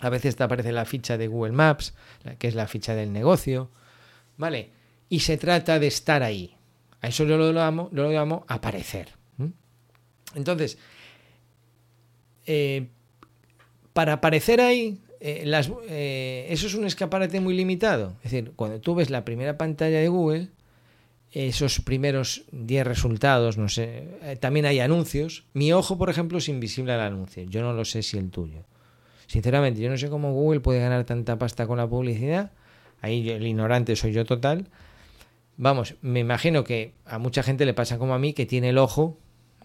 a 0.00 0.10
veces 0.10 0.36
te 0.36 0.44
aparece 0.44 0.72
la 0.72 0.84
ficha 0.84 1.16
de 1.16 1.28
Google 1.28 1.52
Maps, 1.52 1.94
que 2.38 2.48
es 2.48 2.54
la 2.54 2.66
ficha 2.66 2.94
del 2.94 3.12
negocio. 3.12 3.70
¿vale? 4.36 4.70
Y 5.08 5.20
se 5.20 5.36
trata 5.36 5.78
de 5.78 5.86
estar 5.86 6.22
ahí. 6.22 6.54
A 7.00 7.08
eso 7.08 7.24
yo 7.24 7.36
lo 7.36 7.52
llamo, 7.52 7.90
lo 7.92 8.44
aparecer. 8.48 9.08
Entonces, 10.34 10.76
eh, 12.46 12.88
para 13.92 14.14
aparecer 14.14 14.60
ahí, 14.60 15.00
eh, 15.20 15.50
eh, 15.88 16.46
eso 16.50 16.66
es 16.66 16.74
un 16.74 16.84
escaparate 16.84 17.40
muy 17.40 17.54
limitado. 17.54 18.16
Es 18.22 18.32
decir, 18.32 18.52
cuando 18.56 18.80
tú 18.80 18.94
ves 18.94 19.08
la 19.08 19.24
primera 19.24 19.56
pantalla 19.56 19.98
de 19.98 20.08
Google, 20.08 20.48
esos 21.30 21.80
primeros 21.80 22.44
10 22.52 22.86
resultados, 22.86 23.56
no 23.56 23.68
sé, 23.68 24.38
también 24.40 24.66
hay 24.66 24.80
anuncios. 24.80 25.44
Mi 25.52 25.72
ojo, 25.72 25.96
por 25.96 26.10
ejemplo, 26.10 26.38
es 26.38 26.48
invisible 26.48 26.92
al 26.92 27.00
anuncio. 27.00 27.44
Yo 27.44 27.62
no 27.62 27.72
lo 27.72 27.84
sé 27.84 28.02
si 28.02 28.18
el 28.18 28.30
tuyo. 28.30 28.64
Sinceramente, 29.26 29.80
yo 29.80 29.90
no 29.90 29.96
sé 29.96 30.08
cómo 30.08 30.32
Google 30.32 30.60
puede 30.60 30.80
ganar 30.80 31.04
tanta 31.04 31.38
pasta 31.38 31.66
con 31.66 31.78
la 31.78 31.88
publicidad. 31.88 32.52
Ahí 33.00 33.28
el 33.30 33.46
ignorante 33.46 33.96
soy 33.96 34.12
yo 34.12 34.24
total. 34.24 34.68
Vamos, 35.56 35.96
me 36.02 36.20
imagino 36.20 36.64
que 36.64 36.92
a 37.04 37.18
mucha 37.18 37.42
gente 37.42 37.64
le 37.64 37.74
pasa 37.74 37.98
como 37.98 38.14
a 38.14 38.18
mí 38.18 38.32
que 38.32 38.46
tiene 38.46 38.70
el 38.70 38.78
ojo 38.78 39.18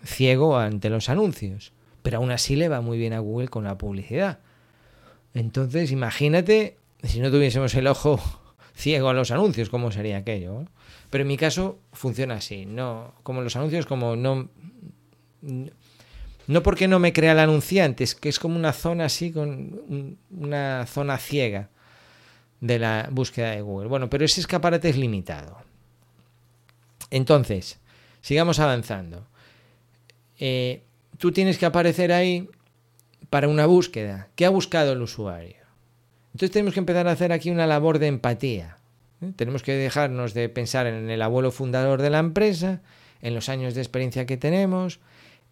ciego 0.03 0.57
ante 0.57 0.89
los 0.89 1.09
anuncios. 1.09 1.73
Pero 2.01 2.17
aún 2.17 2.31
así 2.31 2.55
le 2.55 2.69
va 2.69 2.81
muy 2.81 2.97
bien 2.97 3.13
a 3.13 3.19
Google 3.19 3.49
con 3.49 3.63
la 3.63 3.77
publicidad. 3.77 4.39
Entonces, 5.33 5.91
imagínate 5.91 6.77
si 7.03 7.19
no 7.19 7.31
tuviésemos 7.31 7.73
el 7.75 7.87
ojo 7.87 8.19
ciego 8.73 9.09
a 9.09 9.13
los 9.13 9.31
anuncios, 9.31 9.69
cómo 9.69 9.91
sería 9.91 10.17
aquello. 10.17 10.65
Pero 11.09 11.23
en 11.23 11.27
mi 11.27 11.37
caso 11.37 11.79
funciona 11.91 12.35
así, 12.35 12.65
no 12.65 13.13
como 13.23 13.41
los 13.41 13.55
anuncios, 13.55 13.85
como 13.85 14.15
no 14.15 14.49
no 16.51 16.63
porque 16.63 16.87
no 16.87 16.99
me 16.99 17.13
crea 17.13 17.31
el 17.31 17.39
anunciante, 17.39 18.03
es 18.03 18.13
que 18.13 18.27
es 18.27 18.37
como 18.37 18.57
una 18.57 18.73
zona 18.73 19.05
así 19.05 19.31
con 19.31 20.17
una 20.29 20.85
zona 20.85 21.17
ciega 21.17 21.69
de 22.59 22.77
la 22.77 23.07
búsqueda 23.09 23.51
de 23.51 23.61
Google. 23.61 23.87
Bueno, 23.87 24.09
pero 24.09 24.25
ese 24.25 24.41
escaparate 24.41 24.89
es 24.89 24.97
limitado. 24.97 25.57
Entonces, 27.09 27.79
sigamos 28.19 28.59
avanzando. 28.59 29.25
Eh, 30.39 30.83
tú 31.17 31.31
tienes 31.31 31.57
que 31.57 31.65
aparecer 31.65 32.11
ahí 32.11 32.49
para 33.29 33.47
una 33.47 33.65
búsqueda. 33.65 34.27
¿Qué 34.35 34.45
ha 34.45 34.49
buscado 34.49 34.91
el 34.91 35.01
usuario? 35.01 35.55
Entonces 36.33 36.51
tenemos 36.51 36.73
que 36.73 36.81
empezar 36.81 37.07
a 37.07 37.11
hacer 37.11 37.31
aquí 37.31 37.49
una 37.49 37.65
labor 37.65 37.97
de 37.97 38.07
empatía. 38.07 38.77
¿eh? 39.21 39.31
Tenemos 39.37 39.63
que 39.63 39.73
dejarnos 39.73 40.33
de 40.33 40.49
pensar 40.49 40.85
en 40.85 41.09
el 41.09 41.21
abuelo 41.21 41.51
fundador 41.51 42.01
de 42.01 42.09
la 42.09 42.19
empresa, 42.19 42.81
en 43.21 43.35
los 43.35 43.47
años 43.47 43.73
de 43.73 43.81
experiencia 43.81 44.25
que 44.25 44.35
tenemos, 44.35 44.99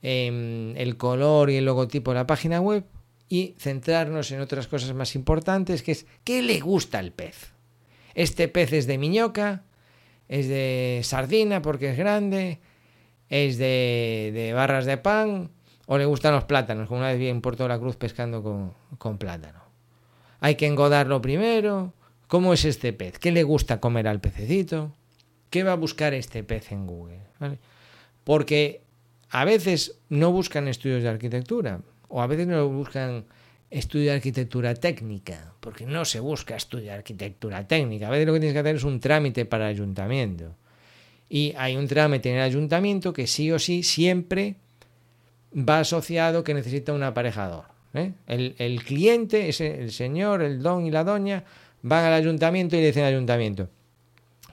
en 0.01 0.73
el 0.77 0.97
color 0.97 1.49
y 1.49 1.57
el 1.57 1.65
logotipo 1.65 2.11
de 2.11 2.15
la 2.15 2.27
página 2.27 2.61
web 2.61 2.85
y 3.27 3.55
centrarnos 3.59 4.31
en 4.31 4.41
otras 4.41 4.67
cosas 4.67 4.93
más 4.93 5.15
importantes, 5.15 5.83
que 5.83 5.91
es 5.91 6.05
¿qué 6.23 6.41
le 6.41 6.59
gusta 6.59 6.99
al 6.99 7.11
pez? 7.11 7.53
Este 8.15 8.47
pez 8.47 8.73
es 8.73 8.87
de 8.87 8.97
miñoca, 8.97 9.63
es 10.27 10.47
de 10.47 11.01
sardina 11.03 11.61
porque 11.61 11.91
es 11.91 11.97
grande, 11.97 12.59
es 13.29 13.57
de, 13.57 14.51
barras 14.55 14.85
de 14.85 14.97
pan 14.97 15.51
o 15.85 15.97
le 15.97 16.05
gustan 16.05 16.33
los 16.33 16.45
plátanos, 16.45 16.87
como 16.87 17.01
una 17.01 17.09
vez 17.09 17.19
vi 17.19 17.27
en 17.27 17.41
Puerto 17.41 17.63
de 17.63 17.69
la 17.69 17.79
Cruz 17.79 17.95
pescando 17.95 18.41
con, 18.41 18.73
con 18.97 19.17
plátano. 19.17 19.59
Hay 20.39 20.55
que 20.55 20.67
engodarlo 20.67 21.21
primero. 21.21 21.93
¿Cómo 22.27 22.53
es 22.53 22.63
este 22.63 22.93
pez? 22.93 23.17
¿Qué 23.17 23.31
le 23.31 23.43
gusta 23.43 23.79
comer 23.79 24.07
al 24.07 24.21
pececito? 24.21 24.93
¿Qué 25.49 25.63
va 25.63 25.71
a 25.71 25.75
buscar 25.75 26.13
este 26.13 26.43
pez 26.43 26.71
en 26.71 26.85
Google? 26.85 27.19
Porque 28.23 28.83
a 29.29 29.45
veces 29.45 29.99
no 30.09 30.31
buscan 30.31 30.67
estudios 30.67 31.03
de 31.03 31.09
arquitectura 31.09 31.81
o 32.07 32.21
a 32.21 32.27
veces 32.27 32.47
no 32.47 32.67
buscan 32.69 33.25
estudio 33.69 34.05
de 34.05 34.17
arquitectura 34.17 34.73
técnica, 34.73 35.53
porque 35.59 35.85
no 35.85 36.05
se 36.05 36.19
busca 36.19 36.55
estudio 36.55 36.85
de 36.85 36.91
arquitectura 36.91 37.67
técnica. 37.67 38.07
A 38.07 38.09
veces 38.09 38.25
lo 38.25 38.33
que 38.33 38.39
tienes 38.39 38.53
que 38.53 38.59
hacer 38.59 38.75
es 38.75 38.83
un 38.83 38.99
trámite 38.99 39.45
para 39.45 39.67
ayuntamiento. 39.67 40.55
Y 41.29 41.53
hay 41.57 41.75
un 41.75 41.87
trámite 41.87 42.31
en 42.31 42.37
el 42.37 42.41
ayuntamiento 42.41 43.13
que 43.13 43.27
sí 43.27 43.51
o 43.51 43.59
sí 43.59 43.83
siempre 43.83 44.55
va 45.53 45.79
asociado 45.79 46.43
que 46.43 46.55
necesita 46.55 46.93
un 46.93 47.03
aparejador. 47.03 47.65
¿eh? 47.93 48.13
El, 48.25 48.83
cliente, 48.83 49.49
ese, 49.49 49.81
el 49.81 49.91
señor, 49.91 50.41
el 50.41 50.63
don 50.63 50.85
y 50.85 50.91
la 50.91 51.03
doña, 51.03 51.43
van 51.83 52.05
al 52.05 52.13
ayuntamiento 52.13 52.75
y 52.75 52.79
le 52.79 52.87
dicen 52.87 53.03
al 53.03 53.13
ayuntamiento, 53.13 53.69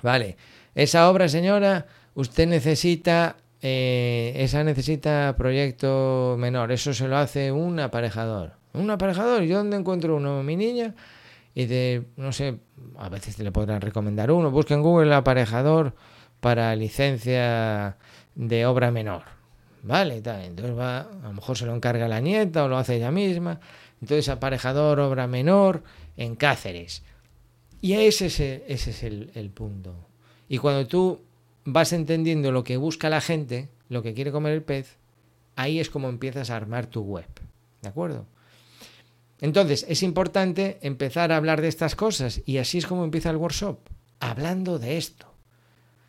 vale, 0.02 0.36
esa 0.74 1.10
obra 1.10 1.28
señora, 1.28 1.86
usted 2.14 2.46
necesita, 2.46 3.36
eh, 3.68 4.32
esa 4.36 4.62
necesita 4.62 5.34
proyecto 5.36 6.36
menor, 6.38 6.70
eso 6.70 6.94
se 6.94 7.08
lo 7.08 7.16
hace 7.16 7.50
un 7.50 7.80
aparejador. 7.80 8.52
Un 8.74 8.88
aparejador, 8.90 9.42
¿y 9.42 9.48
yo 9.48 9.58
dónde 9.58 9.76
encuentro 9.76 10.14
uno? 10.14 10.44
Mi 10.44 10.54
niña, 10.54 10.94
y 11.52 11.66
de, 11.66 12.04
no 12.16 12.30
sé, 12.30 12.60
a 12.96 13.08
veces 13.08 13.34
te 13.34 13.42
le 13.42 13.50
podrán 13.50 13.80
recomendar 13.80 14.30
uno, 14.30 14.52
busca 14.52 14.74
en 14.74 14.82
Google 14.82 15.12
aparejador 15.12 15.94
para 16.38 16.76
licencia 16.76 17.96
de 18.36 18.66
obra 18.66 18.92
menor. 18.92 19.22
Vale, 19.82 20.20
tal. 20.20 20.44
entonces 20.44 20.78
va, 20.78 21.00
a 21.00 21.22
lo 21.24 21.32
mejor 21.32 21.56
se 21.56 21.66
lo 21.66 21.74
encarga 21.74 22.06
la 22.06 22.20
nieta 22.20 22.64
o 22.64 22.68
lo 22.68 22.78
hace 22.78 22.94
ella 22.94 23.10
misma. 23.10 23.58
Entonces, 24.00 24.28
aparejador, 24.28 25.00
obra 25.00 25.26
menor 25.26 25.82
en 26.16 26.36
Cáceres. 26.36 27.02
Y 27.80 27.94
ese 27.94 28.26
es, 28.26 28.38
ese 28.38 28.90
es 28.90 29.02
el, 29.02 29.50
punto. 29.50 30.06
Y 30.48 30.58
cuando 30.58 30.86
tú 30.86 31.25
vas 31.66 31.92
entendiendo 31.92 32.52
lo 32.52 32.64
que 32.64 32.78
busca 32.78 33.10
la 33.10 33.20
gente, 33.20 33.68
lo 33.90 34.02
que 34.02 34.14
quiere 34.14 34.32
comer 34.32 34.52
el 34.52 34.62
pez, 34.62 34.96
ahí 35.56 35.78
es 35.80 35.90
como 35.90 36.08
empiezas 36.08 36.48
a 36.48 36.56
armar 36.56 36.86
tu 36.86 37.02
web. 37.02 37.26
¿De 37.82 37.88
acuerdo? 37.88 38.24
Entonces, 39.40 39.84
es 39.88 40.02
importante 40.02 40.78
empezar 40.80 41.30
a 41.30 41.36
hablar 41.36 41.60
de 41.60 41.68
estas 41.68 41.94
cosas 41.94 42.40
y 42.46 42.56
así 42.56 42.78
es 42.78 42.86
como 42.86 43.04
empieza 43.04 43.30
el 43.30 43.36
workshop, 43.36 43.78
hablando 44.20 44.78
de 44.78 44.96
esto. 44.96 45.26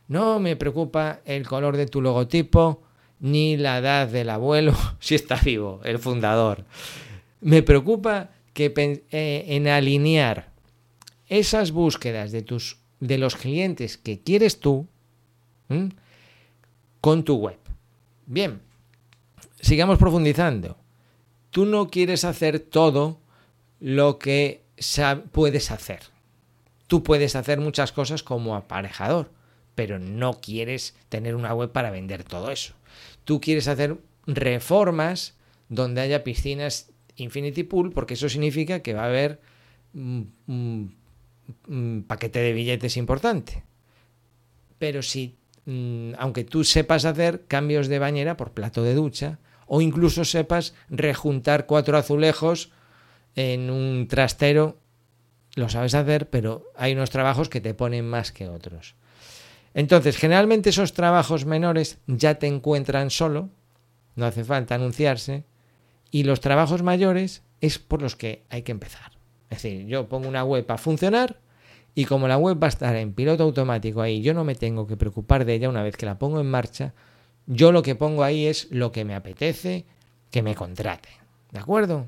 No 0.07 0.39
me 0.39 0.55
preocupa 0.55 1.19
el 1.25 1.45
color 1.45 1.75
de 1.75 1.87
tu 1.87 2.01
logotipo 2.01 2.83
ni 3.19 3.57
la 3.57 3.79
edad 3.79 4.07
del 4.07 4.29
abuelo, 4.29 4.73
si 4.99 5.15
está 5.15 5.35
vivo, 5.35 5.81
el 5.83 5.99
fundador. 5.99 6.65
Me 7.41 7.63
preocupa 7.63 8.29
que 8.53 8.71
eh, 9.11 9.45
en 9.47 9.67
alinear 9.67 10.51
esas 11.27 11.71
búsquedas 11.71 12.31
de 12.31 12.43
tus 12.43 12.77
de 12.99 13.17
los 13.19 13.35
clientes 13.35 13.97
que 13.97 14.21
quieres 14.21 14.59
tú 14.59 14.87
con 17.01 17.23
tu 17.23 17.36
web. 17.36 17.58
Bien, 18.25 18.62
sigamos 19.60 19.97
profundizando. 19.97 20.77
Tú 21.49 21.65
no 21.65 21.89
quieres 21.89 22.23
hacer 22.23 22.60
todo 22.60 23.19
lo 23.80 24.19
que 24.19 24.63
puedes 25.32 25.71
hacer. 25.71 26.01
Tú 26.88 27.03
puedes 27.03 27.36
hacer 27.36 27.60
muchas 27.60 27.91
cosas 27.91 28.23
como 28.23 28.56
aparejador, 28.56 29.32
pero 29.75 29.99
no 29.99 30.39
quieres 30.39 30.95
tener 31.10 31.36
una 31.36 31.53
web 31.53 31.71
para 31.71 31.91
vender 31.91 32.23
todo 32.23 32.51
eso. 32.51 32.73
Tú 33.23 33.41
quieres 33.41 33.67
hacer 33.67 33.97
reformas 34.25 35.36
donde 35.69 36.01
haya 36.01 36.23
piscinas 36.23 36.91
Infinity 37.15 37.63
Pool, 37.63 37.91
porque 37.91 38.13
eso 38.13 38.30
significa 38.30 38.82
que 38.82 38.93
va 38.93 39.03
a 39.03 39.08
haber 39.08 39.41
un, 39.93 40.95
paquete 42.08 42.39
de 42.39 42.53
billetes 42.53 42.97
importante. 42.97 43.63
Pero 44.77 45.01
si, 45.01 45.36
mm, 45.67 46.13
aunque 46.17 46.43
tú 46.43 46.63
sepas 46.63 47.06
hacer 47.06 47.45
cambios 47.45 47.88
de 47.88 47.99
bañera 47.99 48.36
por 48.36 48.53
plato 48.53 48.82
de 48.82 48.95
ducha, 48.95 49.38
o 49.67 49.82
incluso 49.82 50.25
sepas 50.25 50.73
rejuntar 50.89 51.67
cuatro 51.67 51.97
azulejos 51.97 52.71
en 53.36 53.69
un 53.69 54.08
trastero, 54.08 54.80
lo 55.56 55.69
sabes 55.69 55.93
hacer, 55.93 56.30
pero 56.30 56.65
hay 56.75 56.93
unos 56.93 57.12
trabajos 57.12 57.49
que 57.49 57.62
te 57.62 57.75
ponen 57.75 58.10
más 58.10 58.32
que 58.32 58.47
otros. 58.47 58.95
Entonces, 59.73 60.17
generalmente 60.17 60.71
esos 60.71 60.93
trabajos 60.93 61.45
menores 61.45 61.99
ya 62.08 62.36
te 62.36 62.47
encuentran 62.47 63.12
solo, 63.12 63.49
no 64.15 64.25
hace 64.25 64.43
falta 64.43 64.73
anunciarse, 64.73 65.43
y 66.10 66.23
los 66.23 66.41
trabajos 66.41 66.82
mayores 66.82 67.43
es 67.62 67.77
por 67.77 68.01
los 68.01 68.15
que 68.15 68.43
hay 68.49 68.63
que 68.63 68.71
empezar. 68.71 69.12
Es 69.49 69.62
decir, 69.62 69.86
yo 69.86 70.08
pongo 70.08 70.27
una 70.27 70.43
web 70.43 70.65
a 70.69 70.77
funcionar 70.77 71.39
y 71.97 72.05
como 72.05 72.27
la 72.27 72.38
web 72.38 72.62
va 72.62 72.67
a 72.67 72.69
estar 72.69 72.95
en 72.95 73.12
piloto 73.12 73.41
automático 73.41 74.03
ahí, 74.03 74.21
yo 74.21 74.36
no 74.36 74.43
me 74.43 74.53
tengo 74.53 74.86
que 74.86 74.95
preocupar 74.95 75.45
de 75.45 75.55
ella 75.55 75.67
una 75.67 75.81
vez 75.81 75.97
que 75.97 76.05
la 76.05 76.19
pongo 76.19 76.39
en 76.39 76.45
marcha, 76.45 76.93
yo 77.47 77.71
lo 77.71 77.81
que 77.81 77.95
pongo 77.95 78.23
ahí 78.23 78.45
es 78.45 78.67
lo 78.69 78.91
que 78.91 79.03
me 79.03 79.15
apetece 79.15 79.83
que 80.29 80.43
me 80.43 80.53
contrate. 80.53 81.10
¿De 81.51 81.57
acuerdo? 81.57 82.07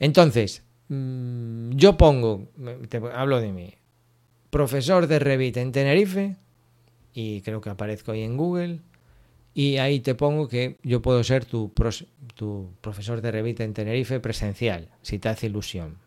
Entonces, 0.00 0.64
mm, 0.88 1.70
yo 1.76 1.96
pongo, 1.96 2.48
hablo 3.14 3.40
de 3.40 3.52
mí, 3.52 3.74
profesor 4.50 5.06
de 5.06 5.20
Revit 5.20 5.58
en 5.58 5.70
Tenerife, 5.70 6.34
y 7.14 7.42
creo 7.42 7.60
que 7.60 7.70
aparezco 7.70 8.10
ahí 8.10 8.24
en 8.24 8.36
Google, 8.36 8.80
y 9.54 9.76
ahí 9.76 10.00
te 10.00 10.16
pongo 10.16 10.48
que 10.48 10.78
yo 10.82 11.00
puedo 11.00 11.22
ser 11.22 11.44
tu, 11.44 11.72
profesor 12.80 13.20
de 13.20 13.30
Revit 13.30 13.60
en 13.60 13.72
Tenerife 13.72 14.18
presencial, 14.18 14.88
si 15.00 15.20
te 15.20 15.28
hace 15.28 15.46
ilusión. 15.46 15.98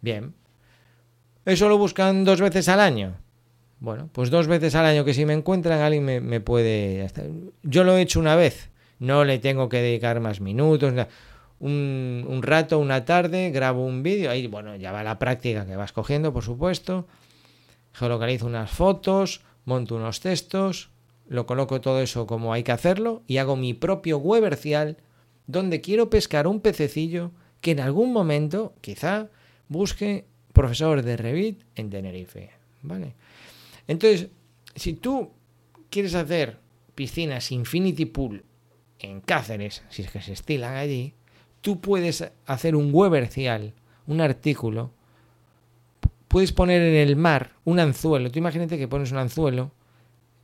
Bien. 0.00 0.34
¿Eso 1.44 1.68
lo 1.68 1.78
buscan 1.78 2.24
dos 2.24 2.40
veces 2.40 2.68
al 2.68 2.80
año? 2.80 3.14
Bueno, 3.80 4.08
pues 4.12 4.30
dos 4.30 4.46
veces 4.46 4.74
al 4.76 4.86
año 4.86 5.04
que 5.04 5.12
si 5.14 5.26
me 5.26 5.32
encuentran 5.32 5.80
alguien 5.80 6.04
me, 6.04 6.20
me 6.20 6.40
puede... 6.40 7.08
Yo 7.62 7.82
lo 7.82 7.96
he 7.96 8.02
hecho 8.02 8.20
una 8.20 8.36
vez, 8.36 8.70
no 9.00 9.24
le 9.24 9.38
tengo 9.38 9.68
que 9.68 9.78
dedicar 9.78 10.20
más 10.20 10.40
minutos. 10.40 10.94
un, 11.58 12.24
un 12.28 12.42
rato, 12.42 12.78
una 12.78 13.04
tarde, 13.04 13.50
grabo 13.50 13.84
un 13.84 14.02
vídeo, 14.02 14.30
ahí, 14.30 14.46
bueno, 14.46 14.76
ya 14.76 14.92
va 14.92 15.02
la 15.02 15.18
práctica 15.18 15.66
que 15.66 15.74
vas 15.74 15.92
cogiendo, 15.92 16.32
por 16.32 16.44
supuesto, 16.44 17.06
geolocalizo 17.92 18.46
unas 18.46 18.70
fotos, 18.70 19.42
monto 19.64 19.96
unos 19.96 20.20
textos, 20.20 20.90
lo 21.28 21.46
coloco 21.46 21.80
todo 21.80 22.00
eso 22.00 22.26
como 22.26 22.52
hay 22.52 22.62
que 22.62 22.72
hacerlo 22.72 23.22
y 23.26 23.38
hago 23.38 23.56
mi 23.56 23.74
propio 23.74 24.18
webercial 24.18 24.98
donde 25.46 25.80
quiero 25.80 26.10
pescar 26.10 26.46
un 26.46 26.60
pececillo 26.60 27.30
que 27.60 27.72
en 27.72 27.80
algún 27.80 28.12
momento 28.12 28.74
quizá 28.80 29.28
busque 29.68 30.26
profesor 30.52 31.02
de 31.02 31.16
Revit 31.16 31.62
en 31.74 31.90
Tenerife, 31.90 32.50
¿vale? 32.82 33.14
Entonces, 33.86 34.28
si 34.74 34.94
tú 34.94 35.30
quieres 35.90 36.14
hacer 36.14 36.58
piscinas 36.94 37.52
Infinity 37.52 38.06
Pool 38.06 38.44
en 38.98 39.20
Cáceres, 39.20 39.82
si 39.88 40.02
es 40.02 40.10
que 40.10 40.20
se 40.20 40.32
estilan 40.32 40.76
allí, 40.76 41.14
tú 41.60 41.80
puedes 41.80 42.30
hacer 42.46 42.76
un 42.76 42.90
webercial, 42.92 43.74
un 44.06 44.20
artículo, 44.20 44.92
puedes 46.28 46.52
poner 46.52 46.82
en 46.82 46.94
el 46.94 47.16
mar 47.16 47.52
un 47.64 47.80
anzuelo, 47.80 48.30
tú 48.30 48.38
imagínate 48.38 48.78
que 48.78 48.88
pones 48.88 49.12
un 49.12 49.18
anzuelo 49.18 49.72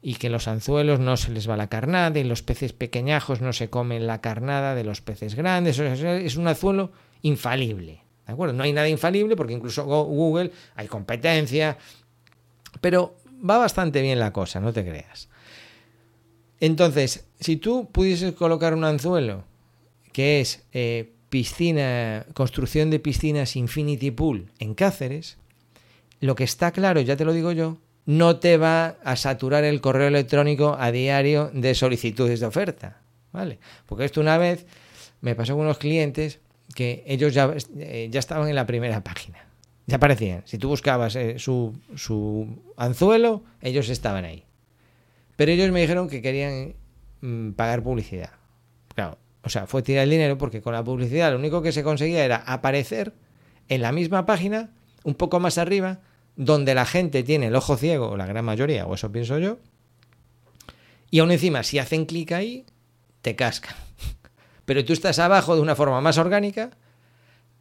y 0.01 0.15
que 0.15 0.31
los 0.31 0.47
anzuelos 0.49 1.01
no 1.01 1.17
se 1.17 1.33
les 1.33 1.49
va 1.49 1.57
la 1.57 1.69
carnada 1.69 2.19
y 2.19 2.25
los 2.25 2.43
peces 2.43 2.73
pequeñajos 2.73 3.41
no 3.41 3.53
se 3.53 3.71
comen 3.71 4.07
la 4.07 4.21
carnada 4.21 4.75
de 4.75 4.85
los 4.85 5.01
peces 5.01 5.35
grandes, 5.35 5.79
es 5.79 6.37
un 6.37 6.47
anzuelo 6.47 6.93
infalible, 7.23 8.03
¿de 8.29 8.35
acuerdo? 8.35 8.53
No 8.53 8.63
hay 8.63 8.73
nada 8.73 8.89
infalible 8.89 9.35
porque 9.35 9.55
incluso 9.55 9.85
Google 9.85 10.53
hay 10.77 10.87
competencia, 10.87 11.79
pero 12.81 13.17
va 13.49 13.57
bastante 13.57 14.03
bien 14.03 14.21
la 14.21 14.33
cosa, 14.33 14.61
no 14.61 14.73
te 14.73 14.85
creas. 14.85 15.29
Entonces, 16.61 17.25
si 17.41 17.57
tú 17.57 17.89
pudieses 17.91 18.35
colocar 18.35 18.75
un 18.75 18.85
anzuelo 18.85 19.45
que 20.13 20.41
es 20.41 20.63
eh, 20.73 21.15
piscina, 21.31 22.27
construcción 22.35 22.91
de 22.91 22.99
piscinas 22.99 23.57
Infinity 23.57 24.11
Pool 24.11 24.51
en 24.59 24.75
Cáceres, 24.75 25.39
lo 26.21 26.35
que 26.35 26.45
está 26.45 26.71
claro, 26.71 27.01
ya 27.01 27.17
te 27.17 27.25
lo 27.25 27.33
digo 27.33 27.53
yo, 27.53 27.79
no 28.05 28.41
te 28.41 28.59
va 28.59 28.99
a 29.05 29.17
saturar 29.17 29.65
el 29.65 29.81
correo 29.81 30.09
electrónico 30.09 30.77
a 30.79 30.93
diario 30.93 31.51
de 31.55 31.75
solicitudes 31.75 32.41
de 32.41 32.47
oferta, 32.47 33.01
¿vale? 33.33 33.59
Porque 33.87 34.05
esto 34.05 34.21
una 34.21 34.37
vez 34.37 34.67
me 35.23 35.35
pasó 35.35 35.55
con 35.55 35.65
unos 35.65 35.79
clientes 35.79 36.41
que 36.75 37.03
ellos 37.07 37.35
ya, 37.35 37.55
eh, 37.79 38.09
ya 38.11 38.19
estaban 38.19 38.49
en 38.49 38.55
la 38.55 38.67
primera 38.67 39.03
página, 39.03 39.39
ya 39.87 39.97
aparecían. 39.97 40.43
Si 40.45 40.59
tú 40.59 40.69
buscabas 40.69 41.17
eh, 41.17 41.39
su, 41.39 41.79
su 41.95 42.63
anzuelo, 42.77 43.43
ellos 43.61 43.89
estaban 43.89 44.25
ahí. 44.25 44.45
Pero 45.37 45.53
ellos 45.53 45.71
me 45.71 45.81
dijeron 45.81 46.09
que 46.09 46.21
querían 46.21 46.75
mm, 47.21 47.53
pagar 47.53 47.83
publicidad. 47.83 48.31
Claro, 48.95 49.19
o 49.43 49.49
sea, 49.49 49.67
fue 49.67 49.83
tirar 49.83 50.05
el 50.05 50.11
dinero 50.11 50.37
porque 50.37 50.61
con 50.61 50.73
la 50.73 50.85
publicidad 50.85 51.31
lo 51.33 51.39
único 51.39 51.63
que 51.63 51.73
se 51.73 51.83
conseguía 51.83 52.25
era 52.25 52.37
aparecer 52.37 53.13
en 53.69 53.83
la 53.83 53.93
misma 53.93 54.27
página, 54.27 54.71
un 55.05 55.15
poco 55.15 55.41
más 55.41 55.59
arriba, 55.59 56.01
donde 56.37 56.75
la 56.75 56.85
gente 56.85 57.23
tiene 57.23 57.47
el 57.47 57.57
ojo 57.57 57.77
ciego, 57.77 58.17
la 58.17 58.27
gran 58.27 58.45
mayoría, 58.45 58.87
o 58.87 58.95
eso 58.95 59.11
pienso 59.11 59.39
yo. 59.39 59.59
Y 61.11 61.21
aún 61.21 61.31
encima, 61.31 61.63
si 61.63 61.79
hacen 61.79 62.05
clic 62.05 62.33
ahí, 62.33 62.67
te 63.23 63.37
cascan. 63.37 63.75
Pero 64.69 64.85
tú 64.85 64.93
estás 64.93 65.19
abajo 65.19 65.57
de 65.57 65.63
una 65.63 65.75
forma 65.75 66.03
más 66.03 66.19
orgánica, 66.19 66.77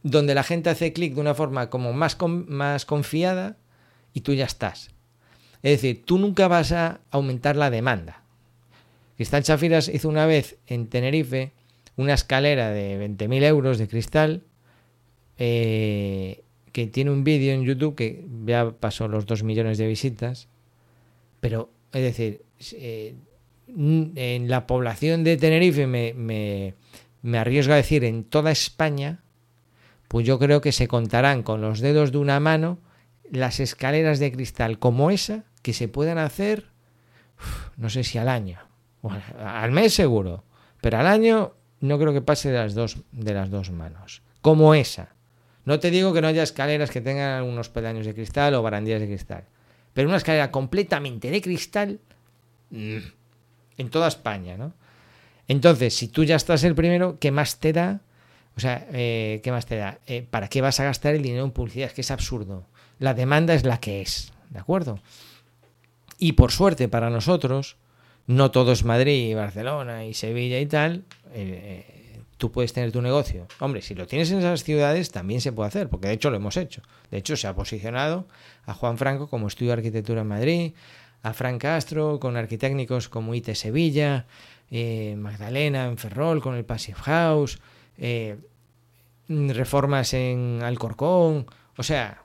donde 0.04 0.36
la 0.36 0.44
gente 0.44 0.70
hace 0.70 0.92
clic 0.92 1.14
de 1.16 1.22
una 1.22 1.34
forma 1.34 1.70
como 1.70 1.94
más, 1.94 2.18
más 2.20 2.86
confiada 2.86 3.56
y 4.12 4.22
tú 4.22 4.34
ya 4.34 4.44
estás. 4.44 4.90
Es 5.64 5.72
decir, 5.72 6.04
tú 6.04 6.18
nunca 6.18 6.50
vas 6.50 6.74
a 6.74 7.00
aumentar 7.10 7.56
la 7.56 7.70
demanda. 7.70 8.24
Cristal 9.16 9.44
Chafiras 9.44 9.88
hizo 9.88 10.10
una 10.10 10.26
vez 10.26 10.58
en 10.68 10.88
Tenerife 10.88 11.54
una 11.96 12.14
escalera 12.14 12.72
de 12.72 13.00
20.000 13.00 13.44
euros 13.44 13.78
de 13.78 13.88
cristal 13.88 14.44
eh, 15.38 16.44
que 16.74 16.88
tiene 16.88 17.12
un 17.12 17.24
vídeo 17.24 17.54
en 17.54 17.64
YouTube 17.64 17.96
que 17.96 18.28
ya 18.46 18.72
pasó 18.72 19.08
los 19.08 19.26
2 19.26 19.44
millones 19.44 19.78
de 19.78 19.88
visitas. 19.88 20.50
Pero, 21.40 21.70
es 21.94 22.02
decir, 22.02 22.42
eh, 22.74 23.16
en 23.68 24.50
la 24.50 24.68
población 24.68 25.24
de 25.24 25.38
Tenerife 25.38 25.88
me, 25.88 26.14
me, 26.14 26.74
me 27.28 27.40
arriesgo 27.40 27.74
a 27.74 27.76
decir 27.76 28.06
en 28.06 28.24
toda 28.24 28.52
España, 28.52 29.20
pues 30.08 30.26
yo 30.26 30.40
creo 30.40 30.62
que 30.62 30.72
se 30.72 30.88
contarán 30.88 31.44
con 31.44 31.60
los 31.60 31.82
dedos 31.82 32.14
de 32.14 32.20
una 32.20 32.40
mano 32.40 32.80
las 33.30 33.60
escaleras 33.60 34.20
de 34.20 34.32
cristal 34.32 34.80
como 34.80 35.12
esa 35.12 35.44
que 35.62 35.74
se 35.74 35.90
puedan 35.90 36.20
hacer, 36.20 36.68
no 37.76 37.90
sé 37.90 38.06
si 38.06 38.18
al 38.18 38.30
año, 38.30 38.60
al 39.38 39.72
mes 39.72 39.94
seguro, 39.94 40.46
pero 40.80 41.00
al 41.00 41.08
año 41.08 41.54
no 41.82 42.00
creo 42.00 42.14
que 42.14 42.22
pase 42.22 42.50
de 42.50 42.60
las 42.60 42.74
dos, 42.74 42.98
de 43.12 43.34
las 43.34 43.50
dos 43.50 43.72
manos, 43.72 44.22
como 44.42 44.74
esa. 44.74 45.10
No 45.66 45.82
te 45.82 45.92
digo 45.92 46.14
que 46.14 46.22
no 46.22 46.30
haya 46.30 46.44
escaleras 46.44 46.92
que 46.92 47.02
tengan 47.02 47.44
unos 47.44 47.68
peldaños 47.68 48.06
de 48.06 48.14
cristal 48.14 48.54
o 48.54 48.64
barandillas 48.64 49.02
de 49.02 49.08
cristal, 49.08 49.44
pero 49.94 50.08
una 50.08 50.16
escalera 50.16 50.50
completamente 50.50 51.30
de 51.30 51.42
cristal 51.42 52.00
mm, 52.70 52.98
en 53.80 53.90
toda 53.90 54.08
España, 54.08 54.56
¿no? 54.56 54.72
Entonces, 55.48 55.96
si 55.96 56.08
tú 56.08 56.24
ya 56.24 56.36
estás 56.36 56.64
el 56.64 56.76
primero, 56.76 57.18
¿qué 57.20 57.32
más 57.32 57.60
te 57.60 57.74
da? 57.74 58.02
O 58.56 58.60
sea, 58.60 58.88
eh, 58.92 59.40
¿qué 59.44 59.52
más 59.52 59.66
te 59.66 59.78
da? 59.78 60.00
Eh, 60.08 60.26
¿Para 60.30 60.48
qué 60.48 60.62
vas 60.62 60.80
a 60.80 60.84
gastar 60.84 61.16
el 61.16 61.22
dinero 61.22 61.46
en 61.46 61.52
publicidad? 61.52 61.88
Es 61.88 61.94
que 61.94 62.02
es 62.02 62.12
absurdo. 62.12 62.66
La 63.00 63.14
demanda 63.14 63.54
es 63.54 63.64
la 63.64 63.80
que 63.80 64.02
es, 64.02 64.34
¿de 64.50 64.60
acuerdo? 64.60 65.00
Y 66.18 66.34
por 66.34 66.52
suerte 66.52 66.90
para 66.90 67.10
nosotros, 67.10 67.78
no 68.26 68.52
todo 68.52 68.72
es 68.72 68.84
Madrid 68.84 69.30
y 69.30 69.34
Barcelona 69.36 70.06
y 70.06 70.14
Sevilla 70.14 70.60
y 70.60 70.66
tal, 70.66 71.06
eh, 71.34 71.98
tú 72.38 72.52
puedes 72.52 72.74
tener 72.74 72.92
tu 72.92 73.02
negocio. 73.02 73.48
Hombre, 73.60 73.82
si 73.82 73.96
lo 73.96 74.08
tienes 74.08 74.32
en 74.32 74.40
esas 74.40 74.64
ciudades 74.64 75.12
también 75.12 75.42
se 75.42 75.52
puede 75.52 75.68
hacer, 75.68 75.90
porque 75.90 76.08
de 76.08 76.16
hecho 76.16 76.30
lo 76.30 76.38
hemos 76.38 76.58
hecho. 76.58 76.82
De 77.12 77.18
hecho 77.18 77.36
se 77.38 77.48
ha 77.48 77.56
posicionado 77.56 78.28
a 78.66 78.74
Juan 78.74 78.98
Franco 78.98 79.28
como 79.30 79.48
estudio 79.48 79.70
de 79.70 79.78
arquitectura 79.80 80.22
en 80.22 80.28
Madrid, 80.28 80.74
a 81.24 81.34
Frank 81.34 81.62
Castro 81.62 82.20
con 82.20 82.38
arquitectos 82.38 83.10
como 83.10 83.34
IT 83.34 83.54
Sevilla, 83.54 84.26
eh, 84.72 85.16
Magdalena 85.18 85.86
en 85.86 85.98
Ferrol 85.98 86.42
con 86.42 86.56
el 86.56 86.66
Passive 86.66 86.98
House, 87.00 87.60
eh, 87.98 88.38
reformas 89.28 90.14
en 90.14 90.62
Alcorcón, 90.64 91.48
o 91.78 91.84
sea, 91.84 92.24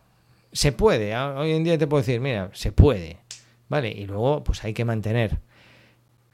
se 0.52 0.72
puede. 0.72 1.16
Hoy 1.16 1.52
en 1.52 1.64
día 1.64 1.78
te 1.78 1.86
puedo 1.86 2.02
decir, 2.02 2.20
mira, 2.20 2.50
se 2.52 2.72
puede. 2.72 3.18
¿Vale? 3.68 3.90
Y 3.90 4.06
luego, 4.06 4.44
pues 4.44 4.64
hay 4.64 4.74
que 4.74 4.84
mantener. 4.84 5.40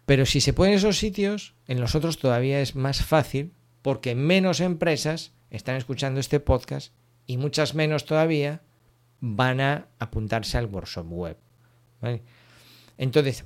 Pero 0.06 0.26
si 0.26 0.40
se 0.40 0.52
puede 0.52 0.72
en 0.72 0.78
esos 0.78 0.98
sitios, 0.98 1.54
en 1.66 1.80
los 1.80 1.94
otros 1.94 2.18
todavía 2.18 2.60
es 2.60 2.74
más 2.74 3.04
fácil 3.04 3.52
porque 3.82 4.14
menos 4.14 4.60
empresas 4.60 5.32
están 5.50 5.76
escuchando 5.76 6.18
este 6.18 6.40
podcast 6.40 6.92
y 7.26 7.36
muchas 7.36 7.74
menos 7.74 8.06
todavía 8.06 8.62
van 9.20 9.60
a 9.60 9.86
apuntarse 9.98 10.58
al 10.58 10.66
workshop 10.66 11.06
web. 11.10 11.36
¿vale? 12.00 12.22
Entonces, 12.96 13.44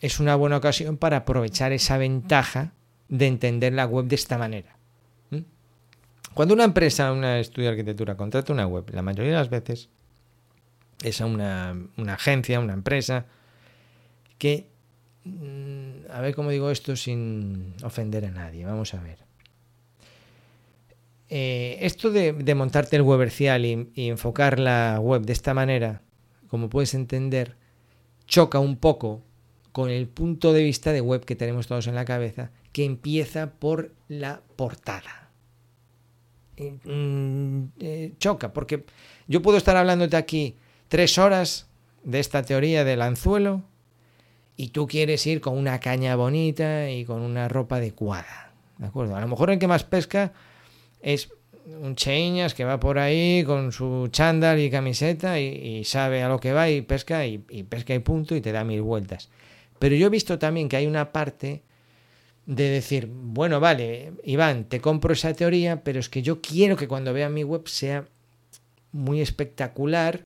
es 0.00 0.20
una 0.20 0.36
buena 0.36 0.56
ocasión 0.56 0.96
para 0.96 1.18
aprovechar 1.18 1.72
esa 1.72 1.98
ventaja 1.98 2.72
de 3.08 3.26
entender 3.26 3.72
la 3.72 3.86
web 3.86 4.06
de 4.06 4.14
esta 4.14 4.38
manera. 4.38 4.78
Cuando 6.34 6.54
una 6.54 6.64
empresa, 6.64 7.10
una 7.10 7.40
estudio 7.40 7.68
de 7.68 7.72
arquitectura, 7.72 8.16
contrata 8.16 8.52
una 8.52 8.66
web, 8.66 8.88
la 8.92 9.02
mayoría 9.02 9.32
de 9.32 9.38
las 9.38 9.50
veces 9.50 9.88
es 11.02 11.20
una, 11.20 11.76
una 11.96 12.14
agencia, 12.14 12.60
una 12.60 12.74
empresa, 12.74 13.26
que, 14.38 14.68
mm, 15.24 16.10
a 16.10 16.20
ver 16.20 16.36
cómo 16.36 16.50
digo 16.50 16.70
esto 16.70 16.94
sin 16.94 17.74
ofender 17.82 18.24
a 18.24 18.30
nadie, 18.30 18.64
vamos 18.64 18.94
a 18.94 19.00
ver. 19.00 19.18
Eh, 21.28 21.78
esto 21.80 22.10
de, 22.10 22.54
montarte 22.54 22.94
el 22.94 23.02
webercial 23.02 23.66
y, 23.66 23.90
y 23.94 24.08
enfocar 24.08 24.60
la 24.60 25.00
web 25.00 25.22
de 25.22 25.32
esta 25.32 25.54
manera, 25.54 26.02
como 26.46 26.70
puedes 26.70 26.94
entender, 26.94 27.56
choca 28.26 28.60
un 28.60 28.76
poco 28.76 29.24
con 29.78 29.90
el 29.90 30.08
punto 30.08 30.52
de 30.52 30.64
vista 30.64 30.92
de 30.92 31.00
web 31.00 31.24
que 31.24 31.36
tenemos 31.36 31.68
todos 31.68 31.86
en 31.86 31.94
la 31.94 32.04
cabeza, 32.04 32.50
que 32.72 32.84
empieza 32.84 33.52
por 33.60 33.92
la 34.08 34.40
portada. 34.56 35.30
Mm, 36.56 37.66
eh, 37.78 38.12
choca, 38.18 38.52
porque 38.52 38.84
yo 39.28 39.40
puedo 39.40 39.56
estar 39.56 39.76
hablándote 39.76 40.16
aquí 40.16 40.56
tres 40.88 41.16
horas 41.16 41.68
de 42.02 42.18
esta 42.18 42.42
teoría 42.42 42.82
del 42.82 43.02
anzuelo 43.02 43.62
y 44.56 44.70
tú 44.70 44.88
quieres 44.88 45.24
ir 45.28 45.40
con 45.40 45.56
una 45.56 45.78
caña 45.78 46.16
bonita 46.16 46.90
y 46.90 47.04
con 47.04 47.20
una 47.20 47.46
ropa 47.46 47.76
adecuada. 47.76 48.50
¿De 48.78 48.86
acuerdo? 48.86 49.14
A 49.14 49.20
lo 49.20 49.28
mejor 49.28 49.48
el 49.52 49.60
que 49.60 49.68
más 49.68 49.84
pesca 49.84 50.32
es 51.00 51.30
un 51.66 51.94
cheñas 51.94 52.52
que 52.52 52.64
va 52.64 52.80
por 52.80 52.98
ahí 52.98 53.44
con 53.44 53.70
su 53.70 54.08
chándal 54.10 54.58
y 54.58 54.72
camiseta 54.72 55.38
y, 55.38 55.84
sabe 55.84 56.24
a 56.24 56.28
lo 56.28 56.40
que 56.40 56.52
va 56.52 56.68
y 56.68 56.80
pesca 56.82 57.24
y, 57.26 57.44
y, 57.48 57.62
pesca 57.62 57.94
y 57.94 58.00
punto 58.00 58.34
y 58.34 58.40
te 58.40 58.50
da 58.50 58.64
mil 58.64 58.82
vueltas. 58.82 59.30
Pero 59.78 59.94
yo 59.94 60.06
he 60.06 60.10
visto 60.10 60.38
también 60.38 60.68
que 60.68 60.76
hay 60.76 60.86
una 60.86 61.12
parte 61.12 61.62
de 62.46 62.70
decir, 62.70 63.08
bueno, 63.10 63.60
vale, 63.60 64.12
Iván, 64.24 64.64
te 64.64 64.80
compro 64.80 65.12
esa 65.12 65.34
teoría, 65.34 65.84
pero 65.84 66.00
es 66.00 66.08
que 66.08 66.22
yo 66.22 66.40
quiero 66.40 66.76
que 66.76 66.88
cuando 66.88 67.12
vea 67.12 67.28
mi 67.28 67.44
web 67.44 67.68
sea 67.68 68.08
muy 68.90 69.20
espectacular 69.20 70.24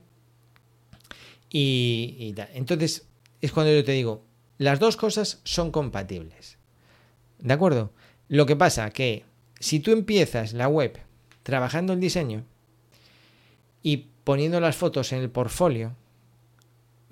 y, 1.49 2.33
entonces 2.53 3.07
es 3.41 3.51
cuando 3.51 3.73
yo 3.73 3.83
te 3.83 3.91
digo, 3.91 4.23
las 4.57 4.79
dos 4.79 4.95
cosas 4.95 5.41
son 5.43 5.71
compatibles. 5.71 6.57
¿De 7.39 7.53
acuerdo? 7.53 7.91
Lo 8.29 8.45
que 8.45 8.55
pasa 8.55 8.89
que 8.89 9.25
si 9.59 9.79
tú 9.79 9.91
empiezas 9.91 10.53
la 10.53 10.67
web 10.67 10.97
trabajando 11.43 11.93
el 11.93 11.99
diseño 11.99 12.45
y 13.81 14.07
poniendo 14.23 14.61
las 14.61 14.77
fotos 14.77 15.11
en 15.11 15.19
el 15.19 15.29
portfolio, 15.29 15.95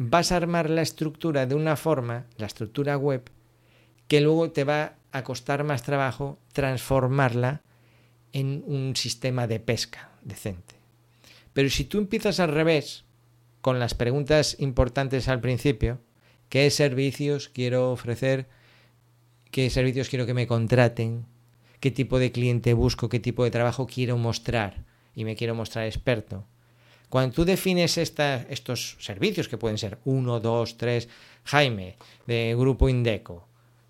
vas 0.09 0.31
a 0.31 0.37
armar 0.37 0.69
la 0.69 0.81
estructura 0.81 1.45
de 1.45 1.53
una 1.55 1.75
forma, 1.75 2.25
la 2.37 2.47
estructura 2.47 2.97
web, 2.97 3.29
que 4.07 4.21
luego 4.21 4.51
te 4.51 4.63
va 4.63 4.95
a 5.11 5.23
costar 5.23 5.63
más 5.63 5.83
trabajo 5.83 6.39
transformarla 6.53 7.61
en 8.33 8.63
un 8.65 8.95
sistema 8.95 9.45
de 9.45 9.59
pesca 9.59 10.09
decente. 10.23 10.75
Pero 11.53 11.69
si 11.69 11.83
tú 11.83 11.99
empiezas 11.99 12.39
al 12.39 12.49
revés, 12.49 13.03
con 13.61 13.79
las 13.79 13.93
preguntas 13.93 14.55
importantes 14.59 15.27
al 15.27 15.39
principio, 15.39 15.99
¿qué 16.49 16.69
servicios 16.71 17.49
quiero 17.49 17.91
ofrecer? 17.91 18.47
¿Qué 19.51 19.69
servicios 19.69 20.09
quiero 20.09 20.25
que 20.25 20.33
me 20.33 20.47
contraten? 20.47 21.25
¿Qué 21.79 21.91
tipo 21.91 22.17
de 22.17 22.31
cliente 22.31 22.73
busco? 22.73 23.07
¿Qué 23.07 23.19
tipo 23.19 23.43
de 23.43 23.51
trabajo 23.51 23.85
quiero 23.85 24.17
mostrar? 24.17 24.83
Y 25.13 25.25
me 25.25 25.35
quiero 25.35 25.53
mostrar 25.53 25.85
experto. 25.85 26.45
Cuando 27.11 27.35
tú 27.35 27.43
defines 27.43 27.97
estos 27.97 28.95
servicios, 29.01 29.49
que 29.49 29.57
pueden 29.57 29.77
ser 29.77 29.97
uno, 30.05 30.39
dos, 30.39 30.77
tres, 30.77 31.09
Jaime, 31.43 31.97
de 32.25 32.55
Grupo 32.57 32.87
Indeco, 32.87 33.49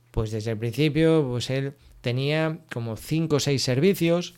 pues 0.10 0.32
desde 0.32 0.50
el 0.50 0.58
principio, 0.58 1.24
pues 1.30 1.52
él 1.52 1.76
tenía 2.02 2.58
como 2.74 2.98
cinco 2.98 3.36
o 3.36 3.40
seis 3.40 3.62
servicios. 3.62 4.34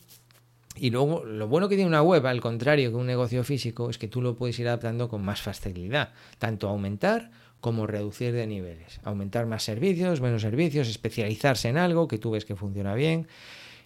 Y 0.76 0.90
luego, 0.90 1.24
lo 1.24 1.48
bueno 1.48 1.70
que 1.70 1.76
tiene 1.76 1.88
una 1.88 2.02
web, 2.02 2.26
al 2.26 2.42
contrario 2.42 2.90
que 2.90 2.96
un 2.96 3.06
negocio 3.06 3.42
físico, 3.42 3.88
es 3.88 3.96
que 3.96 4.06
tú 4.06 4.20
lo 4.20 4.36
puedes 4.36 4.58
ir 4.58 4.68
adaptando 4.68 5.08
con 5.08 5.24
más 5.24 5.40
facilidad, 5.40 6.12
tanto 6.38 6.68
aumentar 6.68 7.30
como 7.62 7.86
reducir 7.86 8.34
de 8.34 8.46
niveles. 8.46 9.00
Aumentar 9.02 9.46
más 9.46 9.62
servicios, 9.62 10.20
menos 10.20 10.42
servicios, 10.42 10.88
especializarse 10.88 11.70
en 11.70 11.78
algo 11.78 12.06
que 12.06 12.18
tú 12.18 12.32
ves 12.32 12.44
que 12.44 12.54
funciona 12.54 12.94
bien. 12.94 13.28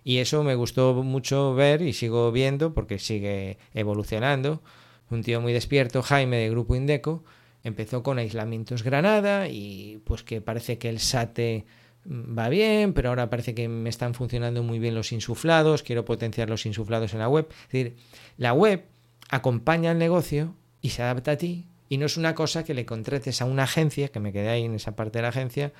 Y 0.02 0.18
eso 0.18 0.42
me 0.42 0.56
gustó 0.56 0.92
mucho 1.04 1.54
ver 1.54 1.82
y 1.82 1.92
sigo 1.92 2.32
viendo 2.32 2.74
porque 2.74 2.98
sigue 2.98 3.58
evolucionando 3.74 4.60
un 5.10 5.22
tío 5.22 5.40
muy 5.40 5.52
despierto, 5.52 6.02
Jaime 6.02 6.36
de 6.38 6.50
Grupo 6.50 6.76
Indeco, 6.76 7.24
empezó 7.64 8.02
con 8.02 8.18
aislamientos 8.18 8.82
Granada 8.82 9.48
y 9.48 10.00
pues 10.04 10.22
que 10.22 10.40
parece 10.40 10.78
que 10.78 10.88
el 10.88 11.00
SATE 11.00 11.66
va 12.06 12.48
bien, 12.48 12.92
pero 12.92 13.10
ahora 13.10 13.30
parece 13.30 13.54
que 13.54 13.68
me 13.68 13.90
están 13.90 14.14
funcionando 14.14 14.62
muy 14.62 14.78
bien 14.78 14.94
los 14.94 15.12
insuflados, 15.12 15.82
quiero 15.82 16.04
potenciar 16.04 16.48
los 16.48 16.66
insuflados 16.66 17.12
en 17.12 17.20
la 17.20 17.28
web. 17.28 17.46
Es 17.50 17.72
decir, 17.72 17.96
la 18.36 18.52
web 18.52 18.84
acompaña 19.28 19.90
al 19.90 19.98
negocio 19.98 20.54
y 20.80 20.90
se 20.90 21.02
adapta 21.02 21.32
a 21.32 21.36
ti 21.36 21.66
y 21.88 21.98
no 21.98 22.06
es 22.06 22.16
una 22.16 22.34
cosa 22.34 22.64
que 22.64 22.74
le 22.74 22.86
contrates 22.86 23.42
a 23.42 23.44
una 23.44 23.64
agencia, 23.64 24.08
que 24.08 24.20
me 24.20 24.32
quedé 24.32 24.48
ahí 24.48 24.64
en 24.64 24.74
esa 24.74 24.96
parte 24.96 25.18
de 25.18 25.22
la 25.22 25.28
agencia, 25.28 25.72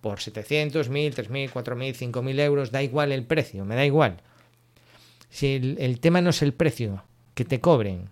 por 0.00 0.20
700, 0.20 0.88
1000, 0.88 1.14
3000, 1.14 1.50
4000, 1.50 1.94
5000 1.94 2.40
euros, 2.40 2.70
da 2.70 2.82
igual 2.82 3.12
el 3.12 3.24
precio, 3.24 3.64
me 3.64 3.74
da 3.74 3.84
igual. 3.84 4.22
Si 5.30 5.56
el, 5.56 5.76
el 5.80 6.00
tema 6.00 6.20
no 6.20 6.30
es 6.30 6.42
el 6.42 6.54
precio 6.54 7.04
que 7.34 7.44
te 7.44 7.60
cobren, 7.60 8.08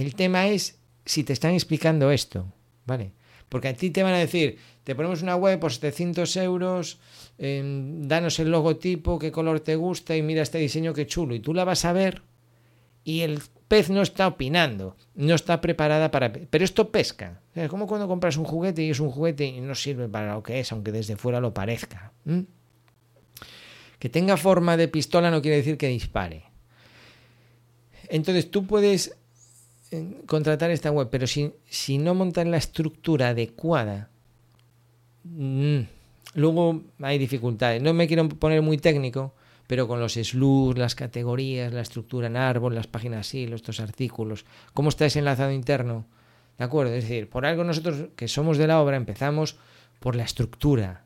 el 0.00 0.14
tema 0.14 0.48
es 0.48 0.78
si 1.04 1.24
te 1.24 1.32
están 1.32 1.52
explicando 1.54 2.10
esto, 2.10 2.52
¿vale? 2.86 3.12
Porque 3.48 3.68
a 3.68 3.74
ti 3.74 3.90
te 3.90 4.02
van 4.02 4.14
a 4.14 4.18
decir, 4.18 4.58
te 4.84 4.94
ponemos 4.94 5.22
una 5.22 5.36
web 5.36 5.58
por 5.58 5.72
700 5.72 6.36
euros, 6.36 6.98
em, 7.36 8.06
danos 8.06 8.38
el 8.38 8.50
logotipo, 8.50 9.18
qué 9.18 9.32
color 9.32 9.60
te 9.60 9.74
gusta 9.76 10.16
y 10.16 10.22
mira 10.22 10.42
este 10.42 10.58
diseño 10.58 10.94
qué 10.94 11.06
chulo. 11.06 11.34
Y 11.34 11.40
tú 11.40 11.52
la 11.52 11.64
vas 11.64 11.84
a 11.84 11.92
ver 11.92 12.22
y 13.02 13.20
el 13.20 13.42
pez 13.66 13.90
no 13.90 14.02
está 14.02 14.28
opinando, 14.28 14.96
no 15.14 15.34
está 15.34 15.60
preparada 15.60 16.10
para... 16.10 16.32
Pero 16.32 16.64
esto 16.64 16.90
pesca. 16.90 17.40
Es 17.54 17.68
como 17.68 17.86
cuando 17.86 18.06
compras 18.06 18.36
un 18.36 18.44
juguete 18.44 18.82
y 18.82 18.90
es 18.90 19.00
un 19.00 19.10
juguete 19.10 19.44
y 19.46 19.60
no 19.60 19.74
sirve 19.74 20.08
para 20.08 20.34
lo 20.34 20.42
que 20.42 20.60
es, 20.60 20.70
aunque 20.70 20.92
desde 20.92 21.16
fuera 21.16 21.40
lo 21.40 21.52
parezca. 21.52 22.12
Que 23.98 24.08
tenga 24.08 24.36
forma 24.36 24.76
de 24.76 24.88
pistola 24.88 25.30
no 25.30 25.42
quiere 25.42 25.56
decir 25.58 25.76
que 25.76 25.88
dispare. 25.88 26.44
Entonces 28.08 28.50
tú 28.50 28.66
puedes 28.66 29.16
contratar 30.26 30.70
esta 30.70 30.90
web, 30.90 31.08
pero 31.10 31.26
si, 31.26 31.52
si 31.68 31.98
no 31.98 32.14
montan 32.14 32.50
la 32.50 32.56
estructura 32.56 33.30
adecuada, 33.30 34.08
mm, 35.24 35.80
luego 36.34 36.82
hay 37.00 37.18
dificultades. 37.18 37.82
No 37.82 37.92
me 37.92 38.06
quiero 38.06 38.28
poner 38.28 38.62
muy 38.62 38.78
técnico, 38.78 39.34
pero 39.66 39.86
con 39.86 40.00
los 40.00 40.14
slugs, 40.14 40.78
las 40.78 40.94
categorías, 40.94 41.72
la 41.72 41.80
estructura 41.80 42.26
en 42.26 42.36
árbol, 42.36 42.74
las 42.74 42.86
páginas 42.86 43.32
hilo, 43.34 43.56
estos 43.56 43.80
artículos, 43.80 44.44
cómo 44.74 44.88
está 44.88 45.06
ese 45.06 45.20
enlazado 45.20 45.52
interno, 45.52 46.06
¿de 46.58 46.64
acuerdo? 46.64 46.94
Es 46.94 47.04
decir, 47.04 47.28
por 47.28 47.46
algo 47.46 47.64
nosotros 47.64 48.08
que 48.16 48.28
somos 48.28 48.58
de 48.58 48.66
la 48.66 48.80
obra 48.80 48.96
empezamos 48.96 49.56
por 50.00 50.16
la 50.16 50.24
estructura, 50.24 51.04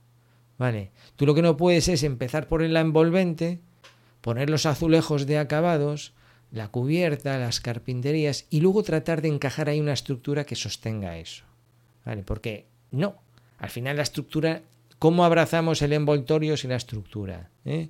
¿vale? 0.59 0.93
Tú 1.17 1.27
lo 1.27 1.35
que 1.35 1.43
no 1.43 1.57
puedes 1.57 1.89
es 1.89 2.03
empezar 2.03 2.49
por 2.49 2.63
la 2.63 2.81
envolvente, 2.81 3.61
poner 4.21 4.49
los 4.49 4.65
azulejos 4.67 5.27
de 5.27 5.39
acabados, 5.39 6.15
la 6.55 6.69
cubierta, 6.69 7.37
las 7.37 7.61
carpinterías 7.61 8.47
y 8.49 8.61
luego 8.61 8.85
tratar 8.85 9.23
de 9.23 9.29
encajar 9.29 9.69
ahí 9.69 9.81
una 9.81 9.93
estructura 9.93 10.45
que 10.45 10.55
sostenga 10.55 11.19
eso. 11.19 11.45
¿Vale? 12.05 12.23
Porque 12.23 12.67
no, 12.93 13.17
al 13.59 13.71
final 13.71 13.97
la 13.97 14.05
estructura, 14.05 14.63
¿cómo 15.01 15.25
abrazamos 15.25 15.83
el 15.83 15.93
envoltorio 15.93 16.57
sin 16.57 16.71
la 16.71 16.77
estructura? 16.77 17.51
¿Eh? 17.65 17.89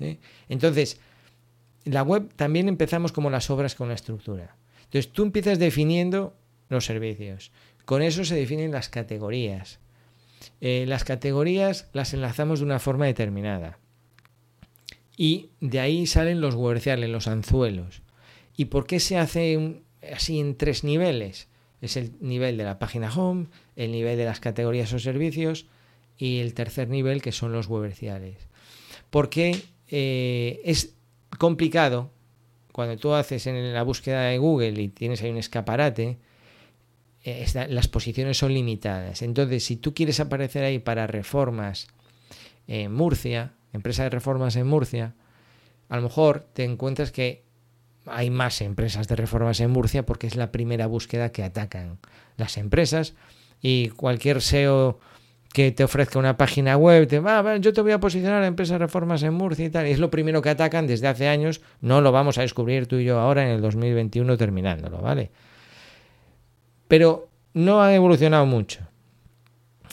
¿Eh? 0.00 0.18
Entonces, 0.48 1.00
la 1.84 2.02
web 2.02 2.32
también 2.34 2.68
empezamos 2.68 3.12
como 3.12 3.28
las 3.28 3.50
obras 3.50 3.74
con 3.74 3.88
la 3.88 3.94
estructura. 3.94 4.56
Entonces 4.84 5.12
tú 5.12 5.22
empiezas 5.22 5.58
definiendo 5.58 6.34
los 6.70 6.86
servicios. 6.86 7.52
Con 7.84 8.00
eso 8.00 8.24
se 8.24 8.36
definen 8.36 8.72
las 8.72 8.88
categorías. 8.88 9.80
Eh, 10.62 10.86
las 10.88 11.04
categorías 11.04 11.90
las 11.92 12.14
enlazamos 12.14 12.60
de 12.60 12.64
una 12.64 12.78
forma 12.78 13.04
determinada. 13.04 13.78
Y 15.22 15.50
de 15.60 15.78
ahí 15.78 16.08
salen 16.08 16.40
los 16.40 16.56
comerciales, 16.56 17.08
los 17.08 17.28
anzuelos. 17.28 18.02
¿Y 18.56 18.64
por 18.64 18.88
qué 18.88 18.98
se 18.98 19.18
hace 19.18 19.80
así 20.12 20.40
en 20.40 20.56
tres 20.56 20.82
niveles? 20.82 21.46
Es 21.80 21.96
el 21.96 22.10
nivel 22.18 22.56
de 22.56 22.64
la 22.64 22.80
página 22.80 23.08
home, 23.08 23.46
el 23.76 23.92
nivel 23.92 24.18
de 24.18 24.24
las 24.24 24.40
categorías 24.40 24.92
o 24.92 24.98
servicios 24.98 25.66
y 26.18 26.40
el 26.40 26.54
tercer 26.54 26.88
nivel 26.88 27.22
que 27.22 27.30
son 27.30 27.52
los 27.52 27.68
comerciales. 27.68 28.48
Porque 29.10 29.62
eh, 29.86 30.60
es 30.64 30.96
complicado 31.38 32.10
cuando 32.72 32.96
tú 32.96 33.14
haces 33.14 33.46
en 33.46 33.72
la 33.72 33.84
búsqueda 33.84 34.22
de 34.22 34.38
Google 34.38 34.82
y 34.82 34.88
tienes 34.88 35.22
ahí 35.22 35.30
un 35.30 35.36
escaparate, 35.36 36.18
eh, 37.22 37.46
las 37.68 37.86
posiciones 37.86 38.38
son 38.38 38.54
limitadas. 38.54 39.22
Entonces, 39.22 39.62
si 39.62 39.76
tú 39.76 39.94
quieres 39.94 40.18
aparecer 40.18 40.64
ahí 40.64 40.80
para 40.80 41.06
reformas 41.06 41.86
en 42.66 42.92
Murcia, 42.92 43.52
empresa 43.72 44.04
de 44.04 44.10
reformas 44.10 44.56
en 44.56 44.66
Murcia, 44.66 45.14
a 45.88 45.96
lo 45.96 46.02
mejor 46.02 46.46
te 46.52 46.64
encuentras 46.64 47.12
que 47.12 47.44
hay 48.06 48.30
más 48.30 48.60
empresas 48.60 49.08
de 49.08 49.16
reformas 49.16 49.60
en 49.60 49.70
Murcia 49.70 50.04
porque 50.04 50.26
es 50.26 50.36
la 50.36 50.50
primera 50.50 50.86
búsqueda 50.86 51.30
que 51.30 51.44
atacan 51.44 51.98
las 52.36 52.56
empresas 52.56 53.14
y 53.60 53.88
cualquier 53.90 54.40
SEO 54.42 54.98
que 55.52 55.70
te 55.70 55.84
ofrezca 55.84 56.18
una 56.18 56.36
página 56.36 56.76
web, 56.76 57.06
te 57.06 57.20
va, 57.20 57.56
yo 57.58 57.72
te 57.72 57.82
voy 57.82 57.92
a 57.92 58.00
posicionar 58.00 58.42
a 58.42 58.46
empresas 58.46 58.74
de 58.74 58.78
reformas 58.78 59.22
en 59.22 59.34
Murcia 59.34 59.66
y 59.66 59.70
tal, 59.70 59.86
y 59.86 59.90
es 59.90 59.98
lo 59.98 60.10
primero 60.10 60.40
que 60.40 60.48
atacan 60.48 60.86
desde 60.86 61.08
hace 61.08 61.28
años, 61.28 61.60
no 61.80 62.00
lo 62.00 62.10
vamos 62.10 62.38
a 62.38 62.40
descubrir 62.40 62.86
tú 62.86 62.96
y 62.96 63.04
yo 63.04 63.20
ahora 63.20 63.44
en 63.44 63.50
el 63.50 63.60
2021 63.60 64.36
terminándolo, 64.38 64.98
¿vale? 65.02 65.30
Pero 66.88 67.28
no 67.52 67.82
ha 67.82 67.94
evolucionado 67.94 68.46
mucho. 68.46 68.80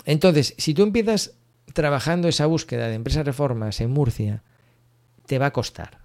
Entonces, 0.06 0.56
si 0.58 0.74
tú 0.74 0.84
empiezas 0.84 1.36
trabajando 1.74 2.28
esa 2.28 2.46
búsqueda 2.46 2.88
de 2.88 2.96
empresas 2.96 3.26
reformas 3.26 3.82
en 3.82 3.92
Murcia, 3.92 4.44
te 5.26 5.40
va 5.40 5.48
a 5.48 5.54
costar. 5.54 6.00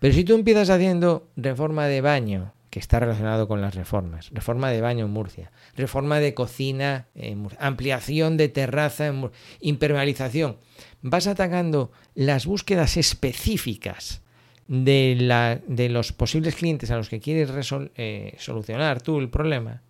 Pero 0.00 0.14
si 0.14 0.24
tú 0.24 0.34
empiezas 0.34 0.70
haciendo 0.70 1.28
reforma 1.36 1.86
de 1.86 2.00
baño, 2.00 2.52
que 2.70 2.78
está 2.78 3.00
relacionado 3.00 3.48
con 3.48 3.60
las 3.60 3.74
reformas, 3.74 4.30
reforma 4.32 4.70
de 4.70 4.80
baño 4.80 5.06
en 5.06 5.10
Murcia, 5.10 5.50
reforma 5.74 6.20
de 6.20 6.34
cocina 6.34 7.06
en 7.14 7.48
ampliación 7.58 8.36
de 8.36 8.48
terraza 8.48 9.06
en 9.06 9.16
Murcia, 9.16 9.38
impermeabilización, 9.60 10.58
vas 11.02 11.26
atacando 11.26 11.90
las 12.14 12.46
búsquedas 12.46 12.96
específicas 12.96 14.22
de, 14.68 15.16
la, 15.18 15.60
de 15.66 15.88
los 15.88 16.12
posibles 16.12 16.54
clientes 16.54 16.90
a 16.90 16.96
los 16.96 17.08
que 17.08 17.20
quieres 17.20 17.50
eh, 17.96 18.34
solucionar 18.38 19.00
tú 19.00 19.18
el 19.18 19.30
problema, 19.30 19.82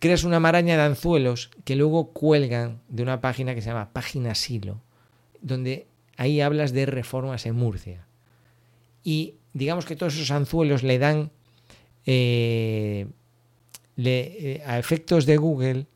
creas 0.00 0.24
una 0.24 0.40
maraña 0.40 0.76
de 0.76 0.82
anzuelos 0.82 1.50
que 1.64 1.76
luego 1.76 2.12
cuelgan 2.12 2.80
de 2.88 3.04
una 3.04 3.20
página 3.20 3.54
que 3.54 3.62
se 3.62 3.68
llama 3.68 3.92
Página 3.92 4.34
Silo, 4.34 4.80
donde 5.40 5.86
ahí 6.16 6.40
hablas 6.40 6.72
de 6.72 6.86
reformas 6.86 7.46
en 7.46 7.54
Murcia. 7.54 8.06
Y 9.04 9.34
digamos 9.52 9.84
que 9.84 9.96
todos 9.96 10.14
esos 10.14 10.30
anzuelos 10.30 10.82
le 10.82 10.98
dan 10.98 11.30
eh, 12.06 13.06
eh, 13.96 14.62
a 14.66 14.78
efectos 14.78 15.26
de 15.26 15.36
Google, 15.36 15.86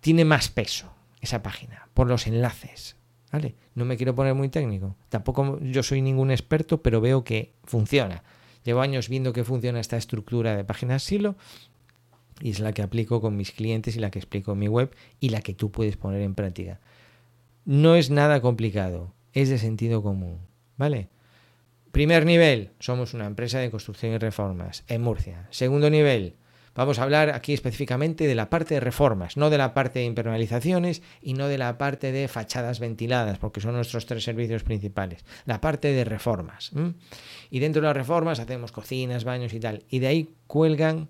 tiene 0.00 0.24
más 0.24 0.48
peso 0.48 0.92
esa 1.20 1.42
página 1.42 1.88
por 1.92 2.08
los 2.08 2.26
enlaces. 2.26 2.96
¿vale? 3.32 3.56
No 3.74 3.84
me 3.84 3.96
quiero 3.96 4.14
poner 4.14 4.34
muy 4.34 4.48
técnico. 4.48 4.96
Tampoco 5.08 5.58
yo 5.60 5.82
soy 5.82 6.02
ningún 6.02 6.30
experto, 6.30 6.82
pero 6.82 7.00
veo 7.00 7.24
que 7.24 7.52
funciona. 7.64 8.22
Llevo 8.64 8.80
años 8.80 9.08
viendo 9.08 9.32
que 9.32 9.44
funciona 9.44 9.80
esta 9.80 9.96
estructura 9.96 10.56
de 10.56 10.64
páginas 10.64 11.02
silo 11.02 11.36
y 12.40 12.50
es 12.50 12.60
la 12.60 12.72
que 12.72 12.82
aplico 12.82 13.20
con 13.20 13.36
mis 13.36 13.52
clientes 13.52 13.96
y 13.96 14.00
la 14.00 14.10
que 14.10 14.18
explico 14.18 14.52
en 14.52 14.58
mi 14.58 14.68
web 14.68 14.94
y 15.20 15.28
la 15.28 15.40
que 15.40 15.54
tú 15.54 15.70
puedes 15.70 15.96
poner 15.96 16.22
en 16.22 16.34
práctica. 16.34 16.80
No 17.64 17.94
es 17.94 18.10
nada 18.10 18.40
complicado, 18.40 19.12
es 19.32 19.48
de 19.48 19.58
sentido 19.58 20.02
común, 20.02 20.38
¿vale? 20.76 21.08
primer 21.92 22.24
nivel, 22.24 22.70
somos 22.78 23.14
una 23.14 23.26
empresa 23.26 23.58
de 23.58 23.70
construcción 23.70 24.12
y 24.12 24.18
reformas 24.18 24.84
en 24.86 25.02
Murcia. 25.02 25.48
Segundo 25.50 25.90
nivel, 25.90 26.34
Vamos 26.72 27.00
a 27.00 27.02
hablar 27.02 27.30
aquí 27.30 27.52
específicamente 27.52 28.28
de 28.28 28.34
la 28.36 28.48
parte 28.48 28.74
de 28.74 28.80
reformas, 28.80 29.36
no 29.36 29.50
de 29.50 29.58
la 29.58 29.74
parte 29.74 29.98
de 29.98 30.04
impermeabilizaciones 30.04 31.02
y 31.20 31.34
no 31.34 31.48
de 31.48 31.58
la 31.58 31.78
parte 31.78 32.12
de 32.12 32.28
fachadas 32.28 32.78
ventiladas, 32.78 33.38
porque 33.38 33.60
son 33.60 33.74
nuestros 33.74 34.06
tres 34.06 34.22
servicios 34.22 34.62
principales. 34.62 35.24
La 35.46 35.60
parte 35.60 35.92
de 35.92 36.04
reformas. 36.04 36.70
Y 37.50 37.58
dentro 37.58 37.82
de 37.82 37.88
las 37.88 37.96
reformas 37.96 38.38
hacemos 38.38 38.70
cocinas, 38.70 39.24
baños 39.24 39.52
y 39.52 39.58
tal. 39.58 39.82
Y 39.90 39.98
de 39.98 40.06
ahí 40.06 40.34
cuelgan 40.46 41.08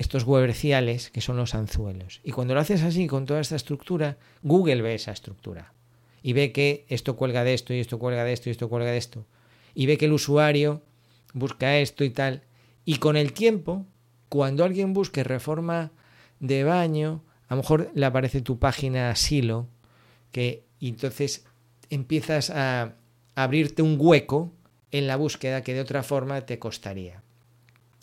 estos 0.00 0.24
hueverciales 0.24 1.10
que 1.10 1.20
son 1.20 1.36
los 1.36 1.54
anzuelos. 1.54 2.20
Y 2.24 2.32
cuando 2.32 2.54
lo 2.54 2.60
haces 2.60 2.82
así, 2.82 3.06
con 3.06 3.26
toda 3.26 3.40
esta 3.40 3.56
estructura, 3.56 4.16
Google 4.42 4.80
ve 4.80 4.94
esa 4.94 5.12
estructura. 5.12 5.74
Y 6.22 6.32
ve 6.32 6.52
que 6.52 6.86
esto 6.88 7.16
cuelga 7.16 7.44
de 7.44 7.52
esto 7.52 7.74
y 7.74 7.80
esto 7.80 7.98
cuelga 7.98 8.24
de 8.24 8.32
esto 8.32 8.48
y 8.48 8.52
esto 8.52 8.70
cuelga 8.70 8.90
de 8.90 8.96
esto. 8.96 9.26
Y 9.74 9.84
ve 9.84 9.98
que 9.98 10.06
el 10.06 10.14
usuario 10.14 10.80
busca 11.34 11.76
esto 11.76 12.02
y 12.02 12.08
tal. 12.08 12.44
Y 12.86 12.96
con 12.96 13.18
el 13.18 13.34
tiempo 13.34 13.84
cuando 14.30 14.64
alguien 14.64 14.94
busque 14.94 15.22
reforma 15.22 15.92
de 16.38 16.64
baño, 16.64 17.22
a 17.48 17.54
lo 17.54 17.60
mejor 17.60 17.90
le 17.94 18.06
aparece 18.06 18.40
tu 18.40 18.58
página 18.58 19.14
Silo, 19.16 19.68
que 20.32 20.64
y 20.78 20.88
entonces 20.88 21.44
empiezas 21.90 22.48
a 22.48 22.94
abrirte 23.34 23.82
un 23.82 23.96
hueco 23.98 24.50
en 24.92 25.06
la 25.06 25.16
búsqueda 25.16 25.62
que 25.62 25.74
de 25.74 25.80
otra 25.82 26.02
forma 26.02 26.40
te 26.46 26.58
costaría. 26.58 27.22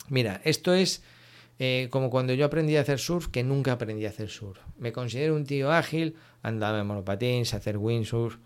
Mira, 0.08 0.40
esto 0.44 0.74
es 0.74 1.02
eh, 1.58 1.88
como 1.90 2.10
cuando 2.10 2.34
yo 2.34 2.46
aprendí 2.46 2.76
a 2.76 2.82
hacer 2.82 2.98
surf, 2.98 3.28
que 3.28 3.42
nunca 3.42 3.72
aprendí 3.72 4.06
a 4.06 4.10
hacer 4.10 4.28
surf. 4.28 4.58
Me 4.78 4.92
considero 4.92 5.34
un 5.34 5.44
tío 5.44 5.72
ágil, 5.72 6.14
andaba 6.42 6.80
en 6.80 6.86
monopatín, 6.86 7.44
sé 7.44 7.56
hacer 7.56 7.78
windsurf, 7.78 8.36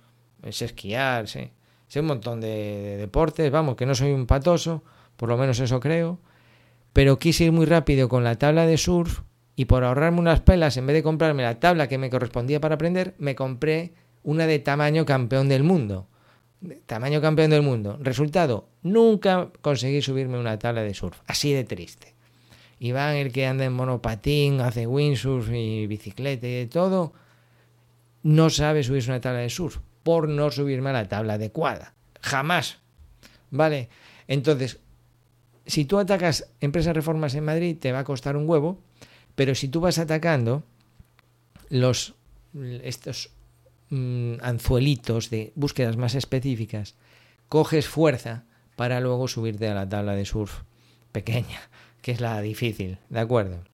sé 0.50 0.64
esquiar, 0.64 1.28
sé, 1.28 1.52
sé 1.88 2.00
un 2.00 2.06
montón 2.06 2.40
de 2.40 2.96
deportes, 2.98 3.50
vamos, 3.50 3.76
que 3.76 3.86
no 3.86 3.94
soy 3.94 4.12
un 4.12 4.26
patoso, 4.26 4.82
por 5.16 5.28
lo 5.28 5.36
menos 5.36 5.60
eso 5.60 5.78
creo 5.80 6.20
pero 6.92 7.18
quise 7.18 7.44
ir 7.44 7.52
muy 7.52 7.66
rápido 7.66 8.08
con 8.08 8.24
la 8.24 8.36
tabla 8.36 8.66
de 8.66 8.76
surf 8.76 9.20
y 9.56 9.66
por 9.66 9.84
ahorrarme 9.84 10.20
unas 10.20 10.40
pelas, 10.40 10.76
en 10.76 10.86
vez 10.86 10.94
de 10.94 11.02
comprarme 11.02 11.42
la 11.42 11.60
tabla 11.60 11.88
que 11.88 11.98
me 11.98 12.10
correspondía 12.10 12.60
para 12.60 12.76
aprender, 12.76 13.14
me 13.18 13.34
compré 13.34 13.94
una 14.22 14.46
de 14.46 14.58
tamaño 14.58 15.04
campeón 15.04 15.48
del 15.48 15.62
mundo. 15.62 16.08
tamaño 16.86 17.20
campeón 17.20 17.50
del 17.50 17.62
mundo. 17.62 17.98
Resultado, 18.00 18.68
nunca 18.82 19.50
conseguí 19.60 20.00
subirme 20.00 20.38
una 20.38 20.58
tabla 20.58 20.82
de 20.82 20.94
surf. 20.94 21.20
Así 21.26 21.52
de 21.52 21.64
triste. 21.64 22.11
Iván, 22.82 23.14
el 23.14 23.30
que 23.30 23.46
anda 23.46 23.64
en 23.64 23.72
monopatín, 23.72 24.60
hace 24.60 24.88
windsurf 24.88 25.50
y 25.52 25.86
bicicleta 25.86 26.48
y 26.48 26.52
de 26.52 26.66
todo, 26.66 27.12
no 28.24 28.50
sabe 28.50 28.82
subirse 28.82 29.10
una 29.10 29.20
tabla 29.20 29.38
de 29.38 29.50
surf 29.50 29.78
por 30.02 30.28
no 30.28 30.50
subirme 30.50 30.90
a 30.90 30.94
la 30.94 31.08
tabla 31.08 31.34
adecuada. 31.34 31.94
Jamás. 32.20 32.78
¿Vale? 33.52 33.88
Entonces, 34.26 34.80
si 35.64 35.84
tú 35.84 36.00
atacas 36.00 36.50
empresas 36.60 36.96
reformas 36.96 37.36
en 37.36 37.44
Madrid, 37.44 37.76
te 37.78 37.92
va 37.92 38.00
a 38.00 38.04
costar 38.04 38.36
un 38.36 38.48
huevo, 38.48 38.80
pero 39.36 39.54
si 39.54 39.68
tú 39.68 39.80
vas 39.80 39.98
atacando 39.98 40.64
los 41.68 42.14
estos 42.82 43.30
mm, 43.90 44.34
anzuelitos 44.42 45.30
de 45.30 45.52
búsquedas 45.54 45.96
más 45.96 46.16
específicas, 46.16 46.96
coges 47.48 47.86
fuerza 47.86 48.44
para 48.74 48.98
luego 48.98 49.28
subirte 49.28 49.68
a 49.68 49.74
la 49.74 49.88
tabla 49.88 50.16
de 50.16 50.24
surf 50.24 50.62
pequeña, 51.12 51.60
que 52.02 52.12
es 52.12 52.20
la 52.20 52.40
difícil, 52.42 52.98
¿de 53.08 53.20
acuerdo? 53.20 53.64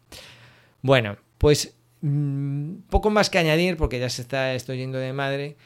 Bueno, 0.82 1.16
pues 1.38 1.74
mm, 2.02 2.74
poco 2.88 3.10
más 3.10 3.30
que 3.30 3.38
añadir 3.38 3.76
porque 3.76 3.98
ya 3.98 4.08
se 4.08 4.22
está 4.22 4.54
estoy 4.54 4.78
yendo 4.78 4.98
de 4.98 5.12
madre, 5.12 5.56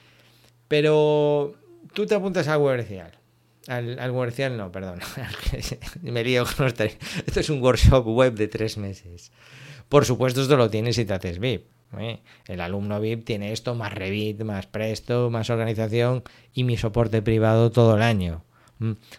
pero 0.68 1.54
tú 1.92 2.06
te 2.06 2.14
apuntas 2.14 2.48
al 2.48 2.60
comercial 2.60 3.22
al, 3.68 4.10
comercial 4.10 4.56
no, 4.56 4.72
perdón. 4.72 5.00
Me 6.02 6.24
lío 6.24 6.44
con 6.44 6.66
los. 6.66 6.74
Esto 6.80 7.40
es 7.40 7.50
un 7.50 7.62
workshop 7.62 8.06
web 8.06 8.34
de 8.34 8.48
tres 8.48 8.76
meses. 8.76 9.32
Por 9.88 10.04
supuesto, 10.04 10.42
esto 10.42 10.56
lo 10.56 10.70
tienes 10.70 10.96
si 10.96 11.04
te 11.04 11.14
haces 11.14 11.38
VIP. 11.38 11.66
¿eh? 11.98 12.20
El 12.46 12.60
alumno 12.60 13.00
VIP 13.00 13.24
tiene 13.24 13.52
esto, 13.52 13.74
más 13.74 13.92
Revit, 13.92 14.42
más 14.42 14.66
Presto, 14.66 15.30
más 15.30 15.50
organización 15.50 16.24
y 16.54 16.64
mi 16.64 16.76
soporte 16.76 17.22
privado 17.22 17.70
todo 17.70 17.96
el 17.96 18.02
año. 18.02 18.44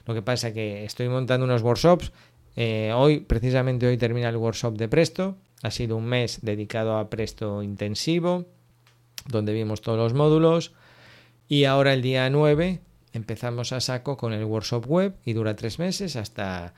Lo 0.06 0.14
que 0.14 0.22
pasa 0.22 0.50
es 0.50 0.54
que 0.54 0.84
estoy 0.84 1.08
montando 1.08 1.46
unos 1.46 1.62
workshops. 1.62 2.12
Eh, 2.56 2.92
hoy, 2.96 3.22
precisamente 3.22 3.88
hoy 3.88 3.98
termina 3.98 4.30
el 4.30 4.38
workshop 4.38 4.78
de 4.78 4.88
Presto. 4.88 5.38
Ha 5.62 5.72
sido 5.72 5.98
un 5.98 6.06
mes 6.06 6.40
dedicado 6.42 6.98
a 6.98 7.10
Presto 7.10 7.64
intensivo, 7.64 8.46
donde 9.28 9.54
vimos 9.54 9.82
todos 9.82 9.98
los 9.98 10.14
módulos. 10.14 10.74
Y 11.48 11.66
ahora 11.66 11.94
el 11.94 12.02
día 12.02 12.30
9 12.30 12.82
empezamos 13.14 13.72
a 13.72 13.80
saco 13.80 14.18
con 14.18 14.34
el 14.34 14.44
workshop 14.44 14.86
web 14.88 15.16
y 15.24 15.34
dura 15.34 15.56
tres 15.56 15.80
meses 15.80 16.16
hasta, 16.16 16.74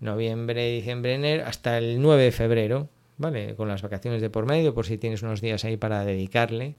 noviembre, 0.00 0.72
diciembre, 0.72 1.14
enero, 1.14 1.44
hasta 1.46 1.78
el 1.78 2.00
9 2.00 2.24
de 2.24 2.32
febrero, 2.32 2.88
¿vale? 3.16 3.54
Con 3.54 3.68
las 3.68 3.82
vacaciones 3.82 4.20
de 4.20 4.30
por 4.30 4.46
medio, 4.46 4.74
por 4.74 4.86
si 4.86 4.98
tienes 4.98 5.22
unos 5.22 5.40
días 5.40 5.64
ahí 5.64 5.76
para 5.76 6.04
dedicarle. 6.04 6.74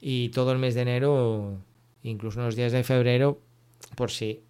Y 0.00 0.28
todo 0.30 0.52
el 0.52 0.58
mes 0.58 0.74
de 0.74 0.82
enero, 0.82 1.58
incluso 2.02 2.40
unos 2.40 2.56
días 2.56 2.72
de 2.72 2.84
febrero, 2.84 3.40
por 3.96 4.10
si 4.10 4.42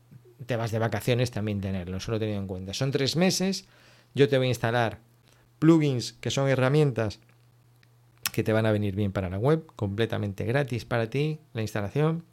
te 0.46 0.56
vas 0.56 0.70
de 0.70 0.78
vacaciones, 0.78 1.30
también 1.30 1.60
tenerlo, 1.60 1.96
eso 1.96 2.10
lo 2.10 2.16
he 2.16 2.20
tenido 2.20 2.38
en 2.38 2.46
cuenta. 2.46 2.74
Son 2.74 2.90
tres 2.90 3.16
meses, 3.16 3.66
yo 4.14 4.28
te 4.28 4.38
voy 4.38 4.46
a 4.46 4.50
instalar 4.50 4.98
plugins 5.58 6.12
que 6.14 6.30
son 6.30 6.48
herramientas 6.48 7.20
que 8.32 8.42
te 8.42 8.52
van 8.52 8.66
a 8.66 8.72
venir 8.72 8.96
bien 8.96 9.12
para 9.12 9.30
la 9.30 9.38
web, 9.38 9.64
completamente 9.76 10.44
gratis 10.44 10.84
para 10.84 11.08
ti, 11.08 11.38
la 11.52 11.62
instalación 11.62 12.24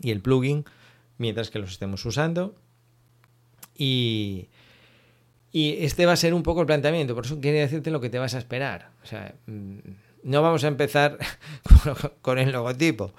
y 0.00 0.10
el 0.10 0.20
plugin 0.20 0.64
mientras 1.18 1.50
que 1.50 1.58
los 1.58 1.70
estemos 1.70 2.04
usando. 2.04 2.54
Y, 3.76 4.48
y 5.52 5.84
este 5.84 6.06
va 6.06 6.12
a 6.12 6.16
ser 6.16 6.34
un 6.34 6.42
poco 6.42 6.60
el 6.60 6.66
planteamiento, 6.66 7.14
por 7.14 7.24
eso 7.24 7.40
quería 7.40 7.60
decirte 7.60 7.90
lo 7.90 8.00
que 8.00 8.10
te 8.10 8.18
vas 8.18 8.34
a 8.34 8.38
esperar. 8.38 8.90
O 9.02 9.06
sea, 9.06 9.34
mm, 9.46 9.78
no 10.24 10.42
vamos 10.42 10.64
a 10.64 10.68
empezar 10.68 11.18
con 12.20 12.38
el 12.38 12.52
logotipo, 12.52 13.14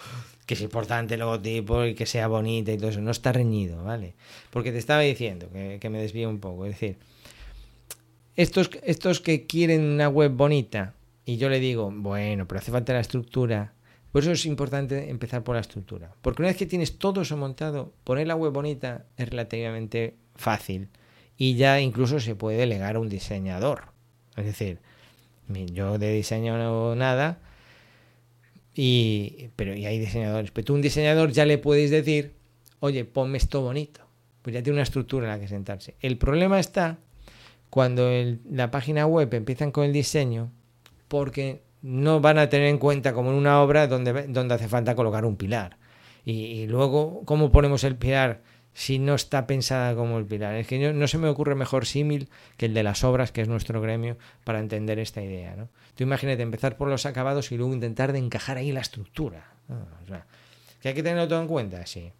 que 0.47 0.55
es 0.55 0.61
importante 0.61 1.13
el 1.13 1.19
logotipo 1.19 1.85
y 1.85 1.93
que 1.93 2.07
sea 2.07 2.27
bonita 2.27 2.71
y 2.71 2.77
todo 2.77 2.89
eso, 2.89 3.01
no 3.01 3.11
está 3.11 3.31
reñido, 3.31 3.83
¿vale? 3.83 4.15
Porque 4.49 4.71
te 4.71 4.79
estaba 4.79 5.01
diciendo 5.01 5.49
que, 5.51 5.77
que 5.79 5.89
me 5.91 6.01
desvío 6.01 6.29
un 6.29 6.39
poco, 6.39 6.65
es 6.65 6.71
decir, 6.71 6.97
estos, 8.35 8.71
estos 8.83 9.19
que 9.19 9.45
quieren 9.45 9.83
una 9.83 10.07
web 10.07 10.31
bonita 10.31 10.95
y 11.25 11.37
yo 11.37 11.49
le 11.49 11.59
digo, 11.59 11.91
bueno, 11.93 12.47
pero 12.47 12.59
hace 12.59 12.71
falta 12.71 12.93
la 12.93 13.01
estructura, 13.01 13.73
por 14.13 14.21
eso 14.23 14.31
es 14.31 14.45
importante 14.45 15.09
empezar 15.09 15.43
por 15.43 15.55
la 15.55 15.61
estructura. 15.61 16.13
Porque 16.21 16.41
una 16.41 16.47
vez 16.47 16.57
que 16.57 16.65
tienes 16.65 16.97
todo 16.97 17.21
eso 17.21 17.35
montado, 17.35 17.93
poner 18.03 18.27
la 18.27 18.35
web 18.35 18.53
bonita 18.53 19.05
es 19.17 19.29
relativamente 19.29 20.15
fácil. 20.35 20.87
Y 21.37 21.55
ya 21.55 21.81
incluso 21.81 22.19
se 22.19 22.33
puede 22.33 22.57
delegar 22.57 22.95
a 22.95 22.99
un 22.99 23.09
diseñador. 23.09 23.89
Es 24.37 24.45
decir, 24.45 24.79
yo 25.49 25.97
de 25.97 26.13
diseño 26.13 26.57
no 26.57 26.95
nada, 26.95 27.39
y, 28.78 29.49
pero 29.55 29.75
y 29.75 29.86
hay 29.86 29.99
diseñadores. 29.99 30.51
Pero 30.51 30.65
tú 30.65 30.75
un 30.75 30.82
diseñador 30.82 31.32
ya 31.32 31.45
le 31.45 31.57
puedes 31.57 31.89
decir, 31.89 32.34
oye, 32.80 33.03
ponme 33.05 33.39
esto 33.39 33.61
bonito. 33.61 34.01
Pues 34.43 34.53
ya 34.53 34.61
tiene 34.61 34.75
una 34.75 34.84
estructura 34.84 35.25
en 35.25 35.32
la 35.34 35.39
que 35.39 35.47
sentarse. 35.47 35.95
El 35.99 36.17
problema 36.17 36.59
está 36.59 36.99
cuando 37.69 38.09
la 38.49 38.71
página 38.71 39.05
web 39.07 39.34
empiezan 39.34 39.71
con 39.71 39.84
el 39.84 39.93
diseño, 39.93 40.51
porque 41.07 41.63
no 41.82 42.21
van 42.21 42.38
a 42.38 42.49
tener 42.49 42.67
en 42.67 42.78
cuenta 42.78 43.13
como 43.13 43.32
en 43.32 43.36
una 43.36 43.61
obra 43.61 43.88
donde, 43.88 44.28
donde 44.28 44.53
hace 44.53 44.67
falta 44.67 44.95
colocar 44.95 45.25
un 45.25 45.36
pilar. 45.36 45.78
Y, 46.23 46.67
luego, 46.67 47.21
¿cómo 47.23 47.51
ponemos 47.51 47.86
el 47.86 47.95
pilar 47.95 48.41
si 48.78 48.99
no 48.99 49.15
está 49.15 49.47
pensada 49.47 49.95
como 49.95 50.19
el 50.19 50.25
pilar? 50.25 50.53
Es 50.53 50.67
que 50.67 50.93
no, 50.93 51.07
se 51.07 51.17
me 51.17 51.28
ocurre 51.28 51.55
mejor 51.55 51.88
símil 51.88 52.30
que 52.57 52.67
el 52.67 52.75
de 52.75 52.84
las 52.84 53.03
obras, 53.03 53.32
que 53.32 53.41
es 53.41 53.47
nuestro 53.47 53.82
gremio, 53.82 54.17
para 54.43 54.59
entender 54.59 54.99
esta 54.99 55.19
idea. 55.19 55.55
¿no? 55.55 55.69
Tú 55.95 56.03
imagínate 56.03 56.43
empezar 56.43 56.78
por 56.78 56.88
los 56.88 57.07
acabados 57.07 57.51
y 57.51 57.57
luego 57.57 57.73
intentar 57.73 58.13
de 58.13 58.19
encajar 58.19 58.57
ahí 58.57 58.71
la 58.71 58.82
estructura. 58.82 59.51
que 60.80 60.89
hay 60.89 60.93
que 60.93 61.01
tenerlo 61.01 61.28
todo 61.28 61.41
en 61.41 61.47
cuenta, 61.47 61.86
sí. 61.88 62.11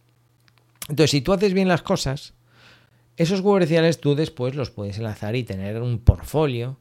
Entonces, 0.88 1.12
si 1.12 1.20
tú 1.20 1.32
haces 1.32 1.52
bien 1.52 1.68
las 1.68 1.82
cosas, 1.82 2.34
esos 3.16 3.40
comerciales 3.40 4.00
tú 4.00 4.16
después 4.16 4.56
los 4.56 4.70
puedes 4.70 4.98
enlazar 4.98 5.36
y 5.36 5.44
tener 5.44 5.80
un 5.80 6.00
portfolio 6.00 6.76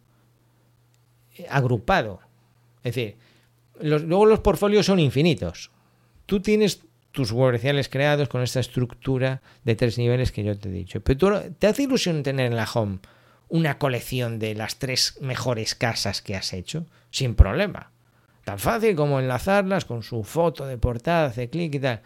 agrupado 1.50 2.22
es 2.88 2.96
decir, 2.96 3.18
luego 3.82 4.26
los 4.26 4.40
portfolios 4.40 4.86
son 4.86 5.00
infinitos. 5.00 5.72
Tú 6.26 6.40
tienes 6.40 6.84
tus 7.18 7.34
comerciales 7.34 7.90
creados 7.90 8.30
con 8.30 8.44
esta 8.44 8.60
estructura 8.60 9.42
de 9.64 9.76
tres 9.76 9.98
niveles 9.98 10.32
que 10.32 10.44
yo 10.44 10.56
te 10.56 10.70
he 10.70 10.72
dicho. 10.72 11.02
Pero 11.02 11.18
tú, 11.18 11.56
te 11.58 11.66
hace 11.66 11.82
ilusión 11.82 12.22
tener 12.22 12.46
en 12.46 12.56
la 12.56 12.70
home 12.72 13.00
una 13.50 13.80
colección 13.80 14.38
de 14.38 14.54
las 14.54 14.78
tres 14.78 15.18
mejores 15.20 15.74
casas 15.74 16.22
que 16.22 16.36
has 16.36 16.54
hecho, 16.54 16.86
sin 17.10 17.34
problema. 17.34 17.90
Tan 18.44 18.60
fácil 18.60 18.96
como 18.96 19.20
enlazarlas 19.20 19.86
con 19.86 20.04
su 20.04 20.24
foto 20.24 20.68
de 20.68 20.78
portada, 20.78 21.30
hace 21.30 21.50
clic 21.50 21.74
y 21.74 21.80
tal. 21.80 22.02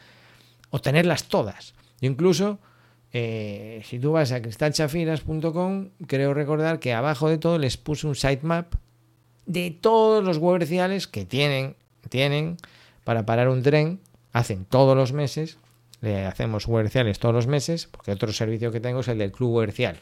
O 0.70 0.80
tenerlas 0.80 1.26
todas. 1.26 1.74
incluso, 1.99 2.59
eh, 3.12 3.82
si 3.84 3.99
tú 3.99 4.14
vas 4.14 4.32
a 4.32 4.41
cristalchafiras.com, 4.41 5.89
creo 6.07 6.34
recordar 6.34 6.80
que 6.80 6.93
abajo 6.93 7.28
de 7.28 7.38
todo 7.38 7.59
les 7.59 7.76
puse 7.76 8.07
un 8.07 8.16
sitemap 8.16 8.76
de 9.45 9.72
todos 9.72 10.24
los 10.24 10.39
comerciales 10.39 11.05
que 11.05 11.26
tienen, 11.26 11.76
tienen 12.07 12.55
para 13.03 13.26
parar 13.26 13.49
un 13.49 13.62
tren, 13.62 13.99
hacen 14.34 14.65
todos 14.65 14.95
los 14.95 15.13
meses, 15.13 15.57
le 16.01 16.25
hacemos 16.25 16.65
comerciales 16.65 17.19
todos 17.19 17.36
los 17.36 17.47
meses, 17.47 17.88
porque 17.88 18.11
otro 18.11 18.32
servicio 18.34 18.71
que 18.71 18.79
tengo 18.79 19.01
es 19.01 19.07
el 19.07 19.17
del 19.17 19.32
club 19.32 19.53
comercial. 19.53 19.99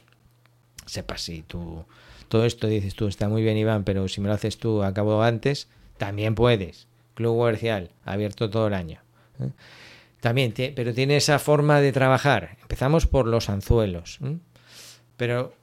Sepas 0.85 1.21
si 1.21 1.41
tú 1.43 1.85
todo 2.29 2.45
esto 2.45 2.67
dices 2.67 2.95
tú, 2.95 3.07
está 3.07 3.27
muy 3.27 3.41
bien 3.41 3.57
Iván, 3.57 3.83
pero 3.83 4.07
si 4.07 4.21
me 4.21 4.27
lo 4.27 4.35
haces 4.35 4.57
tú 4.57 4.83
acabo 4.83 5.21
antes, 5.23 5.67
también 5.97 6.35
puedes. 6.35 6.87
Club 7.15 7.37
comercial, 7.37 7.89
abierto 8.05 8.49
todo 8.49 8.67
el 8.67 8.75
año. 8.75 9.01
¿eh? 9.39 9.49
También, 10.21 10.53
pero 10.75 10.93
tiene 10.93 11.17
esa 11.17 11.39
forma 11.39 11.81
de 11.81 11.91
trabajar. 11.91 12.57
Empezamos 12.61 13.07
por 13.07 13.25
los 13.25 13.49
anzuelos. 13.49 14.19
Pero 15.17 15.53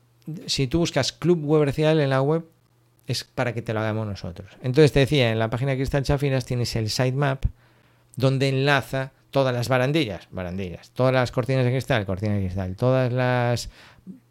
si 0.46 0.66
tú 0.66 0.78
buscas 0.78 1.12
Club 1.12 1.46
Comercial 1.46 2.00
en 2.00 2.10
la 2.10 2.22
web, 2.22 2.44
es 3.06 3.24
para 3.24 3.52
que 3.52 3.62
te 3.62 3.72
lo 3.72 3.80
hagamos 3.80 4.06
nosotros. 4.06 4.50
Entonces 4.62 4.92
te 4.92 5.00
decía, 5.00 5.30
en 5.30 5.38
la 5.38 5.50
página 5.50 5.74
Cristal 5.74 6.02
Chafinas 6.02 6.44
tienes 6.46 6.74
el 6.74 6.90
sitemap 6.90 7.44
donde 8.16 8.48
enlaza 8.48 9.12
todas 9.30 9.54
las 9.54 9.68
barandillas, 9.68 10.28
barandillas, 10.30 10.90
todas 10.90 11.12
las 11.12 11.30
cortinas 11.30 11.64
de 11.64 11.70
cristal, 11.70 12.06
cortinas 12.06 12.36
de 12.36 12.46
cristal, 12.46 12.74
todas 12.74 13.12
las 13.12 13.70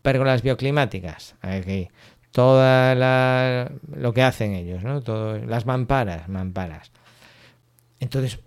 pérgolas 0.01 0.41
bioclimáticas, 0.41 1.35
aquí, 1.41 1.89
toda 2.31 2.95
la, 2.95 3.71
lo 3.95 4.13
que 4.13 4.23
hacen 4.23 4.53
ellos, 4.53 4.83
¿no? 4.83 5.01
Todo, 5.01 5.37
las 5.37 5.65
mamparas, 5.65 6.27
mamparas. 6.27 6.91
Entonces, 7.99 8.39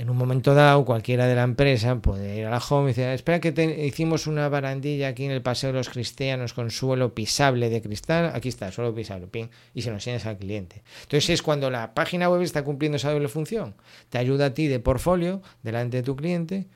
en 0.00 0.08
un 0.08 0.16
momento 0.16 0.54
dado, 0.54 0.86
cualquiera 0.86 1.26
de 1.26 1.34
la 1.34 1.42
empresa 1.42 1.94
puede 1.96 2.38
ir 2.38 2.46
a 2.46 2.50
la 2.50 2.56
home 2.56 2.84
y 2.84 2.94
decir, 2.94 3.04
espera 3.04 3.38
que 3.38 3.84
hicimos 3.84 4.26
una 4.26 4.48
barandilla 4.48 5.08
aquí 5.08 5.26
en 5.26 5.30
el 5.30 5.42
Paseo 5.42 5.72
de 5.72 5.74
los 5.74 5.90
Cristianos 5.90 6.54
con 6.54 6.70
suelo 6.70 7.14
pisable 7.14 7.68
de 7.68 7.82
cristal, 7.82 8.32
aquí 8.34 8.48
está, 8.48 8.72
suelo 8.72 8.94
pisable, 8.94 9.28
y 9.74 9.82
se 9.82 9.90
lo 9.90 9.96
enseñas 9.96 10.24
al 10.24 10.38
cliente. 10.38 10.82
Entonces 11.02 11.28
es 11.28 11.42
cuando 11.42 11.68
la 11.68 11.92
página 11.92 12.30
web 12.30 12.40
está 12.40 12.64
cumpliendo 12.64 12.96
esa 12.96 13.12
doble 13.12 13.28
función. 13.28 13.74
Te 14.08 14.16
ayuda 14.16 14.46
a 14.46 14.54
ti 14.54 14.68
de 14.68 14.80
portfolio 14.80 15.42
delante 15.62 15.98
de 15.98 16.02
tu 16.02 16.16
cliente 16.16 16.66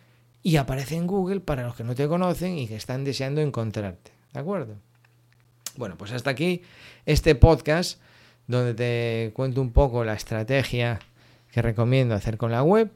y 0.42 0.56
aparece 0.56 0.96
en 0.96 1.06
Google 1.06 1.40
para 1.40 1.62
los 1.62 1.76
que 1.76 1.84
no 1.84 1.94
te 1.94 2.06
conocen 2.06 2.58
y 2.58 2.68
que 2.68 2.76
están 2.76 3.04
deseando 3.04 3.40
encontrarte. 3.40 4.12
¿De 4.34 4.40
acuerdo? 4.40 4.74
Bueno, 5.78 5.96
pues 5.96 6.12
hasta 6.12 6.28
aquí 6.28 6.60
este 7.06 7.34
podcast 7.36 8.02
donde 8.46 8.74
te 8.74 9.32
cuento 9.32 9.62
un 9.62 9.72
poco 9.72 10.04
la 10.04 10.12
estrategia 10.12 10.98
que 11.50 11.62
recomiendo 11.62 12.14
hacer 12.14 12.36
con 12.36 12.52
la 12.52 12.62
web 12.62 12.90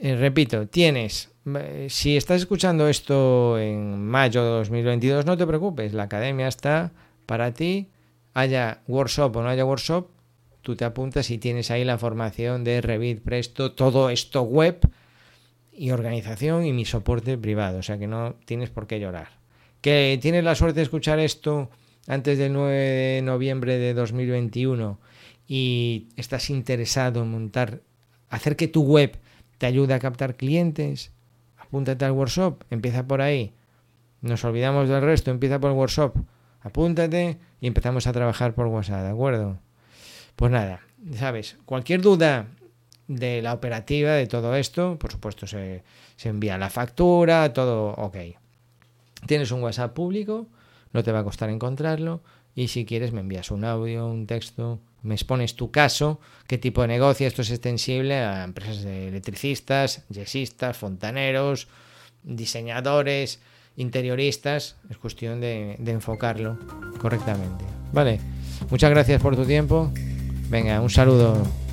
eh, 0.00 0.16
repito, 0.16 0.66
tienes, 0.68 1.30
eh, 1.46 1.86
si 1.88 2.16
estás 2.16 2.42
escuchando 2.42 2.88
esto 2.88 3.58
en 3.58 4.04
mayo 4.06 4.44
de 4.44 4.50
2022, 4.50 5.26
no 5.26 5.36
te 5.36 5.46
preocupes, 5.46 5.92
la 5.94 6.04
academia 6.04 6.48
está 6.48 6.92
para 7.24 7.52
ti, 7.54 7.88
haya 8.34 8.82
workshop 8.86 9.36
o 9.36 9.42
no 9.42 9.48
haya 9.48 9.64
workshop, 9.64 10.08
tú 10.62 10.76
te 10.76 10.84
apuntas 10.84 11.30
y 11.30 11.38
tienes 11.38 11.70
ahí 11.70 11.84
la 11.84 11.98
formación 11.98 12.64
de 12.64 12.80
Revit, 12.80 13.22
Presto, 13.22 13.72
todo 13.72 14.10
esto 14.10 14.42
web 14.42 14.80
y 15.72 15.90
organización 15.90 16.66
y 16.66 16.72
mi 16.72 16.84
soporte 16.84 17.38
privado, 17.38 17.78
o 17.78 17.82
sea 17.82 17.98
que 17.98 18.06
no 18.06 18.34
tienes 18.44 18.70
por 18.70 18.86
qué 18.86 19.00
llorar. 19.00 19.28
Que 19.80 20.18
tienes 20.20 20.42
la 20.42 20.54
suerte 20.54 20.80
de 20.80 20.84
escuchar 20.84 21.18
esto 21.20 21.70
antes 22.06 22.38
del 22.38 22.52
9 22.52 22.74
de 22.74 23.22
noviembre 23.22 23.78
de 23.78 23.94
2021 23.94 24.98
y 25.46 26.08
estás 26.16 26.50
interesado 26.50 27.22
en 27.22 27.30
montar, 27.30 27.80
hacer 28.28 28.56
que 28.56 28.68
tu 28.68 28.82
web 28.82 29.18
te 29.58 29.66
ayuda 29.66 29.96
a 29.96 29.98
captar 29.98 30.36
clientes, 30.36 31.12
apúntate 31.56 32.04
al 32.04 32.12
workshop, 32.12 32.64
empieza 32.70 33.06
por 33.06 33.20
ahí. 33.20 33.52
Nos 34.20 34.44
olvidamos 34.44 34.88
del 34.88 35.02
resto, 35.02 35.30
empieza 35.30 35.60
por 35.60 35.70
el 35.70 35.76
workshop. 35.76 36.16
Apúntate 36.60 37.38
y 37.60 37.66
empezamos 37.66 38.06
a 38.06 38.12
trabajar 38.12 38.54
por 38.54 38.66
WhatsApp, 38.66 39.02
¿de 39.02 39.10
acuerdo? 39.10 39.58
Pues 40.34 40.50
nada, 40.50 40.80
sabes, 41.14 41.56
cualquier 41.64 42.02
duda 42.02 42.48
de 43.08 43.40
la 43.40 43.52
operativa 43.52 44.12
de 44.12 44.26
todo 44.26 44.56
esto, 44.56 44.98
por 44.98 45.12
supuesto 45.12 45.46
se, 45.46 45.84
se 46.16 46.28
envía 46.28 46.58
la 46.58 46.70
factura, 46.70 47.52
todo 47.52 47.90
ok. 47.94 48.16
Tienes 49.26 49.52
un 49.52 49.62
WhatsApp 49.62 49.94
público, 49.94 50.46
no 50.92 51.02
te 51.02 51.12
va 51.12 51.20
a 51.20 51.24
costar 51.24 51.50
encontrarlo 51.50 52.22
y 52.54 52.68
si 52.68 52.84
quieres 52.84 53.12
me 53.12 53.20
envías 53.20 53.50
un 53.50 53.64
audio, 53.64 54.06
un 54.08 54.26
texto, 54.26 54.80
me 55.06 55.14
expones 55.14 55.54
tu 55.54 55.70
caso, 55.70 56.20
qué 56.46 56.58
tipo 56.58 56.82
de 56.82 56.88
negocio, 56.88 57.26
esto 57.26 57.42
es 57.42 57.50
extensible 57.50 58.16
a 58.16 58.44
empresas 58.44 58.82
de 58.82 59.08
electricistas, 59.08 60.04
yesistas, 60.08 60.76
fontaneros, 60.76 61.68
diseñadores, 62.22 63.40
interioristas, 63.76 64.76
es 64.90 64.98
cuestión 64.98 65.40
de, 65.40 65.76
de 65.78 65.92
enfocarlo 65.92 66.58
correctamente. 66.98 67.64
Vale, 67.92 68.20
muchas 68.70 68.90
gracias 68.90 69.22
por 69.22 69.36
tu 69.36 69.44
tiempo, 69.44 69.92
venga, 70.48 70.80
un 70.80 70.90
saludo. 70.90 71.65